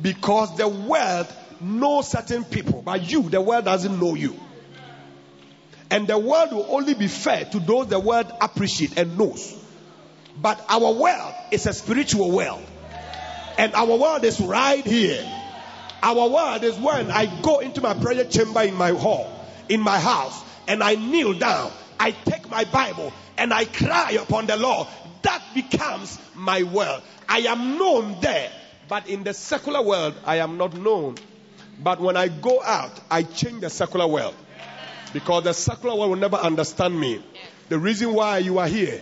because 0.00 0.56
the 0.56 0.68
world 0.68 1.26
knows 1.60 2.08
certain 2.08 2.44
people 2.44 2.82
but 2.82 3.10
you 3.10 3.28
the 3.28 3.40
world 3.40 3.64
doesn't 3.64 4.00
know 4.00 4.14
you 4.14 4.38
and 5.90 6.08
the 6.08 6.18
world 6.18 6.52
will 6.52 6.66
only 6.70 6.94
be 6.94 7.06
fair 7.06 7.44
to 7.44 7.60
those 7.60 7.86
the 7.88 8.00
world 8.00 8.32
appreciate 8.40 8.98
and 8.98 9.18
knows 9.18 9.56
but 10.40 10.64
our 10.68 10.92
world 10.92 11.34
is 11.50 11.66
a 11.66 11.72
spiritual 11.72 12.30
world 12.30 12.64
and 13.58 13.74
our 13.74 13.96
world 13.96 14.24
is 14.24 14.40
right 14.40 14.84
here 14.84 15.24
our 16.02 16.28
world 16.28 16.64
is 16.64 16.76
when 16.76 17.10
I 17.10 17.26
go 17.42 17.60
into 17.60 17.80
my 17.80 17.94
prayer 17.94 18.24
chamber 18.24 18.62
in 18.62 18.74
my 18.74 18.90
hall, 18.90 19.30
in 19.68 19.80
my 19.80 20.00
house, 20.00 20.42
and 20.66 20.82
I 20.82 20.96
kneel 20.96 21.34
down. 21.34 21.70
I 21.98 22.10
take 22.10 22.50
my 22.50 22.64
Bible 22.64 23.12
and 23.38 23.54
I 23.54 23.66
cry 23.66 24.18
upon 24.20 24.46
the 24.46 24.56
Lord. 24.56 24.88
That 25.22 25.40
becomes 25.54 26.18
my 26.34 26.64
world. 26.64 27.02
I 27.28 27.40
am 27.40 27.78
known 27.78 28.20
there, 28.20 28.50
but 28.88 29.08
in 29.08 29.24
the 29.24 29.34
secular 29.34 29.82
world, 29.82 30.14
I 30.24 30.36
am 30.36 30.58
not 30.58 30.74
known. 30.74 31.16
But 31.82 32.00
when 32.00 32.16
I 32.16 32.28
go 32.28 32.62
out, 32.62 32.92
I 33.10 33.22
change 33.22 33.60
the 33.60 33.70
secular 33.70 34.06
world 34.06 34.34
because 35.12 35.44
the 35.44 35.54
secular 35.54 35.96
world 35.96 36.10
will 36.10 36.18
never 36.18 36.36
understand 36.36 36.98
me. 36.98 37.22
The 37.68 37.78
reason 37.78 38.12
why 38.14 38.38
you 38.38 38.58
are 38.58 38.66
here, 38.66 39.00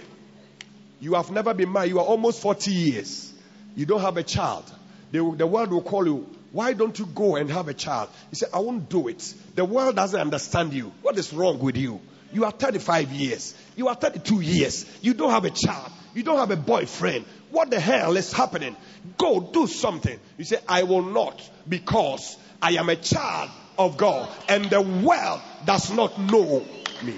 you 1.01 1.15
have 1.15 1.31
never 1.31 1.55
been 1.55 1.73
married, 1.73 1.91
you 1.91 1.99
are 1.99 2.05
almost 2.05 2.41
40 2.41 2.71
years, 2.71 3.33
you 3.77 3.87
don't 3.87 4.01
have 4.01 4.17
a 4.17 4.23
child. 4.23 4.71
The, 5.13 5.35
the 5.37 5.47
world 5.47 5.73
will 5.73 5.83
call 5.83 6.07
you, 6.07 6.27
why 6.53 6.73
don't 6.73 6.99
you 6.99 7.07
go 7.07 7.37
and 7.37 7.51
have 7.51 7.69
a 7.69 7.75
child? 7.75 8.11
You 8.31 8.37
say, 8.37 8.47
I 8.53 8.59
won't 8.59 8.89
do 8.89 9.09
it. 9.09 9.35
The 9.55 9.65
world 9.65 9.97
doesn't 9.97 10.21
understand 10.21 10.73
you. 10.73 10.93
What 11.03 11.19
is 11.19 11.33
wrong 11.33 11.59
with 11.59 11.77
you? 11.77 12.01
You 12.33 12.45
are 12.45 12.53
35 12.53 13.11
years. 13.11 13.55
You 13.77 13.89
are 13.89 13.95
32 13.95 14.41
years. 14.41 14.87
You 15.03 15.15
don't 15.15 15.31
have 15.31 15.45
a 15.45 15.51
child. 15.51 15.91
You 16.15 16.23
don't 16.23 16.39
have 16.39 16.51
a 16.51 16.57
boyfriend. 16.57 17.25
What 17.51 17.71
the 17.71 17.81
hell 17.81 18.17
is 18.17 18.33
happening? 18.33 18.77
Go 19.19 19.41
do 19.41 19.67
something. 19.67 20.19
You 20.39 20.45
say, 20.45 20.59
I 20.69 20.85
will 20.85 21.03
not 21.03 21.49
because 21.69 22.37
I 22.63 22.73
am 22.73 22.89
a 22.89 22.97
child 22.97 23.51
of 23.79 23.97
God 23.97 24.29
and 24.49 24.71
the 24.71 24.81
world 24.81 25.41
does 25.65 25.91
not 25.93 26.19
know 26.19 26.65
me. 27.03 27.15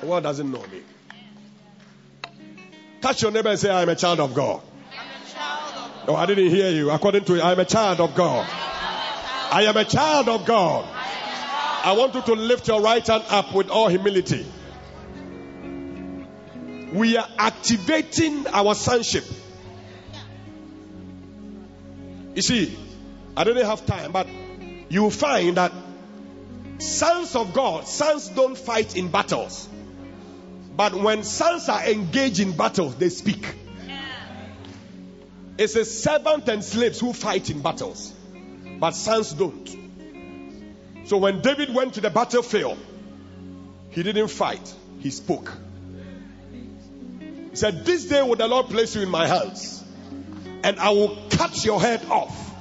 The 0.00 0.06
world 0.06 0.22
doesn't 0.22 0.50
know 0.50 0.62
me. 0.66 0.82
Touch 3.00 3.22
your 3.22 3.30
neighbor 3.30 3.50
and 3.50 3.58
say, 3.58 3.70
I 3.70 3.82
am 3.82 3.88
a 3.88 3.96
child 3.96 4.20
of 4.20 4.34
God. 4.34 4.62
Oh, 6.08 6.14
I 6.14 6.26
didn't 6.26 6.50
hear 6.50 6.70
you. 6.70 6.90
According 6.90 7.24
to 7.24 7.40
I 7.40 7.52
am 7.52 7.58
a 7.58 7.64
child 7.64 8.00
of 8.00 8.14
God. 8.14 8.46
I 8.48 9.64
am 9.64 9.76
a 9.76 9.84
child 9.84 10.28
of 10.28 10.44
God. 10.46 10.84
I 11.84 11.94
want 11.96 12.14
you 12.14 12.22
to 12.22 12.34
lift 12.34 12.68
your 12.68 12.80
right 12.80 13.04
hand 13.06 13.24
up 13.28 13.54
with 13.54 13.68
all 13.68 13.88
humility. 13.88 14.46
We 16.96 17.18
are 17.18 17.28
activating 17.36 18.46
our 18.46 18.74
sonship. 18.74 19.24
You 22.34 22.40
see, 22.40 22.74
I 23.36 23.44
didn't 23.44 23.66
have 23.66 23.84
time, 23.84 24.12
but 24.12 24.26
you 24.88 25.02
will 25.02 25.10
find 25.10 25.58
that 25.58 25.72
sons 26.78 27.36
of 27.36 27.52
God, 27.52 27.86
sons 27.86 28.30
don't 28.30 28.56
fight 28.56 28.96
in 28.96 29.08
battles. 29.08 29.68
But 30.74 30.94
when 30.94 31.22
sons 31.22 31.68
are 31.68 31.84
engaged 31.84 32.40
in 32.40 32.56
battles, 32.56 32.94
they 32.96 33.10
speak. 33.10 33.46
It's 35.58 35.76
a 35.76 35.84
servant 35.84 36.48
and 36.48 36.64
slaves 36.64 36.98
who 36.98 37.12
fight 37.12 37.50
in 37.50 37.60
battles, 37.60 38.10
but 38.80 38.92
sons 38.92 39.34
don't. 39.34 39.68
So 41.04 41.18
when 41.18 41.42
David 41.42 41.74
went 41.74 41.92
to 41.94 42.00
the 42.00 42.08
battlefield, 42.08 42.78
he 43.90 44.02
didn't 44.02 44.28
fight, 44.28 44.74
he 45.00 45.10
spoke. 45.10 45.52
Said, 47.56 47.86
This 47.86 48.04
day 48.04 48.22
will 48.22 48.36
the 48.36 48.48
Lord 48.48 48.66
place 48.66 48.94
you 48.94 49.02
in 49.02 49.08
my 49.08 49.26
hands, 49.26 49.82
and 50.62 50.78
I 50.78 50.90
will 50.90 51.16
cut 51.30 51.64
your 51.64 51.80
head 51.80 52.04
off, 52.10 52.54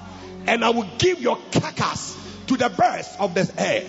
and 0.48 0.64
I 0.64 0.70
will 0.70 0.88
give 0.98 1.22
your 1.22 1.38
carcass 1.52 2.18
to 2.48 2.56
the 2.56 2.70
birds 2.70 3.10
of 3.20 3.34
the 3.34 3.52
air. 3.58 3.86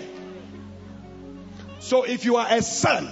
So 1.79 2.03
if 2.03 2.25
you 2.25 2.35
are 2.35 2.47
a 2.49 2.61
son, 2.61 3.09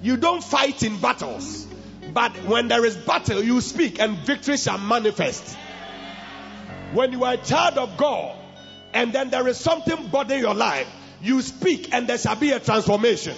you 0.00 0.16
don't 0.16 0.44
fight 0.44 0.84
in 0.84 1.00
battles. 1.00 1.66
But 2.12 2.32
when 2.44 2.68
there 2.68 2.84
is 2.84 2.96
battle, 2.96 3.42
you 3.42 3.60
speak 3.60 3.98
and 3.98 4.16
victory 4.18 4.56
shall 4.56 4.78
manifest. 4.78 5.56
When 6.92 7.10
you 7.10 7.24
are 7.24 7.32
a 7.32 7.38
child 7.38 7.78
of 7.78 7.96
God 7.96 8.36
and 8.92 9.12
then 9.12 9.30
there 9.30 9.48
is 9.48 9.58
something 9.58 10.06
bothering 10.06 10.40
your 10.40 10.54
life, 10.54 10.86
you 11.20 11.42
speak 11.42 11.92
and 11.92 12.06
there 12.06 12.18
shall 12.18 12.36
be 12.36 12.52
a 12.52 12.60
transformation. 12.60 13.34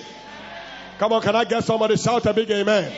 Come 0.99 1.15
on, 1.15 1.23
can 1.23 1.35
I 1.35 1.45
get 1.45 1.65
somebody 1.65 1.97
shout 1.97 2.27
a 2.27 2.35
big 2.35 2.51
amen? 2.51 2.93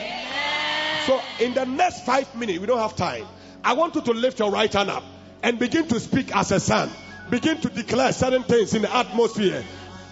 So, 1.09 1.22
in 1.40 1.54
the 1.54 1.64
next 1.64 2.04
five 2.04 2.34
minutes, 2.34 2.59
we 2.59 2.66
don't 2.66 2.80
have 2.80 2.94
time. 2.94 3.26
I 3.64 3.72
want 3.72 3.94
you 3.94 4.02
to 4.02 4.12
lift 4.12 4.40
your 4.40 4.50
right 4.50 4.70
hand 4.70 4.90
up 4.90 5.02
and 5.42 5.59
begin 5.59 5.88
to 5.88 5.98
speak 6.00 6.36
as 6.36 6.52
a 6.52 6.61
son. 6.61 6.90
Begin 7.30 7.59
to 7.62 7.70
declare 7.70 8.12
certain 8.12 8.42
things 8.42 8.74
in 8.74 8.82
the 8.82 8.94
atmosphere. 8.94 9.64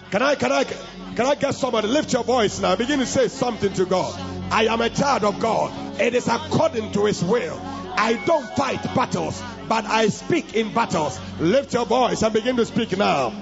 Can 0.09 0.23
I, 0.23 0.33
can 0.33 0.51
I, 0.51 0.63
can 0.63 1.27
I 1.27 1.35
get 1.35 1.53
somebody 1.53 1.87
lift 1.87 2.13
your 2.13 2.23
voice 2.23 2.59
now? 2.59 2.75
Begin 2.75 2.97
to 2.97 3.05
say 3.05 3.27
something 3.27 3.71
to 3.73 3.85
God. 3.85 4.19
I 4.51 4.63
am 4.73 4.81
a 4.81 4.89
child 4.89 5.23
of 5.23 5.39
God. 5.39 6.01
It 6.01 6.15
is 6.15 6.27
according 6.27 6.93
to 6.93 7.05
His 7.05 7.23
will. 7.23 7.61
I 7.95 8.19
don't 8.25 8.47
fight 8.55 8.81
battles, 8.95 9.39
but 9.69 9.85
I 9.85 10.07
speak 10.07 10.55
in 10.55 10.73
battles. 10.73 11.19
Lift 11.39 11.75
your 11.75 11.85
voice 11.85 12.23
and 12.23 12.33
begin 12.33 12.57
to 12.57 12.65
speak 12.65 12.97
now. 12.97 13.33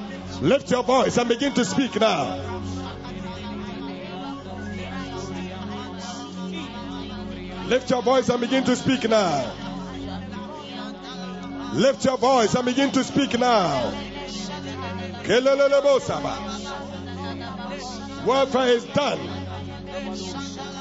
Lift 0.41 0.72
your 0.72 0.84
voice 0.84 1.18
and 1.18 1.30
begin 1.30 1.53
to 1.53 1.64
speak 1.64 1.97
now. 2.01 2.55
Lift 7.68 7.89
your 7.89 8.03
voice 8.03 8.30
and 8.30 8.39
begin 8.41 8.63
to 8.66 8.76
speak 8.76 9.09
now. 9.09 9.51
Lift 11.74 12.05
your 12.05 12.18
voice 12.18 12.53
and 12.53 12.66
begin 12.66 12.91
to 12.91 13.03
speak 13.03 13.38
now. 13.39 13.91
Warfare 18.26 18.68
is 18.68 18.86
done. 18.86 19.20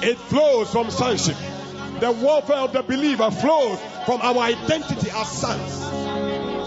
It 0.02 0.18
flows 0.18 0.70
from 0.70 0.90
sonship. 0.90 1.36
The 2.00 2.12
warfare 2.12 2.58
of 2.58 2.72
the 2.72 2.82
believer 2.82 3.30
flows 3.30 3.78
from 4.04 4.20
our 4.20 4.38
identity 4.38 5.10
as 5.10 5.28
sons. 5.28 5.80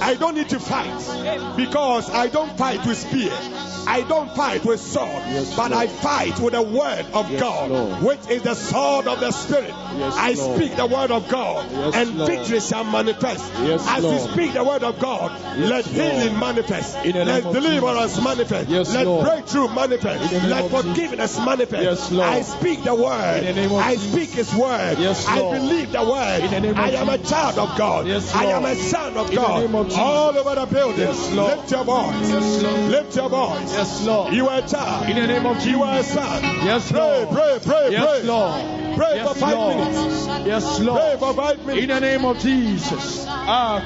I 0.02 0.16
don't 0.16 0.36
need 0.36 0.50
to 0.50 0.60
fight 0.60 1.56
because 1.56 2.10
I 2.10 2.28
don't 2.28 2.58
fight 2.58 2.86
with 2.86 2.98
spear. 2.98 3.77
I 3.88 4.02
don't 4.02 4.30
fight 4.36 4.66
with 4.66 4.82
sword, 4.82 5.24
Yes, 5.32 5.56
but 5.56 5.72
Lord. 5.72 5.84
I 5.84 5.88
fight 5.88 6.40
with 6.40 6.54
the 6.54 6.62
word 6.62 7.06
of 7.14 7.32
Yes, 7.32 7.42
God, 7.42 7.72
Lord. 7.72 8.04
which 8.04 8.20
is 8.30 8.42
the 8.42 8.54
sword 8.54 9.08
of 9.08 9.22
the 9.22 9.32
spirit. 9.32 9.74
Yes, 9.98 10.14
I 10.18 10.34
Lord. 10.34 10.58
speak 10.60 10.76
the 10.76 10.86
word 10.86 11.12
of 11.12 11.30
God, 11.30 11.72
and 11.96 12.18
Lord. 12.18 12.30
victory 12.32 12.60
shall 12.60 12.84
manifest. 12.84 13.44
As 13.56 14.04
we 14.04 14.20
speak 14.34 14.54
the 14.54 14.64
word 14.64 14.84
of 14.84 15.00
God, 15.00 15.32
let 15.58 15.86
healing 15.86 16.38
Lord. 16.38 16.56
manifest, 16.58 16.98
let 17.06 17.44
deliverance 17.44 18.22
manifest, 18.22 18.70
let 18.70 19.06
Lord. 19.06 19.26
breakthrough 19.26 19.70
manifest, 19.70 20.34
In 20.34 20.42
the 20.42 20.48
name 20.48 20.50
let 20.50 20.72
forgiveness 20.72 21.40
manifest. 21.40 22.12
Lord. 22.12 22.28
I 22.28 22.42
speak 22.42 22.84
the 22.84 22.94
word, 22.96 23.38
In 23.44 23.56
the 23.56 23.62
name 23.62 23.72
of 23.72 23.80
I 23.80 23.96
speak 23.96 24.30
His 24.32 24.54
word, 24.54 24.98
I 25.00 25.40
believe 25.40 25.92
the 25.94 26.04
word. 26.04 26.44
In 26.44 26.52
the 26.52 26.60
name 26.60 26.72
of 26.72 26.78
I 26.78 26.90
am 26.90 27.10
a 27.10 27.18
child 27.18 27.58
of 27.58 27.78
God. 27.78 28.08
I 28.08 28.46
am 28.46 28.66
a 28.66 28.76
son 28.76 29.16
of 29.16 29.34
God. 29.34 29.62
name 29.62 29.76
of 29.76 29.86
Jesus. 29.88 30.00
All 30.00 30.38
over 30.38 30.56
the 30.56 30.66
building. 30.66 31.08
Lord. 31.36 31.58
Lift 31.58 31.72
your 31.72 31.84
voice. 31.84 32.64
Lord. 32.64 32.92
Lift 32.92 33.16
your 33.16 33.30
voice. 33.30 33.77
Yes, 33.78 34.06
Lord. 34.06 34.34
You 34.34 34.50
are 34.50 34.60
a 34.60 34.68
child. 34.68 35.10
In 35.10 35.16
the 35.16 35.28
name 35.28 35.46
of 35.46 35.66
You 35.66 35.84
are 35.84 35.94
a 35.94 35.98
Jesus. 35.98 36.14
son. 36.14 36.44
Yes, 36.66 36.92
Pray, 36.92 37.00
Lord. 37.00 37.30
pray, 37.30 37.60
pray, 37.64 37.92
Yes, 37.92 38.20
pray. 38.20 38.24
Lord. 38.28 38.98
Pray 38.98 39.16
Yes, 39.16 39.28
for 39.28 39.36
five 39.36 39.56
Lord. 39.58 39.78
minutes. 39.78 40.28
Yes, 40.48 40.80
Lord. 40.80 41.02
Pray 41.02 41.18
for 41.20 41.34
five 41.34 41.66
minutes. 41.66 41.84
In 41.84 41.90
the 41.90 42.00
name 42.02 42.26
of 42.26 42.40
Jesus. 42.40 43.26
Ah, 43.30 43.82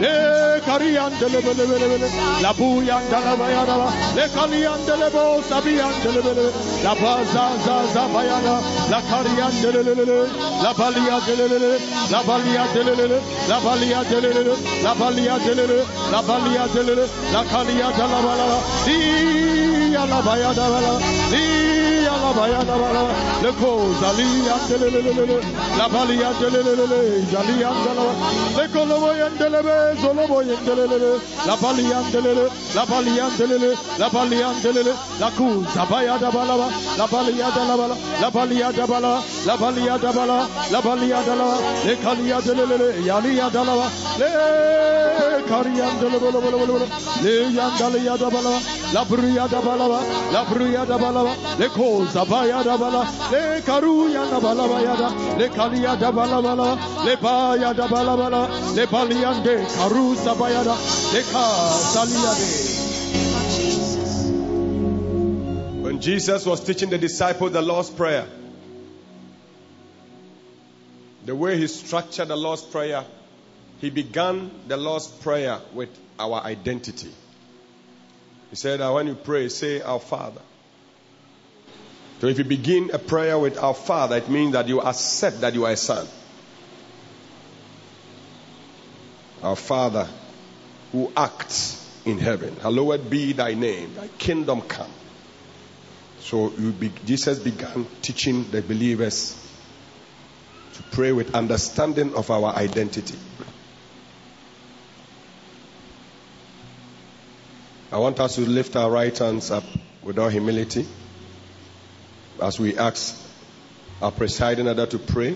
le 0.01 0.59
kariyandelebelebelebele, 0.65 2.07
la 2.41 2.51
buyandalabayadaba, 2.57 3.87
le 4.15 4.25
kaliyandelebo 4.35 5.23
sabiyandelebele, 5.49 6.45
la 6.83 6.93
bazazazabayada, 7.01 8.55
la 8.91 8.99
kariyandelelele, 9.09 10.17
la 10.63 10.71
baliyadelele, 10.79 11.71
la 12.11 12.19
baliyadelele, 12.27 13.19
la 13.49 13.59
baliyadelele, 13.65 14.53
la 14.83 14.93
baliyadelele, 14.99 15.79
la 16.11 16.21
baliyadelele, 16.29 17.05
la 17.33 17.41
yala 20.01 20.21
baya 20.25 20.53
da 20.55 20.65
bala, 20.73 20.93
li 21.31 21.43
yala 22.07 22.29
baya 22.37 22.61
da 22.69 22.75
bala, 22.81 23.03
le 23.43 23.51
ko 23.59 23.69
zali 24.01 24.27
ante 24.53 24.75
le 24.81 24.89
le 24.93 25.01
le 25.17 25.25
le, 25.29 25.37
la 25.77 25.87
bali 25.93 26.17
ante 26.23 26.47
le 26.53 26.61
le 26.67 26.73
le 26.79 26.85
le, 26.91 26.99
zali 27.31 27.55
ante 27.69 27.91
la, 27.97 28.05
le 28.57 28.65
ko 28.73 28.81
lo 28.89 28.97
boy 29.03 29.21
ante 29.27 29.47
le 29.53 29.61
be, 29.67 29.75
solo 30.01 30.23
boy 30.27 30.49
ante 30.55 30.73
le 30.79 30.85
le 30.91 30.97
le, 31.03 31.11
la 31.45 31.55
bali 31.61 31.85
ante 31.93 32.19
le 32.25 32.33
le, 32.37 32.45
la 32.73 32.83
bali 32.85 33.19
ante 33.19 33.45
le 33.51 33.57
le, 33.63 33.71
la 33.99 34.09
bali 34.09 34.41
ante 34.41 34.71
le 34.75 34.81
le, 34.87 34.93
la 35.19 35.29
ko 35.37 35.47
zabaya 35.75 36.17
da 36.17 36.29
bala 36.31 36.55
ba, 36.61 36.67
la 36.97 37.05
bali 37.07 37.41
ante 37.41 37.61
la 37.69 37.75
bala, 37.77 37.95
la 38.21 38.29
bali 38.31 38.61
ante 38.63 38.85
bala, 38.91 39.11
la 39.45 39.55
bali 39.57 39.87
ante 39.89 40.11
bala, 40.17 40.37
la 40.71 40.81
bali 40.81 41.11
ante 41.13 41.35
la, 41.41 41.47
le 41.85 41.93
kali 42.03 42.31
ante 42.31 42.53
le 42.57 42.65
le 42.65 42.77
le, 42.81 42.87
yali 43.05 43.39
ante 43.39 43.61
la, 43.67 43.75
le 44.17 44.29
kari 45.47 45.79
ante 45.81 46.07
le 46.09 46.17
le 46.23 46.29
le 46.33 46.39
le 46.41 46.65
le, 46.71 46.87
le 47.23 47.51
yante 47.57 47.87
le 47.93 47.99
ya 48.07 48.15
da 48.17 48.29
bala, 48.29 48.53
la 48.93 49.03
bri 49.05 49.33
ya 49.35 49.47
da 49.47 49.59
bala 49.59 49.87
bruyadabalaba, 50.45 51.35
le 51.59 51.67
kozabayadabala, 51.69 53.31
le 53.31 53.61
karuyadabalaba, 53.61 55.37
le 55.37 55.49
kaliyadabalabala, 55.49 57.05
le 57.05 57.15
bayadabalabala, 57.17 58.75
le 58.75 58.85
baliyande, 58.87 59.65
karusabayada, 59.65 60.75
le 61.13 61.21
kasaliyade. 61.31 62.81
When 65.83 65.99
Jesus 65.99 66.45
was 66.45 66.59
teaching 66.63 66.89
the 66.89 66.97
disciples 66.97 67.51
the 67.51 67.61
Lord's 67.61 67.89
Prayer, 67.89 68.25
the 71.25 71.35
way 71.35 71.57
he 71.57 71.67
structured 71.67 72.27
the 72.27 72.35
Lord's 72.35 72.63
Prayer, 72.63 73.03
he 73.79 73.89
began 73.89 74.51
the 74.67 74.77
Lord's 74.77 75.07
Prayer 75.07 75.59
with 75.73 75.89
our 76.19 76.41
identity. 76.41 77.11
He 78.51 78.57
said 78.57 78.81
that 78.81 78.89
when 78.89 79.07
you 79.07 79.15
pray, 79.15 79.47
say, 79.47 79.81
Our 79.81 79.99
Father. 79.99 80.41
So 82.19 82.27
if 82.27 82.37
you 82.37 82.43
begin 82.43 82.91
a 82.93 82.99
prayer 82.99 83.39
with 83.39 83.57
Our 83.57 83.73
Father, 83.73 84.17
it 84.17 84.29
means 84.29 84.51
that 84.51 84.67
you 84.67 84.81
accept 84.81 85.41
that 85.41 85.55
you 85.55 85.65
are 85.65 85.71
a 85.71 85.77
son. 85.77 86.05
Our 89.41 89.55
Father 89.55 90.07
who 90.91 91.11
acts 91.15 91.79
in 92.05 92.17
heaven, 92.17 92.55
hallowed 92.57 93.09
be 93.09 93.31
thy 93.31 93.53
name, 93.53 93.93
thy 93.95 94.07
kingdom 94.19 94.61
come. 94.61 94.91
So 96.19 96.49
be, 96.49 96.91
Jesus 97.05 97.39
began 97.39 97.87
teaching 98.01 98.51
the 98.51 98.61
believers 98.61 99.37
to 100.73 100.83
pray 100.91 101.11
with 101.13 101.33
understanding 101.33 102.13
of 102.15 102.29
our 102.29 102.53
identity. 102.53 103.17
I 107.91 107.97
want 107.97 108.19
us 108.21 108.35
to 108.35 108.41
lift 108.41 108.77
our 108.77 108.89
right 108.89 109.17
hands 109.17 109.51
up 109.51 109.65
with 110.01 110.17
all 110.17 110.29
humility 110.29 110.87
as 112.41 112.57
we 112.57 112.77
ask 112.77 113.21
our 114.01 114.11
presiding 114.11 114.67
elder 114.67 114.85
to 114.85 114.97
pray. 114.97 115.35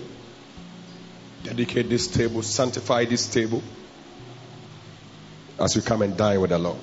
Dedicate 1.42 1.90
this 1.90 2.08
table, 2.08 2.42
sanctify 2.42 3.04
this 3.04 3.28
table 3.28 3.62
as 5.60 5.76
we 5.76 5.82
come 5.82 6.00
and 6.00 6.16
dine 6.16 6.40
with 6.40 6.50
the 6.50 6.58
Lord. 6.58 6.78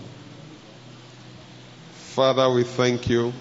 Father, 1.91 2.51
we 2.51 2.63
thank 2.63 3.09
you. 3.09 3.34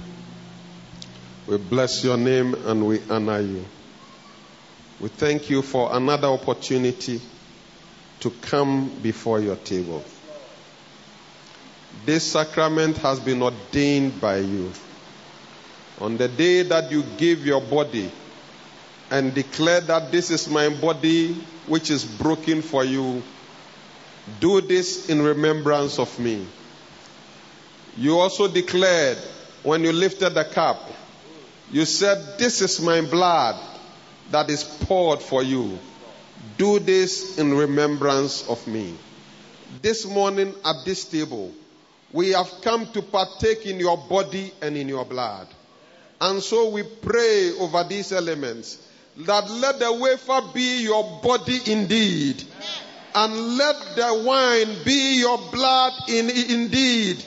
We 1.46 1.58
bless 1.58 2.02
your 2.02 2.16
name 2.16 2.54
and 2.54 2.86
we 2.86 3.00
honor 3.10 3.40
you. 3.40 3.66
We 5.00 5.08
thank 5.08 5.50
you 5.50 5.60
for 5.60 5.94
another 5.94 6.28
opportunity 6.28 7.20
to 8.20 8.30
come 8.30 8.88
before 9.02 9.40
your 9.40 9.56
table. 9.56 10.02
This 12.04 12.32
sacrament 12.32 12.98
has 12.98 13.20
been 13.20 13.42
ordained 13.42 14.20
by 14.20 14.38
you. 14.38 14.72
On 16.00 16.16
the 16.16 16.28
day 16.28 16.62
that 16.62 16.90
you 16.90 17.04
gave 17.16 17.46
your 17.46 17.60
body 17.60 18.10
and 19.10 19.34
declared 19.34 19.86
that 19.86 20.10
this 20.10 20.30
is 20.30 20.48
my 20.48 20.68
body 20.68 21.34
which 21.66 21.90
is 21.90 22.04
broken 22.04 22.62
for 22.62 22.84
you, 22.84 23.22
do 24.40 24.60
this 24.60 25.08
in 25.08 25.22
remembrance 25.22 25.98
of 25.98 26.18
me. 26.18 26.46
You 27.96 28.18
also 28.18 28.48
declared 28.48 29.18
when 29.62 29.84
you 29.84 29.92
lifted 29.92 30.30
the 30.30 30.44
cup, 30.44 30.90
you 31.70 31.84
said, 31.84 32.38
This 32.38 32.60
is 32.62 32.80
my 32.80 33.00
blood 33.02 33.60
that 34.30 34.50
is 34.50 34.64
poured 34.64 35.20
for 35.20 35.42
you. 35.42 35.78
Do 36.58 36.78
this 36.78 37.38
in 37.38 37.54
remembrance 37.54 38.48
of 38.48 38.66
me. 38.66 38.94
This 39.80 40.06
morning 40.06 40.54
at 40.64 40.84
this 40.84 41.04
table, 41.04 41.52
we 42.12 42.30
have 42.30 42.50
come 42.62 42.86
to 42.92 43.02
partake 43.02 43.66
in 43.66 43.80
your 43.80 43.96
body 43.96 44.52
and 44.60 44.76
in 44.76 44.88
your 44.88 45.04
blood. 45.04 45.48
And 46.20 46.42
so 46.42 46.68
we 46.68 46.82
pray 46.82 47.52
over 47.58 47.84
these 47.84 48.12
elements 48.12 48.78
that 49.16 49.50
let 49.50 49.78
the 49.78 49.92
wafer 49.92 50.40
be 50.54 50.82
your 50.82 51.20
body 51.22 51.58
indeed. 51.66 52.42
And 53.14 53.56
let 53.58 53.76
the 53.96 54.22
wine 54.24 54.84
be 54.84 55.18
your 55.18 55.38
blood 55.50 55.92
in, 56.08 56.30
indeed. 56.30 57.22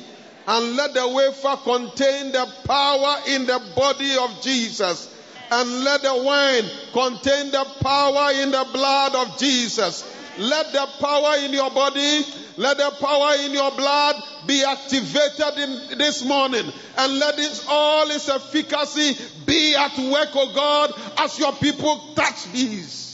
And 0.48 0.76
let 0.76 0.94
the 0.94 1.08
wafer 1.08 1.58
contain 1.64 2.32
the 2.32 2.48
power 2.66 3.18
in 3.28 3.46
the 3.46 3.62
body 3.76 4.18
of 4.18 4.42
Jesus. 4.42 5.14
And 5.52 5.84
let 5.84 6.02
the 6.02 6.24
wine 6.24 6.64
contain 6.92 7.52
the 7.52 7.66
power 7.82 8.32
in 8.34 8.52
the 8.52 8.66
blood 8.72 9.16
of 9.16 9.38
Jesus. 9.38 10.04
Let 10.38 10.74
the 10.74 10.88
power 11.00 11.38
in 11.46 11.54
your 11.54 11.72
body, 11.72 12.22
let 12.58 12.78
the 12.78 12.92
power 13.00 13.36
in 13.40 13.54
your 13.54 13.72
blood 13.72 14.16
be 14.46 14.64
activated 14.64 15.58
in 15.58 15.98
this 15.98 16.24
morning. 16.26 16.66
And 16.98 17.20
let 17.20 17.38
this, 17.38 17.66
all 17.70 18.10
its 18.12 18.28
efficacy 18.28 19.18
be 19.46 19.76
at 19.76 19.98
work, 19.98 20.30
oh 20.34 20.52
God, 20.54 20.94
as 21.20 21.40
your 21.40 21.54
people 21.54 22.14
touch 22.16 22.52
these. 22.52 23.06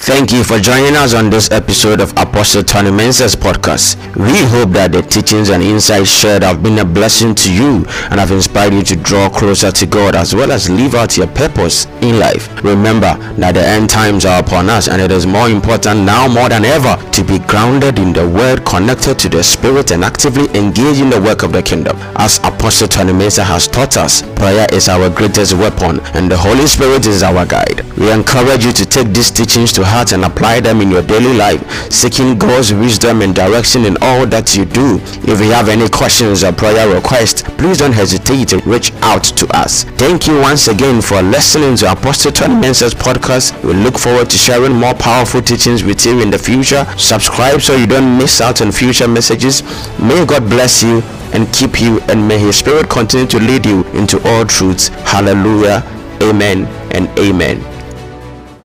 Thank 0.07 0.32
you 0.32 0.45
for 0.45 0.57
joining 0.57 0.95
us 0.95 1.13
on 1.13 1.30
this 1.30 1.51
episode 1.51 1.99
of 1.99 2.11
Apostle 2.11 2.63
Tony 2.63 2.91
Mensah's 2.91 3.36
podcast. 3.36 3.97
We 4.15 4.39
hope 4.45 4.70
that 4.70 4.93
the 4.93 5.01
teachings 5.01 5.49
and 5.49 5.61
insights 5.61 6.09
shared 6.09 6.43
have 6.43 6.63
been 6.63 6.80
a 6.80 6.86
blessing 6.86 7.36
to 7.36 7.53
you 7.53 7.84
and 8.07 8.18
have 8.18 8.32
inspired 8.32 8.74
you 8.74 8.84
to 8.84 8.95
draw 8.95 9.28
closer 9.28 9.70
to 9.70 9.86
God 9.86 10.15
as 10.15 10.34
well 10.34 10.53
as 10.53 10.70
live 10.70 10.95
out 10.95 11.18
your 11.18 11.28
purpose 11.28 11.88
in 11.99 12.20
life. 12.20 12.47
Remember 12.63 13.15
that 13.36 13.55
the 13.55 13.68
end 13.68 13.89
times 13.89 14.24
are 14.24 14.39
upon 14.39 14.70
us 14.70 14.88
and 14.88 15.01
it 15.01 15.11
is 15.11 15.28
more 15.28 15.49
important 15.49 16.05
now 16.05 16.26
more 16.26 16.47
than 16.47 16.63
ever 16.63 16.95
to 17.11 17.24
be 17.26 17.39
grounded 17.39 17.99
in 17.99 18.13
the 18.13 18.26
Word, 18.30 18.63
connected 18.65 19.20
to 19.20 19.28
the 19.28 19.43
Spirit 19.43 19.91
and 19.91 20.05
actively 20.05 20.45
engage 20.57 21.01
in 21.01 21.09
the 21.09 21.20
work 21.20 21.43
of 21.43 21.51
the 21.51 21.61
kingdom. 21.61 21.97
As 22.15 22.38
Apostle 22.45 22.88
Tony 22.88 23.11
Mensah 23.11 23.43
has 23.43 23.68
taught 23.68 23.97
us, 23.97 24.22
prayer 24.38 24.68
is 24.72 24.88
our 24.88 25.09
greatest 25.09 25.53
weapon 25.55 25.99
and 26.15 26.32
the 26.32 26.38
Holy 26.38 26.65
Spirit 26.65 27.05
is 27.07 27.24
our 27.24 27.45
guide. 27.45 27.82
We 27.97 28.09
encourage 28.09 28.63
you 28.63 28.72
to 28.72 28.86
take 28.86 29.09
these 29.09 29.32
to 29.66 29.84
heart 29.84 30.12
and 30.12 30.24
apply 30.24 30.60
them 30.60 30.82
in 30.82 30.91
your 30.91 31.01
daily 31.01 31.34
life, 31.34 31.91
seeking 31.91 32.38
God's 32.38 32.74
wisdom 32.74 33.22
and 33.22 33.34
direction 33.34 33.86
in 33.86 33.97
all 34.01 34.28
that 34.28 34.55
you 34.55 34.66
do. 34.66 34.99
If 35.24 35.39
you 35.41 35.51
have 35.51 35.68
any 35.68 35.89
questions 35.89 36.43
or 36.43 36.51
prayer 36.51 36.93
requests, 36.93 37.41
please 37.41 37.80
don't 37.80 37.93
hesitate 37.93 38.49
to 38.49 38.58
reach 38.66 38.93
out 39.01 39.24
to 39.24 39.47
us. 39.58 39.84
Thank 39.97 40.28
you 40.28 40.39
once 40.39 40.68
again 40.68 41.01
for 41.01 41.22
listening 41.24 41.76
to 41.78 41.91
Apostle 41.91 42.32
Tony 42.32 42.55
Mensah's 42.55 42.93
podcast. 42.93 43.64
We 43.64 43.74
look 43.74 43.97
forward 43.97 44.30
to 44.30 44.38
sharing 44.38 44.74
more 44.74 44.93
powerful 44.93 45.41
teachings 45.41 45.84
with 45.84 46.05
you 46.05 46.22
in 46.22 46.30
the 46.30 46.38
future. 46.38 46.86
Subscribe 46.97 47.62
so 47.62 47.76
you 47.76 47.88
don't 47.88 48.18
miss 48.18 48.41
out 48.41 48.62
on 48.62 48.72
future 48.72 49.08
messages. 49.08 49.64
May 49.99 50.24
God 50.26 50.49
bless 50.49 50.84
you 50.84 51.01
and 51.34 51.51
keep 51.51 51.82
you, 51.82 51.99
and 52.01 52.28
may 52.28 52.38
His 52.38 52.58
Spirit 52.58 52.89
continue 52.89 53.28
to 53.28 53.39
lead 53.39 53.66
you 53.66 53.84
into 53.88 54.22
all 54.30 54.45
truths. 54.45 54.89
Hallelujah. 54.89 55.84
Amen 56.22 56.66
and 56.91 57.08
amen. 57.20 57.76